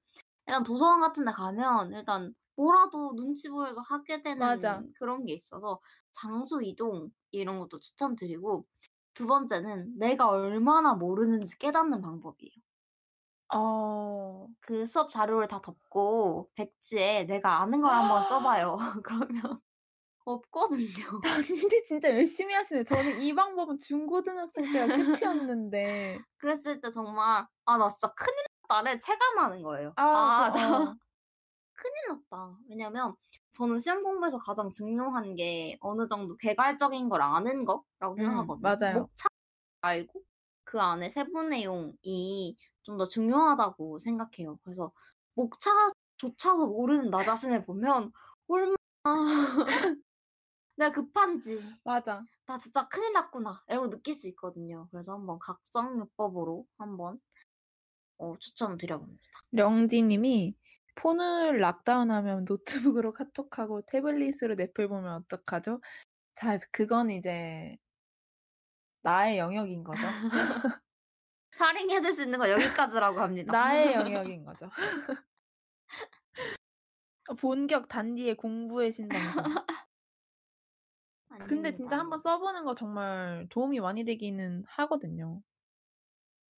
[0.49, 4.85] 약간 도서관 같은 데 가면 일단 뭐라도 눈치 보여서 하게 맞아.
[4.85, 5.81] 되는 그런 게 있어서
[6.13, 8.65] 장소 이동 이런 것도 추천드리고
[9.13, 12.51] 두 번째는 내가 얼마나 모르는지 깨닫는 방법이에요.
[13.53, 14.47] 어.
[14.61, 18.77] 그 수업 자료를 다 덮고 백지에 내가 아는 걸 한번 써 봐요.
[19.03, 19.61] 그러면
[20.25, 21.21] 없거든요.
[21.21, 22.83] 단디 진짜 열심히 하시네.
[22.83, 26.25] 저는 이 방법은 중고등학생 때가 끝이었는데.
[26.37, 28.35] 그랬을 때 정말 '아 나 진짜 큰일
[28.69, 29.95] 났다.'를 체감하는 거예요.
[30.11, 30.95] 아 아그나 어.
[30.97, 31.04] 큰일
[32.07, 32.57] 났다.
[32.69, 33.15] 왜냐면
[33.51, 38.73] 저는 시험 공부에서 가장 중요한 게 어느 정도 개괄적인 걸 아는 거라고 음 생각하거든요.
[38.89, 39.09] 맞아요.
[39.09, 39.27] 목차
[39.81, 40.23] 알고
[40.65, 44.59] 그 안에 세부 내용이 좀 더 중요하다고 생각해요.
[44.63, 44.91] 그래서
[45.35, 48.11] 목차조차도 모르는 나 자신을 보면
[48.47, 48.77] 얼마나
[50.77, 52.25] 내가 급한지 맞아.
[52.45, 54.87] '나 진짜 큰일 났구나.' 이런 걸 느낄 수 있거든요.
[54.91, 57.19] 그래서 한번 각성요법으로 한번
[58.17, 59.23] 어 추천드려 봅니다.
[59.51, 60.53] 령디 님이"
[60.95, 65.81] 폰을 락다운하면 노트북으로 카톡하고 태블릿으로 넷플 보면 어떡하죠?"
[66.35, 67.77] 자 그건 이제
[69.03, 70.07] 나의 영역인 거죠.
[71.57, 73.51] 살인해 줄 수 있는 건 여기까지라고 합니다.
[73.51, 74.69] 나의 영역인 거죠.
[77.27, 79.43] 어 본격 단디의 공부의 신방송.
[81.47, 82.17] 근데 진짜 한번 아닙니다.
[82.17, 85.41] 써 보는 거 정말 도움이 많이 되기는 하거든요.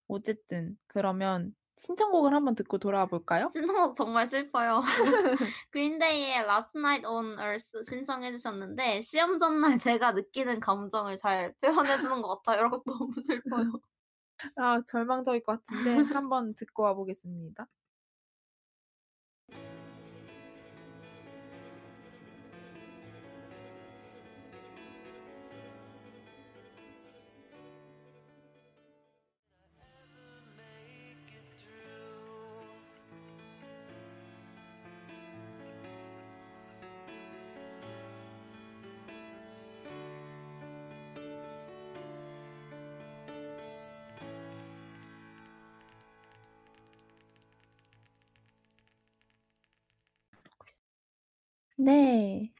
[0.09, 3.48] 어쨌든 그러면 신청곡을 한번 듣고 돌아와 볼까요?
[3.53, 4.81] 신청곡 정말 슬퍼요.
[5.70, 12.23] 그린데이의 Last Night on Earth 신청해 주셨는데 시험 전날 제가 느끼는 감정을 잘 표현해 주는
[12.23, 12.61] 것 같아요.
[12.61, 13.81] 이런 거 너무 슬퍼요.
[14.57, 17.66] 아 절망적일 것 같은데 한번 듣고 와 보겠습니다.
[51.87, 52.53] 네.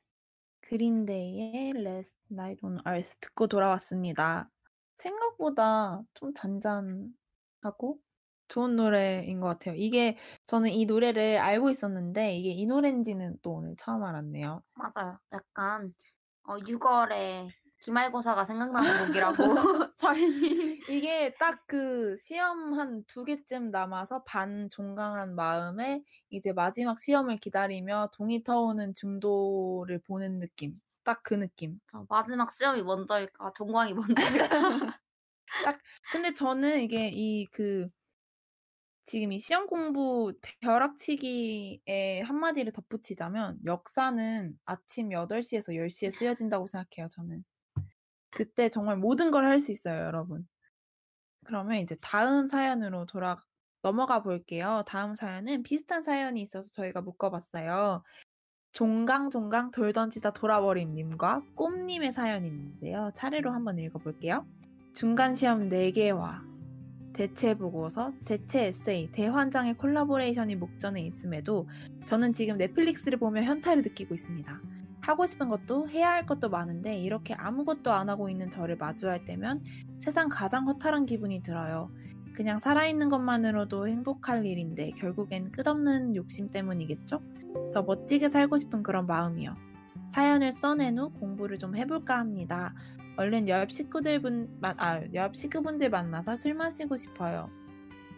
[0.61, 4.49] 그린데이의 Last Night on Earth 듣고 돌아왔습니다.
[4.95, 7.99] 생각보다 좀 잔잔하고
[8.47, 9.75] 좋은 노래인 것 같아요.
[9.75, 10.17] 이게
[10.47, 14.63] 저는 이 노래를 알고 있었는데 이게 이 노래인지는 또 오늘 처음 알았네요.
[14.75, 15.19] 맞아요.
[15.33, 15.93] 약간
[16.45, 17.49] 어 6월에
[17.87, 19.37] 기말고사가 생각나는 곡이라고
[19.97, 27.37] 찰리 이게 딱 그 시험 한 두 개쯤 남아서 반 종강한 마음에 이제 마지막 시험을
[27.39, 30.81] 기다리며 동이 터오는 중도를 보는 느낌.
[31.05, 31.81] 딱 그 느낌.
[31.87, 34.49] 저 마지막 시험이 먼저일까 종강이 먼저일까
[35.65, 35.81] 딱
[36.13, 37.89] 근데 저는 이게 이 그
[39.07, 47.45] 지금 이 시험 공부 벼락치기에 한마디를 덧붙이자면 역사는 아침 8시에서 10시에 쓰여진다고 생각해요, 저는.
[48.37, 50.47] 그때 정말 모든 걸 할 수 있어요, 여러분.
[51.45, 53.43] 그러면 이제 다음 사연으로 돌아
[53.83, 54.85] 넘어가 볼게요.
[54.87, 58.03] 다음 사연은 비슷한 사연이 있어서 저희가 묶어봤어요.
[58.73, 63.11] 종강종강 돌던지다 돌아버림 님과 꼼님의 사연이 있는데요.
[63.15, 64.47] 차례로 한번 읽어볼게요.
[64.95, 66.45] 중간 시험 4개와
[67.15, 71.69] 대체 보고서, 대체 에세이, 대환장의 콜라보레이션이 목전에 있음에도
[72.07, 74.61] 저는 지금 넷플릭스를 보며 현타를 느끼고 있습니다.
[75.07, 79.63] 하고 싶은 것도 해야 할 것도 많은데 이렇게 아무것도 안 하고 있는 저를 마주할 때면
[79.99, 81.93] 세상 가장 허탈한 기분이 들어요.
[82.33, 87.23] 그냥 살아있는 것만으로도 행복할 일인데 결국엔 끝없는 욕심 때문이겠죠?
[87.73, 89.55] 더 멋지게 살고 싶은 그런 마음이요.
[90.09, 92.75] 사연을 써낸 후 공부를 좀 해볼까 합니다.
[93.17, 97.49] 얼른 옆 식구들 분, 아, 옆 식구분들 만나서 술 마시고 싶어요.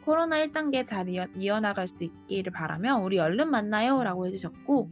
[0.04, 4.90] 코로나 1단계 잘 이어, 이어나갈 수 있기를 바라며 우리 얼른 만나요 라고 해주셨고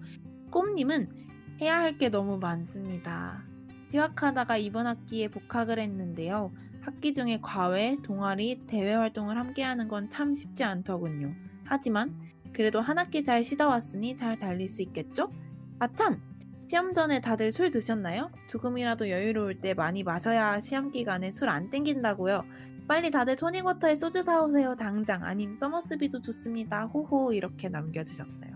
[0.51, 1.26] 꼼님은
[1.61, 3.45] 해야 할 게 너무 많습니다.
[3.91, 6.53] 휴학하다가 이번 학기에 복학을 했는데요.
[6.83, 11.35] 학기 중에 과외, 동아리, 대외 활동을 함께 하는 건 참 쉽지 않더군요.
[11.65, 12.15] 하지만
[12.53, 15.33] 그래도 한 학기 잘 쉬다 왔으니 잘 달릴 수 있겠죠?
[15.79, 16.21] 아참!
[16.69, 18.31] 시험 전에 다들 술 드셨나요?
[18.49, 22.45] 조금이라도 여유로울 때 많이 마셔야 시험 기간에 술 안 땡긴다고요.
[22.89, 28.51] 빨리 다들 토닉워터에 소주 사오세요 당장 아님 서머스비도 좋습니다 호호 이렇게 남겨주셨어요.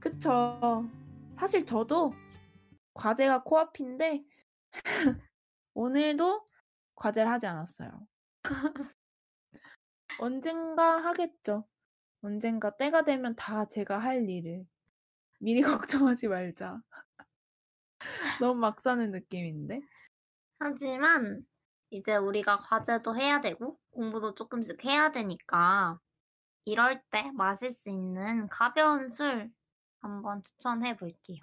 [0.00, 0.88] 그쵸.
[1.40, 2.12] 사실 저도
[2.92, 4.22] 과제가 코앞인데
[5.72, 6.44] 오늘도
[6.94, 8.06] 과제를 하지 않았어요.
[10.20, 11.66] 언젠가 하겠죠.
[12.20, 14.66] 언젠가 때가 되면 다 제가 할 일을.
[15.38, 15.62] 미리
[16.12, 16.82] 걱정하지 말자.
[18.38, 19.80] 너무 막 사는 느낌인데?
[20.58, 21.46] 하지만
[21.88, 25.98] 이제 우리가 과제도 해야 되고 공부도 조금씩 해야 되니까
[26.66, 29.50] 이럴 때 마실 수 있는 가벼운 술
[30.00, 31.38] 한번 추천해 볼게요.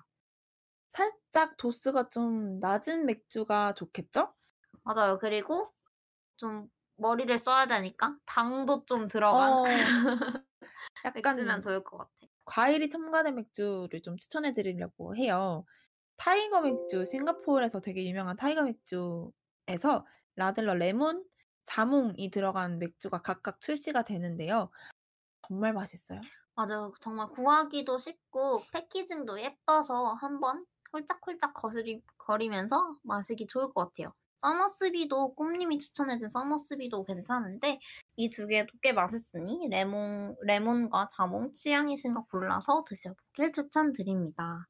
[0.89, 4.33] 살짝 도수가 좀 낮은 맥주가 좋겠죠?
[4.83, 5.19] 맞아요.
[5.19, 5.71] 그리고
[6.37, 9.63] 좀 머리를 써야 되니까 당도 좀 들어간 어,
[11.03, 12.11] 맥주면 약간 좋을 것 같아.
[12.45, 15.65] 과일이 첨가된 맥주를 좀 추천해 드리려고 해요.
[16.15, 20.05] 타이거 맥주, 싱가포르에서 되게 유명한 타이거 맥주에서
[20.35, 21.23] 라들러 레몬,
[21.65, 24.71] 자몽이 들어간 맥주가 각각 출시가 되는데요.
[25.47, 26.21] 정말 맛있어요.
[26.57, 26.91] 맞아요.
[27.01, 34.13] 정말 구하기도 쉽고 packaging도 예뻐서 한번 홀짝홀짝 거스리, 거리면서 마시기 좋을 것 같아요.
[34.39, 37.79] 서머스비도 꿈님이 추천해준 서머스비도 괜찮은데
[38.17, 44.65] 이 두 개도 꽤 맛있으니 레몬, 레몬과 자몽 취향이신 거 골라서 드셔보길 추천드립니다.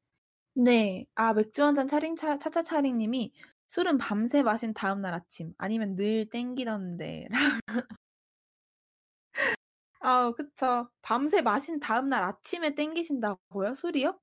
[0.54, 1.06] 네.
[1.14, 3.32] 아, 맥주 한 잔 차링 차, 차차 차링님이
[3.68, 7.28] 술은 밤새 마신 다음날 아침 아니면 늘 땡기던데.
[10.00, 10.88] 아, 그쵸.
[11.02, 13.74] 밤새 마신 다음 날 아침에 땡기신다고요?
[13.74, 14.18] 술이요?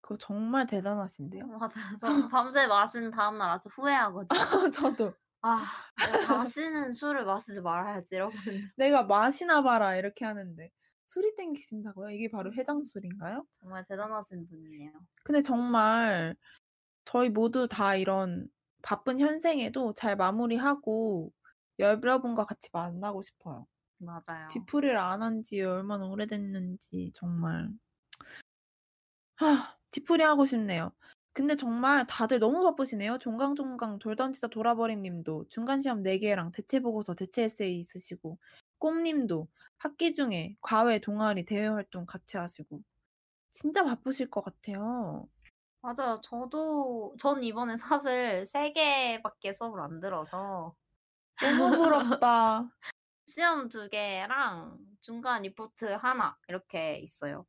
[0.00, 1.46] 그거 정말 대단하신데요?
[1.46, 1.68] 맞아요.
[2.00, 4.28] 저 밤새 마신 다음 날 아주 후회하거든요.
[4.72, 5.14] 저도.
[5.42, 5.64] 아,
[6.26, 8.68] 다시는 술을 마시지 말아야지 이러거든요.
[8.76, 10.70] 내가 마시나 봐라 이렇게 하는데
[11.06, 12.10] 술이 땡기신다고요?
[12.10, 13.46] 이게 바로 해장술인가요?
[13.52, 14.92] 정말 대단하신 분이네요.
[15.24, 16.36] 근데 정말
[17.04, 18.48] 저희 모두 다 이런
[18.82, 21.32] 바쁜 현생에도 잘 마무리하고
[21.78, 23.66] 여러분과 같이 만나고 싶어요.
[23.98, 24.68] 맞아요.
[24.72, 27.70] 뒤풀이를 안 한 지 얼마나 오래됐는지 정말
[29.36, 30.92] 하, 뒤풀이 하고 싶네요.
[31.32, 33.18] 근데 정말 다들 너무 바쁘시네요.
[33.18, 38.38] 종강종강 돌던지다 돌아버림 님도 중간 시험 4개랑 대체 보고서 대체 에세이 있으시고
[38.78, 39.48] 꼼님도
[39.78, 42.82] 학기 중에 과외 동아리 대외 활동 같이 하시고
[43.52, 45.28] 진짜 바쁘실 것 같아요.
[45.80, 46.20] 맞아요.
[46.22, 50.74] 저도 전 이번에 사실 세 개밖에 수업을 안 들어서
[51.40, 52.70] 너무 부럽다.
[53.38, 57.46] 시험 두 개랑 중간 리포트 하나 이렇게 있어요.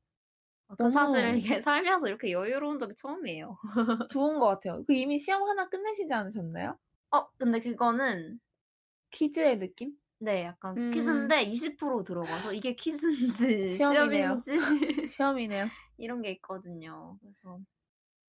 [0.77, 3.57] 그 너무- 사실 이게 살면서 이렇게 여유로운 적이 처음이에요.
[4.11, 4.83] 좋은 것 같아요.
[4.85, 6.77] 그 이미 시험 하나 끝내시지 않으셨나요?
[7.11, 8.39] 어, 근데 그거는
[9.11, 9.97] 퀴즈의 느낌?
[10.19, 10.89] 네, 약간 음.
[10.91, 14.41] 퀴즈인데 20% 들어가서 이게 퀴즈인지 시험이네요.
[14.41, 15.71] 시험인지 시험이네요.
[15.97, 17.17] 이런 게 있거든요.
[17.21, 17.59] 그래서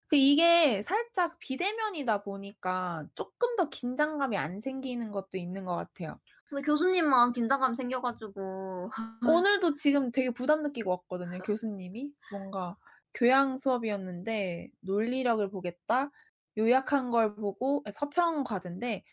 [0.09, 6.21] 그 이게 살짝 비대면이다 보니까 조금 더 긴장감이 안 생기는 것도 있는 것 같아요.
[6.51, 8.91] 근데 교수님만 긴장감 생겨가지고
[9.25, 11.39] 오늘도 지금 되게 부담 느끼고 왔거든요.
[11.39, 12.77] 교수님이 뭔가
[13.15, 16.11] 교양 수업이었는데 논리력을 보겠다.
[16.59, 19.05] 요약한 걸 보고 서평 과제인데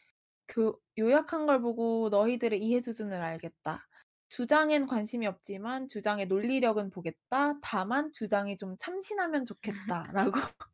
[0.47, 3.87] 교, 요약한 걸 보고 너희들의 이해 수준을 알겠다.
[4.29, 7.59] 주장엔 관심이 없지만 주장의 논리력은 보겠다.
[7.61, 10.31] 다만 주장이 좀 참신하면 좋겠다라고.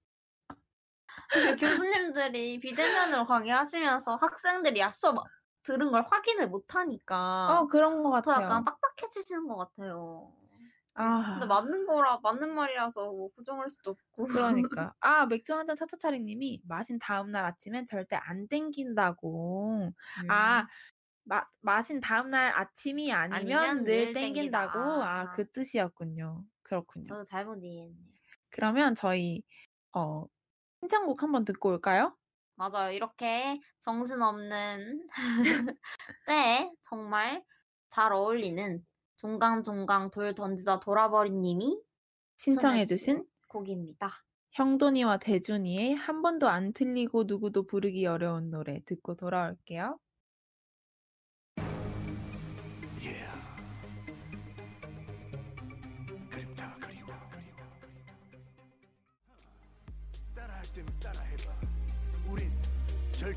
[1.59, 5.19] 교수님들이 비대면으로 강의하시면서 학생들이 약속
[5.63, 8.43] 들은 걸 확인을 못 하니까 어 그런 것더 같아요.
[8.43, 10.33] 약간 빡빡해지시는 것 같아요.
[10.95, 11.11] 아.
[11.33, 14.27] 근데 맞는 거라 맞는 말이라서 뭐 부정할 수도 없고.
[14.27, 14.93] 그러니까.
[14.99, 19.91] 아 맥주 한잔 차차차리 님이 마신 다음 날 아침엔 절대 안 땡긴다고.
[20.17, 20.27] 음.
[20.27, 20.67] 아
[21.23, 25.03] 마, 마신 다음 날 아침이 아니면 아니면 늘 늘 땡긴다고?
[25.03, 26.45] 아, 그 뜻이었군요.
[26.63, 27.13] 그렇군요.
[27.13, 28.13] 저도 잘못 이해했네요.
[28.49, 29.43] 그러면 저희
[29.93, 30.25] 어
[30.81, 32.17] 신청곡 한번 듣고 올까요?
[32.69, 32.91] 맞아요.
[32.91, 35.07] 이렇게 정신없는
[36.27, 37.43] 때에 정말
[37.89, 38.85] 잘 어울리는
[39.17, 41.77] 종강종강 돌 던지다 돌아버린 님이
[42.37, 44.23] 신청해 추천해주신 주신 곡입니다.
[44.51, 49.99] 형돈이와 대준이의 한 번도 안 틀리고 누구도 부르기 어려운 노래 듣고 돌아올게요.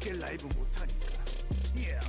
[0.06, 1.06] 절대 라이브 못하니까
[1.74, 2.06] yeah.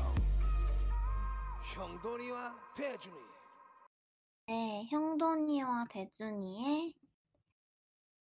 [1.73, 3.15] 형돈이와 대준이
[4.47, 6.93] 네, 형돈이와 대준이의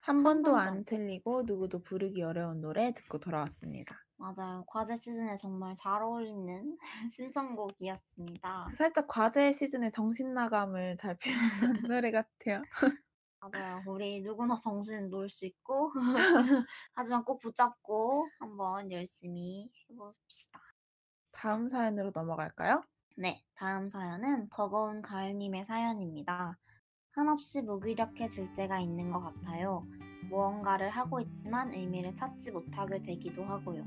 [0.00, 4.02] 한 번도 번도 안안 틀리고 누구도 부르기 어려운 노래 듣고 돌아왔습니다.
[4.16, 4.64] 맞아요.
[4.66, 6.78] 과제 시즌에 정말 잘 어울리는
[7.14, 8.66] 신청곡이었습니다.
[8.70, 12.62] 그 살짝 과제 시즌의 정신 나감을 잘 표현한 노래 같아요.
[13.40, 13.82] 맞아요.
[13.86, 15.90] 우리 누구나 정신 놓을 수 있고
[16.94, 20.60] 하지만 꼭 붙잡고 한번 열심히 해봅시다.
[21.32, 22.82] 다음 사연으로 넘어갈까요?
[23.16, 26.58] 네, 다음 사연은 버거운 가을님의 사연입니다.
[27.12, 29.86] 한없이 무기력해질 때가 있는 것 같아요.
[30.28, 33.86] 무언가를 하고 있지만 의미를 찾지 못하게 되기도 하고요.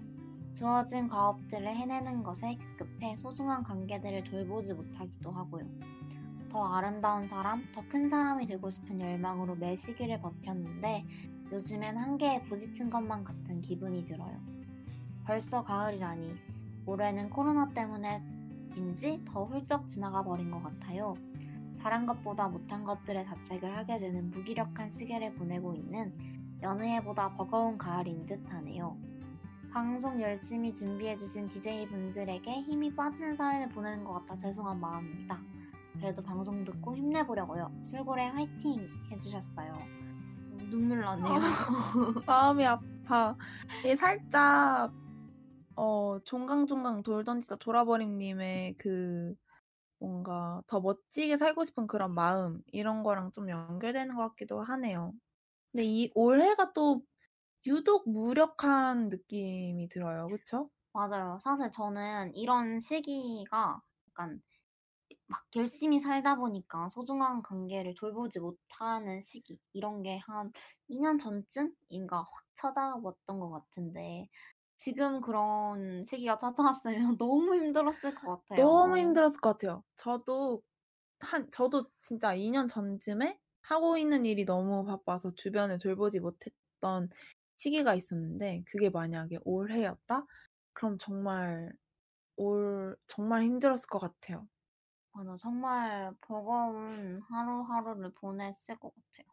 [0.56, 5.66] 주어진 과업들을 해내는 것에 급급해 소중한 관계들을 돌보지 못하기도 하고요.
[6.50, 11.06] 더 아름다운 사람, 더 큰 사람이 되고 싶은 열망으로 매 시기를 버텼는데
[11.52, 14.40] 요즘엔 한계에 부딪힌 것만 같은 기분이 들어요.
[15.26, 16.36] 벌써 가을이라니
[16.86, 21.14] 올해는 코로나 때문에인지 더 훌쩍 지나가 버린 것 같아요.
[21.82, 26.14] 다른 것보다 못한 것들의 자책을 하게 되는 무기력한 시기를 보내고 있는
[26.62, 28.98] 여느 해보다 버거운 가을인 듯 하네요.
[29.72, 35.40] 방송 열심히 준비해주신 DJ분들에게 힘이 빠지는 사연을 보내는 것 같아 죄송한 마음입니다.
[35.94, 37.82] 그래도 방송 듣고 힘내보려고요.
[37.84, 39.74] 술고래 화이팅 해주셨어요.
[40.70, 41.26] 눈물 나네요.
[42.28, 43.36] 마음이 아파.
[43.80, 44.94] 이게 살짝
[45.76, 49.34] 어 종강종강 돌 던지다 돌아버림님의 그
[50.00, 55.14] 뭔가 더 멋지게 살고 싶은 그런 마음 이런 거랑 좀 연결되는 것 같기도 하네요.
[55.72, 57.02] 근데 이 올해가 또
[57.68, 60.28] 유독 무력한 느낌이 들어요.
[60.28, 60.70] 그쵸?
[60.94, 61.38] 맞아요.
[61.42, 64.42] 사실 저는 이런 시기가 약간
[65.30, 70.52] 막 열심히 살다 보니까 소중한 관계를 돌보지 못하는 시기 이런 게 한
[70.90, 72.26] 2년 전쯤인가 확
[72.56, 74.28] 찾아왔던 것 같은데
[74.78, 78.70] 지금 그런 시기가 찾아왔으면 너무 힘들었을 것 같아요.
[78.76, 79.84] 너무 힘들었을 것 같아요.
[79.96, 80.64] 저도
[81.22, 87.10] 한 저도 진짜 2년 전쯤에 하고 있는 일이 너무 바빠서 주변을 돌보지 못했던
[87.58, 90.26] 시기가 있었는데 그게 만약에 올해였다?
[90.74, 91.74] 그럼 정말
[92.38, 94.48] 올 정말 힘들었을 것 같아요.
[95.20, 99.26] 맞아, 정말 버거운 하루하루를 보냈을 것 같아요.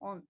[0.00, 0.22] 어,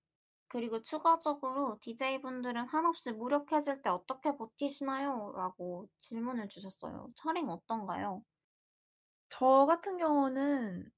[0.48, 5.32] 그리고 추가적으로 DJ분들은 한없이 무력해질 때 어떻게 버티시나요?
[5.36, 7.12] 라고 질문을 주셨어요.
[7.16, 8.24] 차링 어떤가요?
[9.30, 10.92] 저 같은 경우는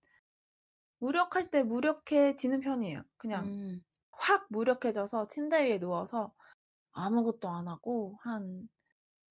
[0.98, 3.02] 무력할 때 무력해지는 편이에요.
[3.16, 6.34] 그냥 음, 확 무력해져서 침대 위에 누워서
[6.92, 8.68] 아무것도 안 하고 한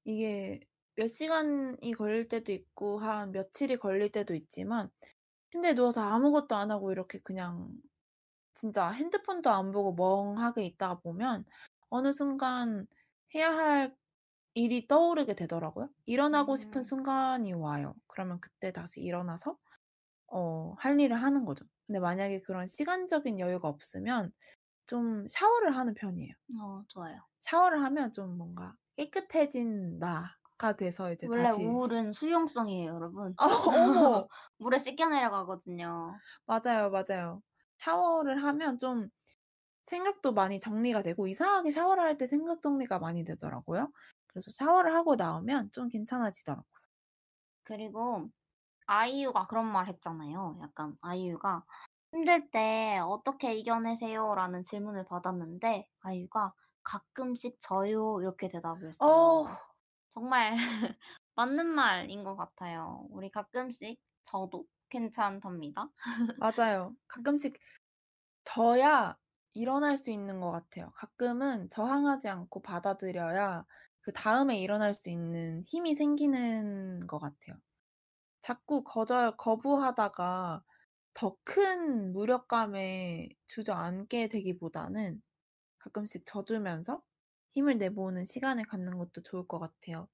[0.05, 0.61] 이게
[0.99, 4.91] 몇 시간이 걸릴 때도 있고 한 며칠이 걸릴 때도 있지만
[5.51, 7.71] 침대에 누워서 아무것도 안 하고 이렇게 그냥
[8.53, 11.45] 진짜 핸드폰도 안 보고 멍하게 있다가 보면
[11.89, 12.85] 어느 순간
[13.33, 13.95] 해야 할
[14.55, 15.89] 일이 떠오르게 되더라고요.
[16.05, 16.83] 일어나고 싶은 음.
[16.83, 17.95] 순간이 와요.
[18.07, 19.57] 그러면 그때 다시 일어나서
[20.27, 21.65] 어, 할 일을 하는 거죠.
[21.87, 24.33] 근데 만약에 그런 시간적인 여유가 없으면
[24.87, 26.33] 좀 샤워를 하는 편이에요.
[26.61, 27.21] 어, 좋아요.
[27.41, 33.37] 샤워를 하면 좀 뭔가 깨끗해진 나 가 돼서 이제 원래 다시 우울은 수용성이에요, 여러분.
[33.37, 34.27] 아, 어머
[34.57, 36.21] 물에 씻겨 내려가거든요.
[36.45, 37.41] 맞아요 맞아요
[37.77, 39.09] 샤워를 하면 좀
[39.85, 43.91] 생각도 많이 정리가 되고 이상하게 샤워를 할 때 생각 정리가 많이 되더라고요
[44.27, 46.65] 그래서 샤워를 하고 나오면 좀 괜찮아지더라고요
[47.63, 48.29] 그리고
[48.87, 50.59] 아이유가 그런 말 했잖아요.
[50.63, 51.65] 약간 아이유가
[52.13, 56.53] "힘들 때 어떻게 이겨내세요?"라는 질문을 받았는데 아이유가
[56.83, 59.41] "가끔씩 져요." 이렇게 대답을 했어요.
[59.45, 59.68] 어.
[60.13, 60.55] 정말
[61.35, 63.07] 맞는 말인 것 같아요.
[63.11, 65.89] 우리 가끔씩 져도 괜찮답니다.
[66.35, 66.95] 맞아요.
[67.07, 67.57] 가끔씩
[68.45, 69.19] 져야
[69.53, 70.91] 일어날 수 있는 것 같아요.
[70.95, 73.65] 가끔은 저항하지 않고 받아들여야
[74.01, 77.57] 그 다음에 일어날 수 있는 힘이 생기는 것 같아요.
[78.41, 80.63] 자꾸 거절 거부하다가
[81.13, 85.21] 더 큰 무력감에 주저앉게 되기보다는
[85.79, 87.03] 가끔씩 져주면서
[87.59, 90.09] 힘을 내보는 시간을 갖는 것도 좋을 것 같아요.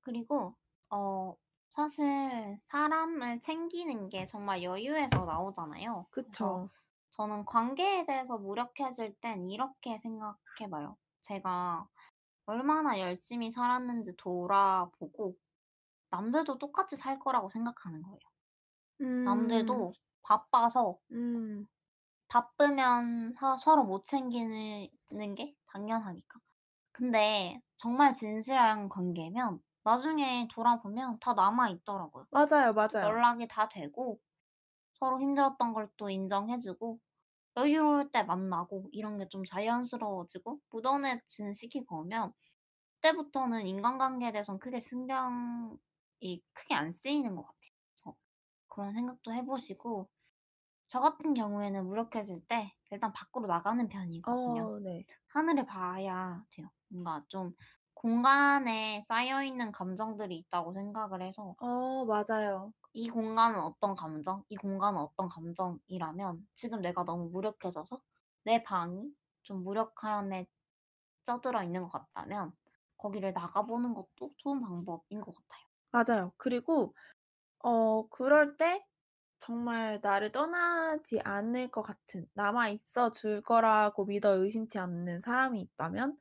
[0.00, 0.56] 그리고
[0.90, 1.34] 어
[1.70, 6.06] 사실 사람을 챙기는 게 정말 여유에서 나오잖아요.
[6.12, 6.70] 그래서 그쵸.
[7.12, 10.96] 저는 관계에 대해서 무력해질 땐 이렇게 생각해 봐요.
[11.22, 11.88] 제가
[12.46, 15.36] 얼마나 열심히 살았는지 돌아보고
[16.10, 18.20] 남들도 똑같이 살 거라고 생각하는 거예요.
[19.00, 19.12] 음.
[19.24, 21.66] 남들도 바빠서 음.
[22.26, 26.40] 바쁘면 서 서로 못 챙기는 게 당연하니까.
[26.92, 32.26] 근데 정말 진실한 관계면 나중에 돌아보면 다 남아 있더라고요.
[32.30, 33.22] 맞아요, 맞아요.
[33.28, 34.20] 연락이 다 되고
[34.94, 37.00] 서로 힘들었던 걸 또 인정해 주고
[37.56, 42.32] 여유로울 때 만나고 이런 게 좀 자연스러워지고 묻어내지는 시기가 오면
[43.02, 45.78] 그때부터는 인간관계에 대해선 크게 신경이
[46.54, 47.70] 크게 안 쓰이는 것 같아요.
[47.94, 48.16] 그래서
[48.68, 50.10] 그런 생각도 해 보시고
[50.88, 54.70] 저 같은 경우에는 무력해질 때 일단 밖으로 나가는 편이거든요.
[54.70, 55.04] 어 네.
[55.28, 56.70] 하늘을 봐야 돼요.
[56.92, 57.54] 뭔가 좀
[57.94, 62.74] 공간에 쌓여 있는 감정들이 있다고 생각을 해서 어 맞아요.
[62.94, 68.00] 이 공간은 어떤 감정, 이 공간은 어떤 감정이라면 지금 내가 너무 무력해져서
[68.44, 70.46] 내 방이 좀 무력함에
[71.24, 72.56] 쩌들어 있는 것 같다면
[72.98, 75.66] 거기를 나가보는 것도 좋은 방법인 것 같아요.
[75.90, 76.32] 맞아요.
[76.36, 76.94] 그리고
[77.60, 78.86] 어 그럴 때
[79.40, 86.18] 정말 나를 떠나지 않을 것 같은 남아 있어 줄 거라고 믿어 의심치 않는 사람이 있다면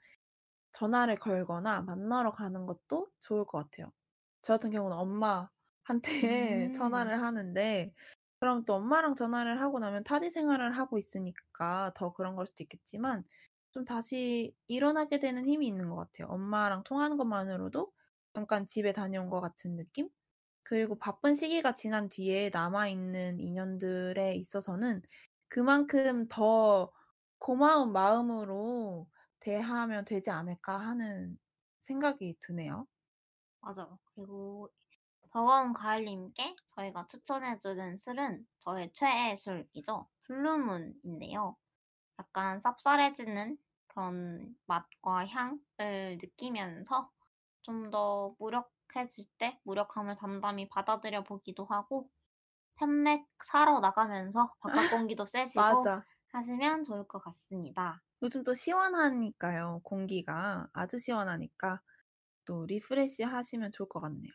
[0.74, 3.88] 전화를 걸거나 만나러 가는 것도 좋을 것 같아요.
[4.42, 5.50] 저 같은 경우는 엄마한테
[6.08, 6.72] 음.
[6.76, 7.94] 전화를 하는데
[8.40, 13.24] 그럼 또 엄마랑 전화를 하고 나면 타지 생활을 하고 있으니까 더 그런 걸 수도 있겠지만
[13.72, 16.28] 좀 다시 일어나게 되는 힘이 있는 것 같아요.
[16.28, 17.92] 엄마랑 통하는 것만으로도
[18.34, 20.10] 잠깐 집에 다녀온 것 같은 느낌?
[20.64, 25.02] 그리고 바쁜 시기가 지난 뒤에 남아있는 인연들에 있어서는
[25.50, 26.92] 그만큼 더
[27.40, 29.10] 고마운 마음으로
[29.42, 31.38] 대하면 되지 않을까 하는
[31.82, 32.88] 생각이 드네요.
[33.62, 34.00] 맞아요.
[34.16, 34.70] 그리고
[35.32, 40.10] 버거운 가을님께 저희가 추천해 주는 술은 저의 최애 술이죠.
[40.24, 41.58] 블루문인데요.
[42.20, 43.58] 약간 쌉쌀해지는
[43.88, 47.12] 그런 맛과 향을 느끼면서
[47.64, 52.10] 좀 더 무력해질 때 무력함을 담담히 받아들여 보기도 하고
[52.76, 55.94] 편맥 사러 나가면서 바깥 공기도 쐬시고.
[56.34, 58.02] 하시면 좋을 것 같습니다.
[58.22, 59.82] 요즘 또 시원하니까요.
[59.84, 61.82] 공기가 아주 시원하니까
[62.46, 64.32] 또 refresh 하시면 좋을 것 같네요.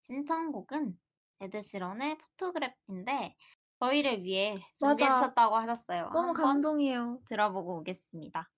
[0.00, 0.98] 신청곡은
[1.40, 3.36] 에드시런의 Photograph인데
[3.78, 4.96] 저희를 위해 맞아.
[4.96, 6.10] 준비해 주셨다고 하셨어요.
[6.10, 7.22] 너무 한번 감동이에요.
[7.26, 8.50] 들어보고 오겠습니다.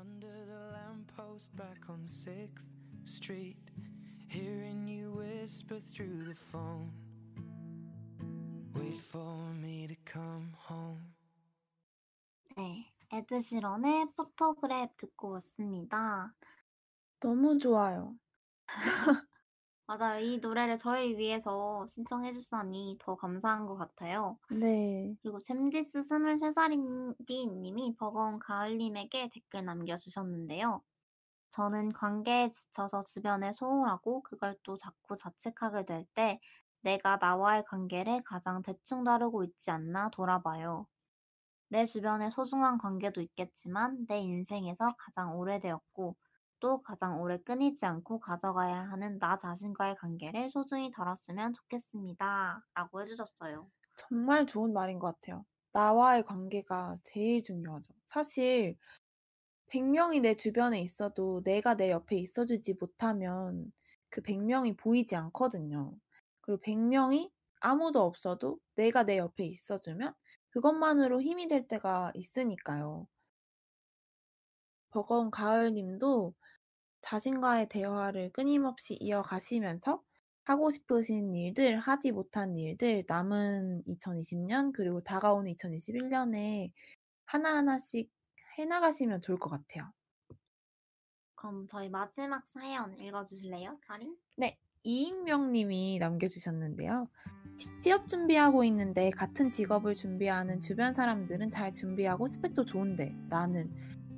[0.00, 2.64] Under the lamppost back on 6th
[3.04, 3.58] Street,
[4.28, 6.90] hearing you whisper through the phone.
[8.74, 11.12] Wait for me to come home.
[12.56, 16.34] 네, 에드시런의 포토그래프 듣고 왔습니다.
[17.20, 18.16] 너무 좋아요.
[19.98, 20.20] 맞아요.
[20.20, 24.38] 이 노래를 저희 위해서 신청해 주셨으니 더 감사한 것 같아요.
[24.48, 25.16] 네.
[25.22, 30.82] 그리고 잼디스 23살인 님이 버거운 가을님에게 댓글 남겨주셨는데요.
[31.50, 36.40] 저는 관계에 지쳐서 주변에 소홀하고 그걸 또 자꾸 자책하게 될 때
[36.82, 40.86] 내가 나와의 관계를 가장 대충 다루고 있지 않나 돌아봐요.
[41.68, 46.16] 내 주변에 소중한 관계도 있겠지만 내 인생에서 가장 오래되었고
[46.60, 52.64] 또 가장 오래 끊이지 않고 가져가야 하는 나 자신과의 관계를 소중히 다뤘으면 좋겠습니다.
[52.74, 53.68] 라고 해주셨어요.
[53.96, 55.44] 정말 좋은 말인 것 같아요.
[55.72, 57.92] 나와의 관계가 제일 중요하죠.
[58.06, 58.76] 사실
[59.72, 63.72] 100명이 내 주변에 있어도 내가 내 옆에 있어주지 못하면
[64.08, 65.94] 그 100명이 보이지 않거든요.
[66.40, 67.30] 그리고 100명이
[67.60, 70.14] 아무도 없어도 내가 내 옆에 있어주면
[70.50, 73.06] 그것만으로 힘이 될 때가 있으니까요.
[74.90, 76.34] 버거운 가을님도
[77.02, 80.02] 자신과의 대화를 끊임없이 이어가시면서
[80.44, 86.72] 하고 싶으신 일들, 하지 못한 일들, 남은 2020년, 그리고 다가오는 2021년에
[87.24, 88.10] 하나하나씩
[88.58, 89.92] 해 나가시면 좋을 것 같아요.
[91.36, 94.16] 그럼 저희 마지막 사연 읽어주실래요, 카린?
[94.36, 94.58] 네.
[94.82, 97.08] 이익명 님이 남겨주셨는데요.
[97.82, 103.70] 취업 준비하고 있는데 같은 직업을 준비하는 주변 사람들은 잘 준비하고 스펙도 좋은데 나는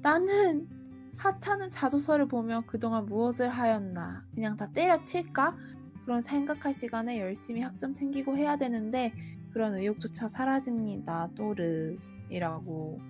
[0.03, 0.82] 나는
[1.23, 5.57] 하찮은 자소서를 보며 그동안 무엇을 하였나 그냥 다 때려칠까?
[6.05, 9.13] 그런 생각할 시간에 열심히 학점 챙기고 해야 되는데
[9.53, 11.31] 그런 의욕조차 사라집니다.
[11.37, 13.01] 또르이라고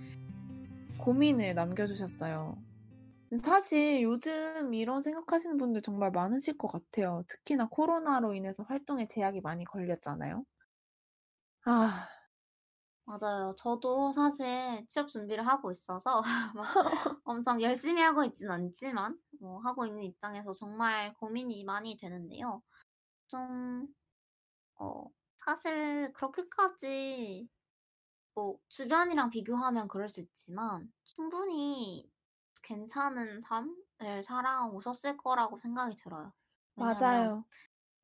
[0.99, 2.59] 고민을 남겨주셨어요.
[3.43, 7.25] 사실 요즘 이런 생각하시는 분들 정말 많으실 것 같아요.
[7.29, 10.45] 특히나 코로나로 인해서 활동에 제약이 많이 걸렸잖아요.
[11.65, 12.09] 아,
[13.05, 13.55] 맞아요.
[13.59, 16.23] 저도 사실 취업 준비를 하고 있어서
[16.57, 22.62] 막 엄청 열심히 하고 있진 않지만 뭐 하고 있는 입장에서 정말 고민이 많이 되는데요.
[23.29, 23.89] 좀
[24.77, 25.05] 어,
[25.39, 27.49] 사실 그렇게까지
[28.35, 32.11] 뭐 주변이랑 비교하면 그럴 수 있지만 충분히
[32.62, 36.33] 괜찮은 삶을 살아오셨을 거라고 생각이 들어요.
[36.74, 37.45] 맞아요.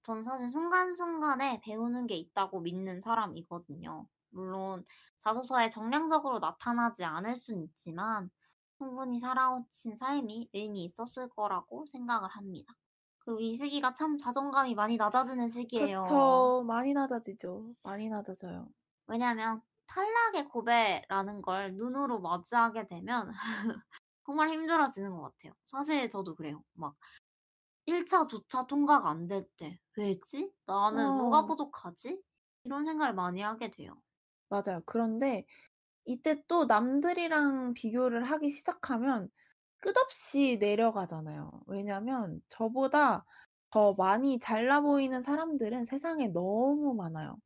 [0.03, 4.09] 전 사실 순간순간에 배우는 게 있다고 믿는 사람이거든요.
[4.31, 4.85] 물론
[5.25, 8.31] 자소서에 정량적으로 나타나지 않을 순 있지만
[8.79, 12.75] 충분히 살아오신 삶이 의미 있었을 거라고 생각을 합니다.
[13.21, 16.53] 그리고 이 시기가 참 자존감이 많이 낮아지는 시기예요.
[16.53, 16.65] 그쵸.
[16.67, 17.75] 많이 낮아지죠.
[17.83, 18.69] 많이 낮아져요.
[19.07, 23.31] 왜냐면 탈락의 고배라는 걸 눈으로 맞이하게 되면
[24.27, 25.55] 정말 힘들어지는 것 같아요.
[25.67, 26.65] 사실 저도 그래요.
[26.75, 26.97] 막
[27.87, 30.55] 1차, 2차 통과가 안 될 때, 왜지?
[30.67, 32.23] 나는 뭐가 어, 부족하지?
[32.65, 34.03] 이런 생각을 많이 하게 돼요.
[34.49, 34.83] 맞아요.
[34.87, 35.45] 그런데
[36.07, 39.31] 이때 또 남들이랑 비교를 하기 시작하면
[39.81, 41.51] 끝없이 내려가잖아요.
[41.66, 43.25] 왜냐면 저보다
[43.70, 47.39] 더 많이 잘나 보이는 사람들은 세상에 너무 많아요.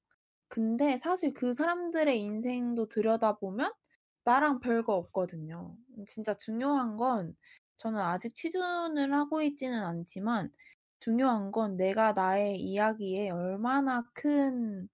[0.49, 3.73] 근데 사실 그 사람들의 인생도 들여다보면
[4.25, 5.77] 나랑 별거 없거든요.
[6.07, 7.37] 진짜 중요한 건
[7.79, 10.53] 저는 아직 취준을 하고 있지는 않지만
[11.01, 14.89] 중요한 건 내가 나의 이야기에 얼마나 큰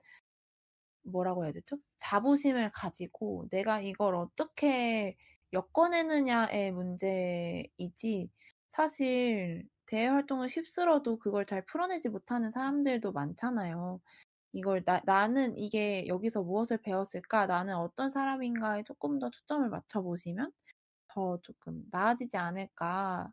[1.02, 1.78] 뭐라고 해야 되죠?
[1.98, 5.16] 자부심을 가지고 내가 이걸 어떻게
[5.52, 8.30] 엮어내느냐의 문제이지
[8.68, 14.00] 사실 대외 활동을 휩쓸어도 그걸 잘 풀어내지 못하는 사람들도 많잖아요.
[14.52, 17.46] 이걸 나, 나는 이게 여기서 무엇을 배웠을까?
[17.46, 20.52] 나는 어떤 사람인가에 조금 더 초점을 맞춰 보시면
[21.08, 23.32] 더 조금 나아지지 않을까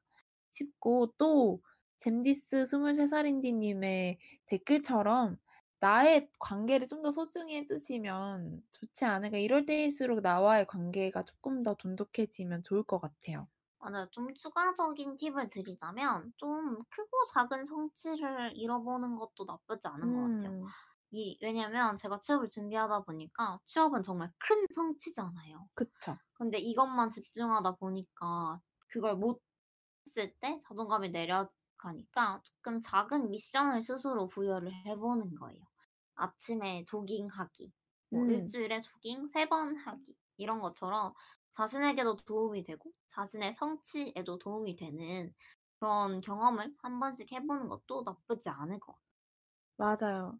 [0.52, 1.62] 싶고 또
[2.00, 4.18] 잼디스 23살인디님의
[4.48, 5.38] 댓글처럼
[5.86, 9.38] 나의 관계를 좀 더 소중히 해주시면 좋지 않을까.
[9.38, 13.48] 이럴 때일수록 나와의 관계가 조금 더 돈독해지면 좋을 것 같아요.
[13.80, 14.08] 맞아요.
[14.12, 20.56] 좀 추가적인 팁을 드리자면 좀 크고 작은 성취를 잃어보는 것도 나쁘지 않은 것 같아요.
[20.58, 20.64] 음,
[21.12, 25.70] 이, 왜냐면 제가 취업을 준비하다 보니까 취업은 정말 큰 성취잖아요.
[25.74, 26.18] 그쵸.
[26.34, 29.42] 근데 이것만 집중하다 보니까 그걸 못
[30.08, 35.65] 했을 때 자존감이 내려가니까 조금 작은 미션을 스스로 부여를 해보는 거예요.
[36.16, 37.74] 아침에 조깅하기,
[38.12, 41.14] 뭐 음, 일주일에 조깅 세 번 하기 이런 것처럼
[41.54, 45.34] 자신에게도 도움이 되고 자신의 성취에도 도움이 되는
[45.80, 49.06] 그런 경험을 한 번씩 해보는 것도 나쁘지 않을 것 같아요.
[49.78, 50.40] 맞아요.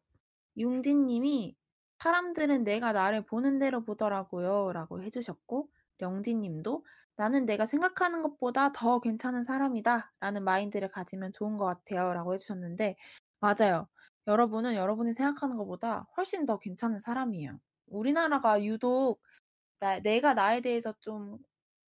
[0.58, 1.58] 융디님이
[2.00, 4.72] 사람들은 내가 나를 보는 대로 보더라고요.
[4.74, 5.72] 라고 해주셨고,
[6.02, 6.86] 영디님도
[7.18, 10.14] 나는 내가 생각하는 것보다 더 괜찮은 사람이다.
[10.20, 12.14] 라는 마인드를 가지면 좋은 것 같아요.
[12.14, 12.98] 라고 해주셨는데,
[13.42, 13.88] 맞아요.
[14.28, 17.60] 여러분은 여러분이 생각하는 것보다 훨씬 더 괜찮은 사람이에요.
[17.88, 19.22] 우리나라가 유독
[19.80, 21.38] 나, 내가 나에 대해서 좀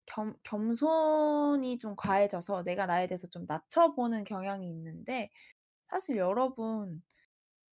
[0.06, 5.30] 겸, 겸손이 좀 과해져서 내가 나에 대해서 좀 낮춰보는 경향이 있는데,
[5.88, 7.02] 사실 여러분,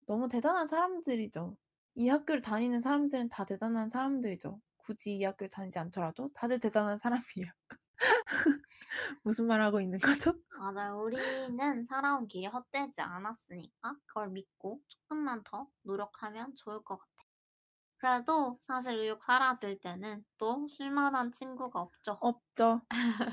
[0.07, 1.57] 너무 대단한 사람들이죠.
[1.95, 4.61] 이 학교를 다니는 사람들은 다 대단한 사람들이죠.
[4.77, 7.51] 굳이 이 학교를 다니지 않더라도 다들 대단한 사람이에요.
[9.23, 10.33] 무슨 말 하고 있는 거죠?
[10.55, 10.99] 맞아요.
[11.01, 17.13] 우리는 살아온 길이 헛되지 않았으니까 그걸 믿고 조금만 더 노력하면 좋을 것 같아요.
[17.97, 22.21] 그래도 사실 의욕 사라질 때는 또 쓸만한 친구가 없죠.
[22.21, 22.81] 없죠.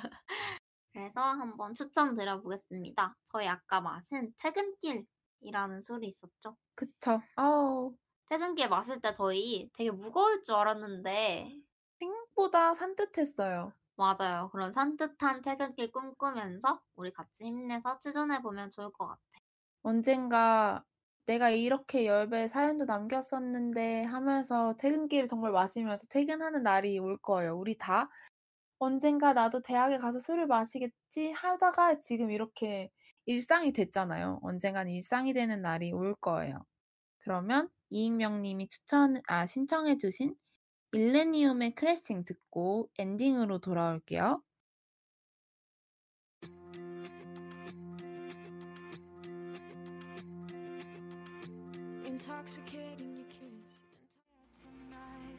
[0.93, 3.16] 그래서 한번 추천드려보겠습니다.
[3.27, 6.57] 저희 아까 마신 퇴근길이라는 술이 있었죠.
[6.74, 7.20] 그쵸.
[7.37, 7.97] 아우,
[8.31, 11.53] 퇴근길 마실 때 저희 되게 무거울 줄 알았는데
[11.99, 13.73] 생각보다 산뜻했어요.
[14.01, 14.49] 맞아요.
[14.51, 19.21] 그런 산뜻한 퇴근길 꿈꾸면서 우리 같이 힘내서 취준해보면 좋을 것 같아요.
[19.83, 20.85] 언젠가
[21.27, 27.57] 내가 이렇게 열배 사연도 남겼었는데 하면서 퇴근길을 정말 마시면서 퇴근하는 날이 올 거예요.
[27.59, 28.11] 우리 다
[28.79, 32.91] 언젠가 나도 대학에 가서 술을 마시겠지 하다가 지금 이렇게
[33.27, 34.41] 일상이 됐잖아요.
[34.43, 36.65] 언젠간 일상이 되는 날이 올 거예요.
[37.21, 40.37] 그러면 이익명님이 추천, 아, 신청해주신
[40.93, 44.43] 일레니움의 크래싱 듣고 엔딩으로 돌아올게요.
[52.05, 53.83] Intoxicating your kiss
[54.59, 55.39] tonight.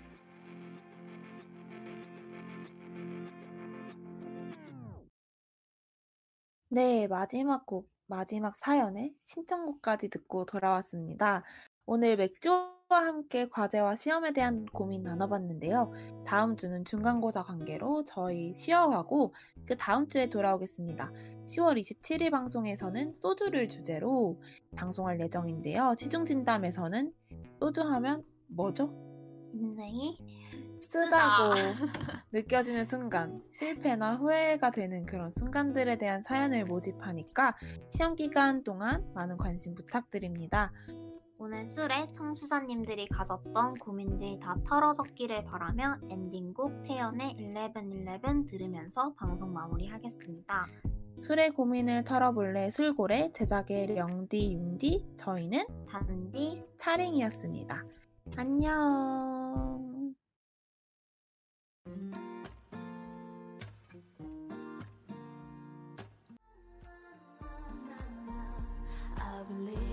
[6.69, 11.43] 네, 마지막 곡, 마지막 사연의 신청곡까지 듣고 돌아왔습니다.
[11.85, 15.91] 오늘 맥주와 함께 과제와 시험에 대한 고민 나눠봤는데요.
[16.25, 19.33] 다음 주는 중간고사 관계로 저희 쉬어가고
[19.65, 21.11] 그 다음 주에 돌아오겠습니다.
[21.45, 24.39] 10월 27일 방송에서는 소주를 주제로
[24.75, 25.95] 방송할 예정인데요.
[25.97, 27.13] 최종 진담에서는
[27.59, 28.93] 소주 하면 뭐죠?
[29.53, 30.17] 인생이
[30.81, 31.53] 쓰다고
[32.31, 37.55] 느껴지는 순간, 실패나 후회가 되는 그런 순간들에 대한 사연을 모집하니까
[37.89, 40.71] 시험 기간 동안 많은 관심 부탁드립니다.
[41.43, 50.67] 오늘 술에 청수자님들이 가졌던 고민들이 다 털어졌기를 바라며 엔딩곡 태연의 1111 들으면서 방송 마무리하겠습니다.
[51.19, 57.85] 술의 고민을 털어볼래 술고래 제작의 영디 융디 저희는 단디 차링이었습니다.
[58.37, 59.81] 안녕.
[69.51, 69.90] Believe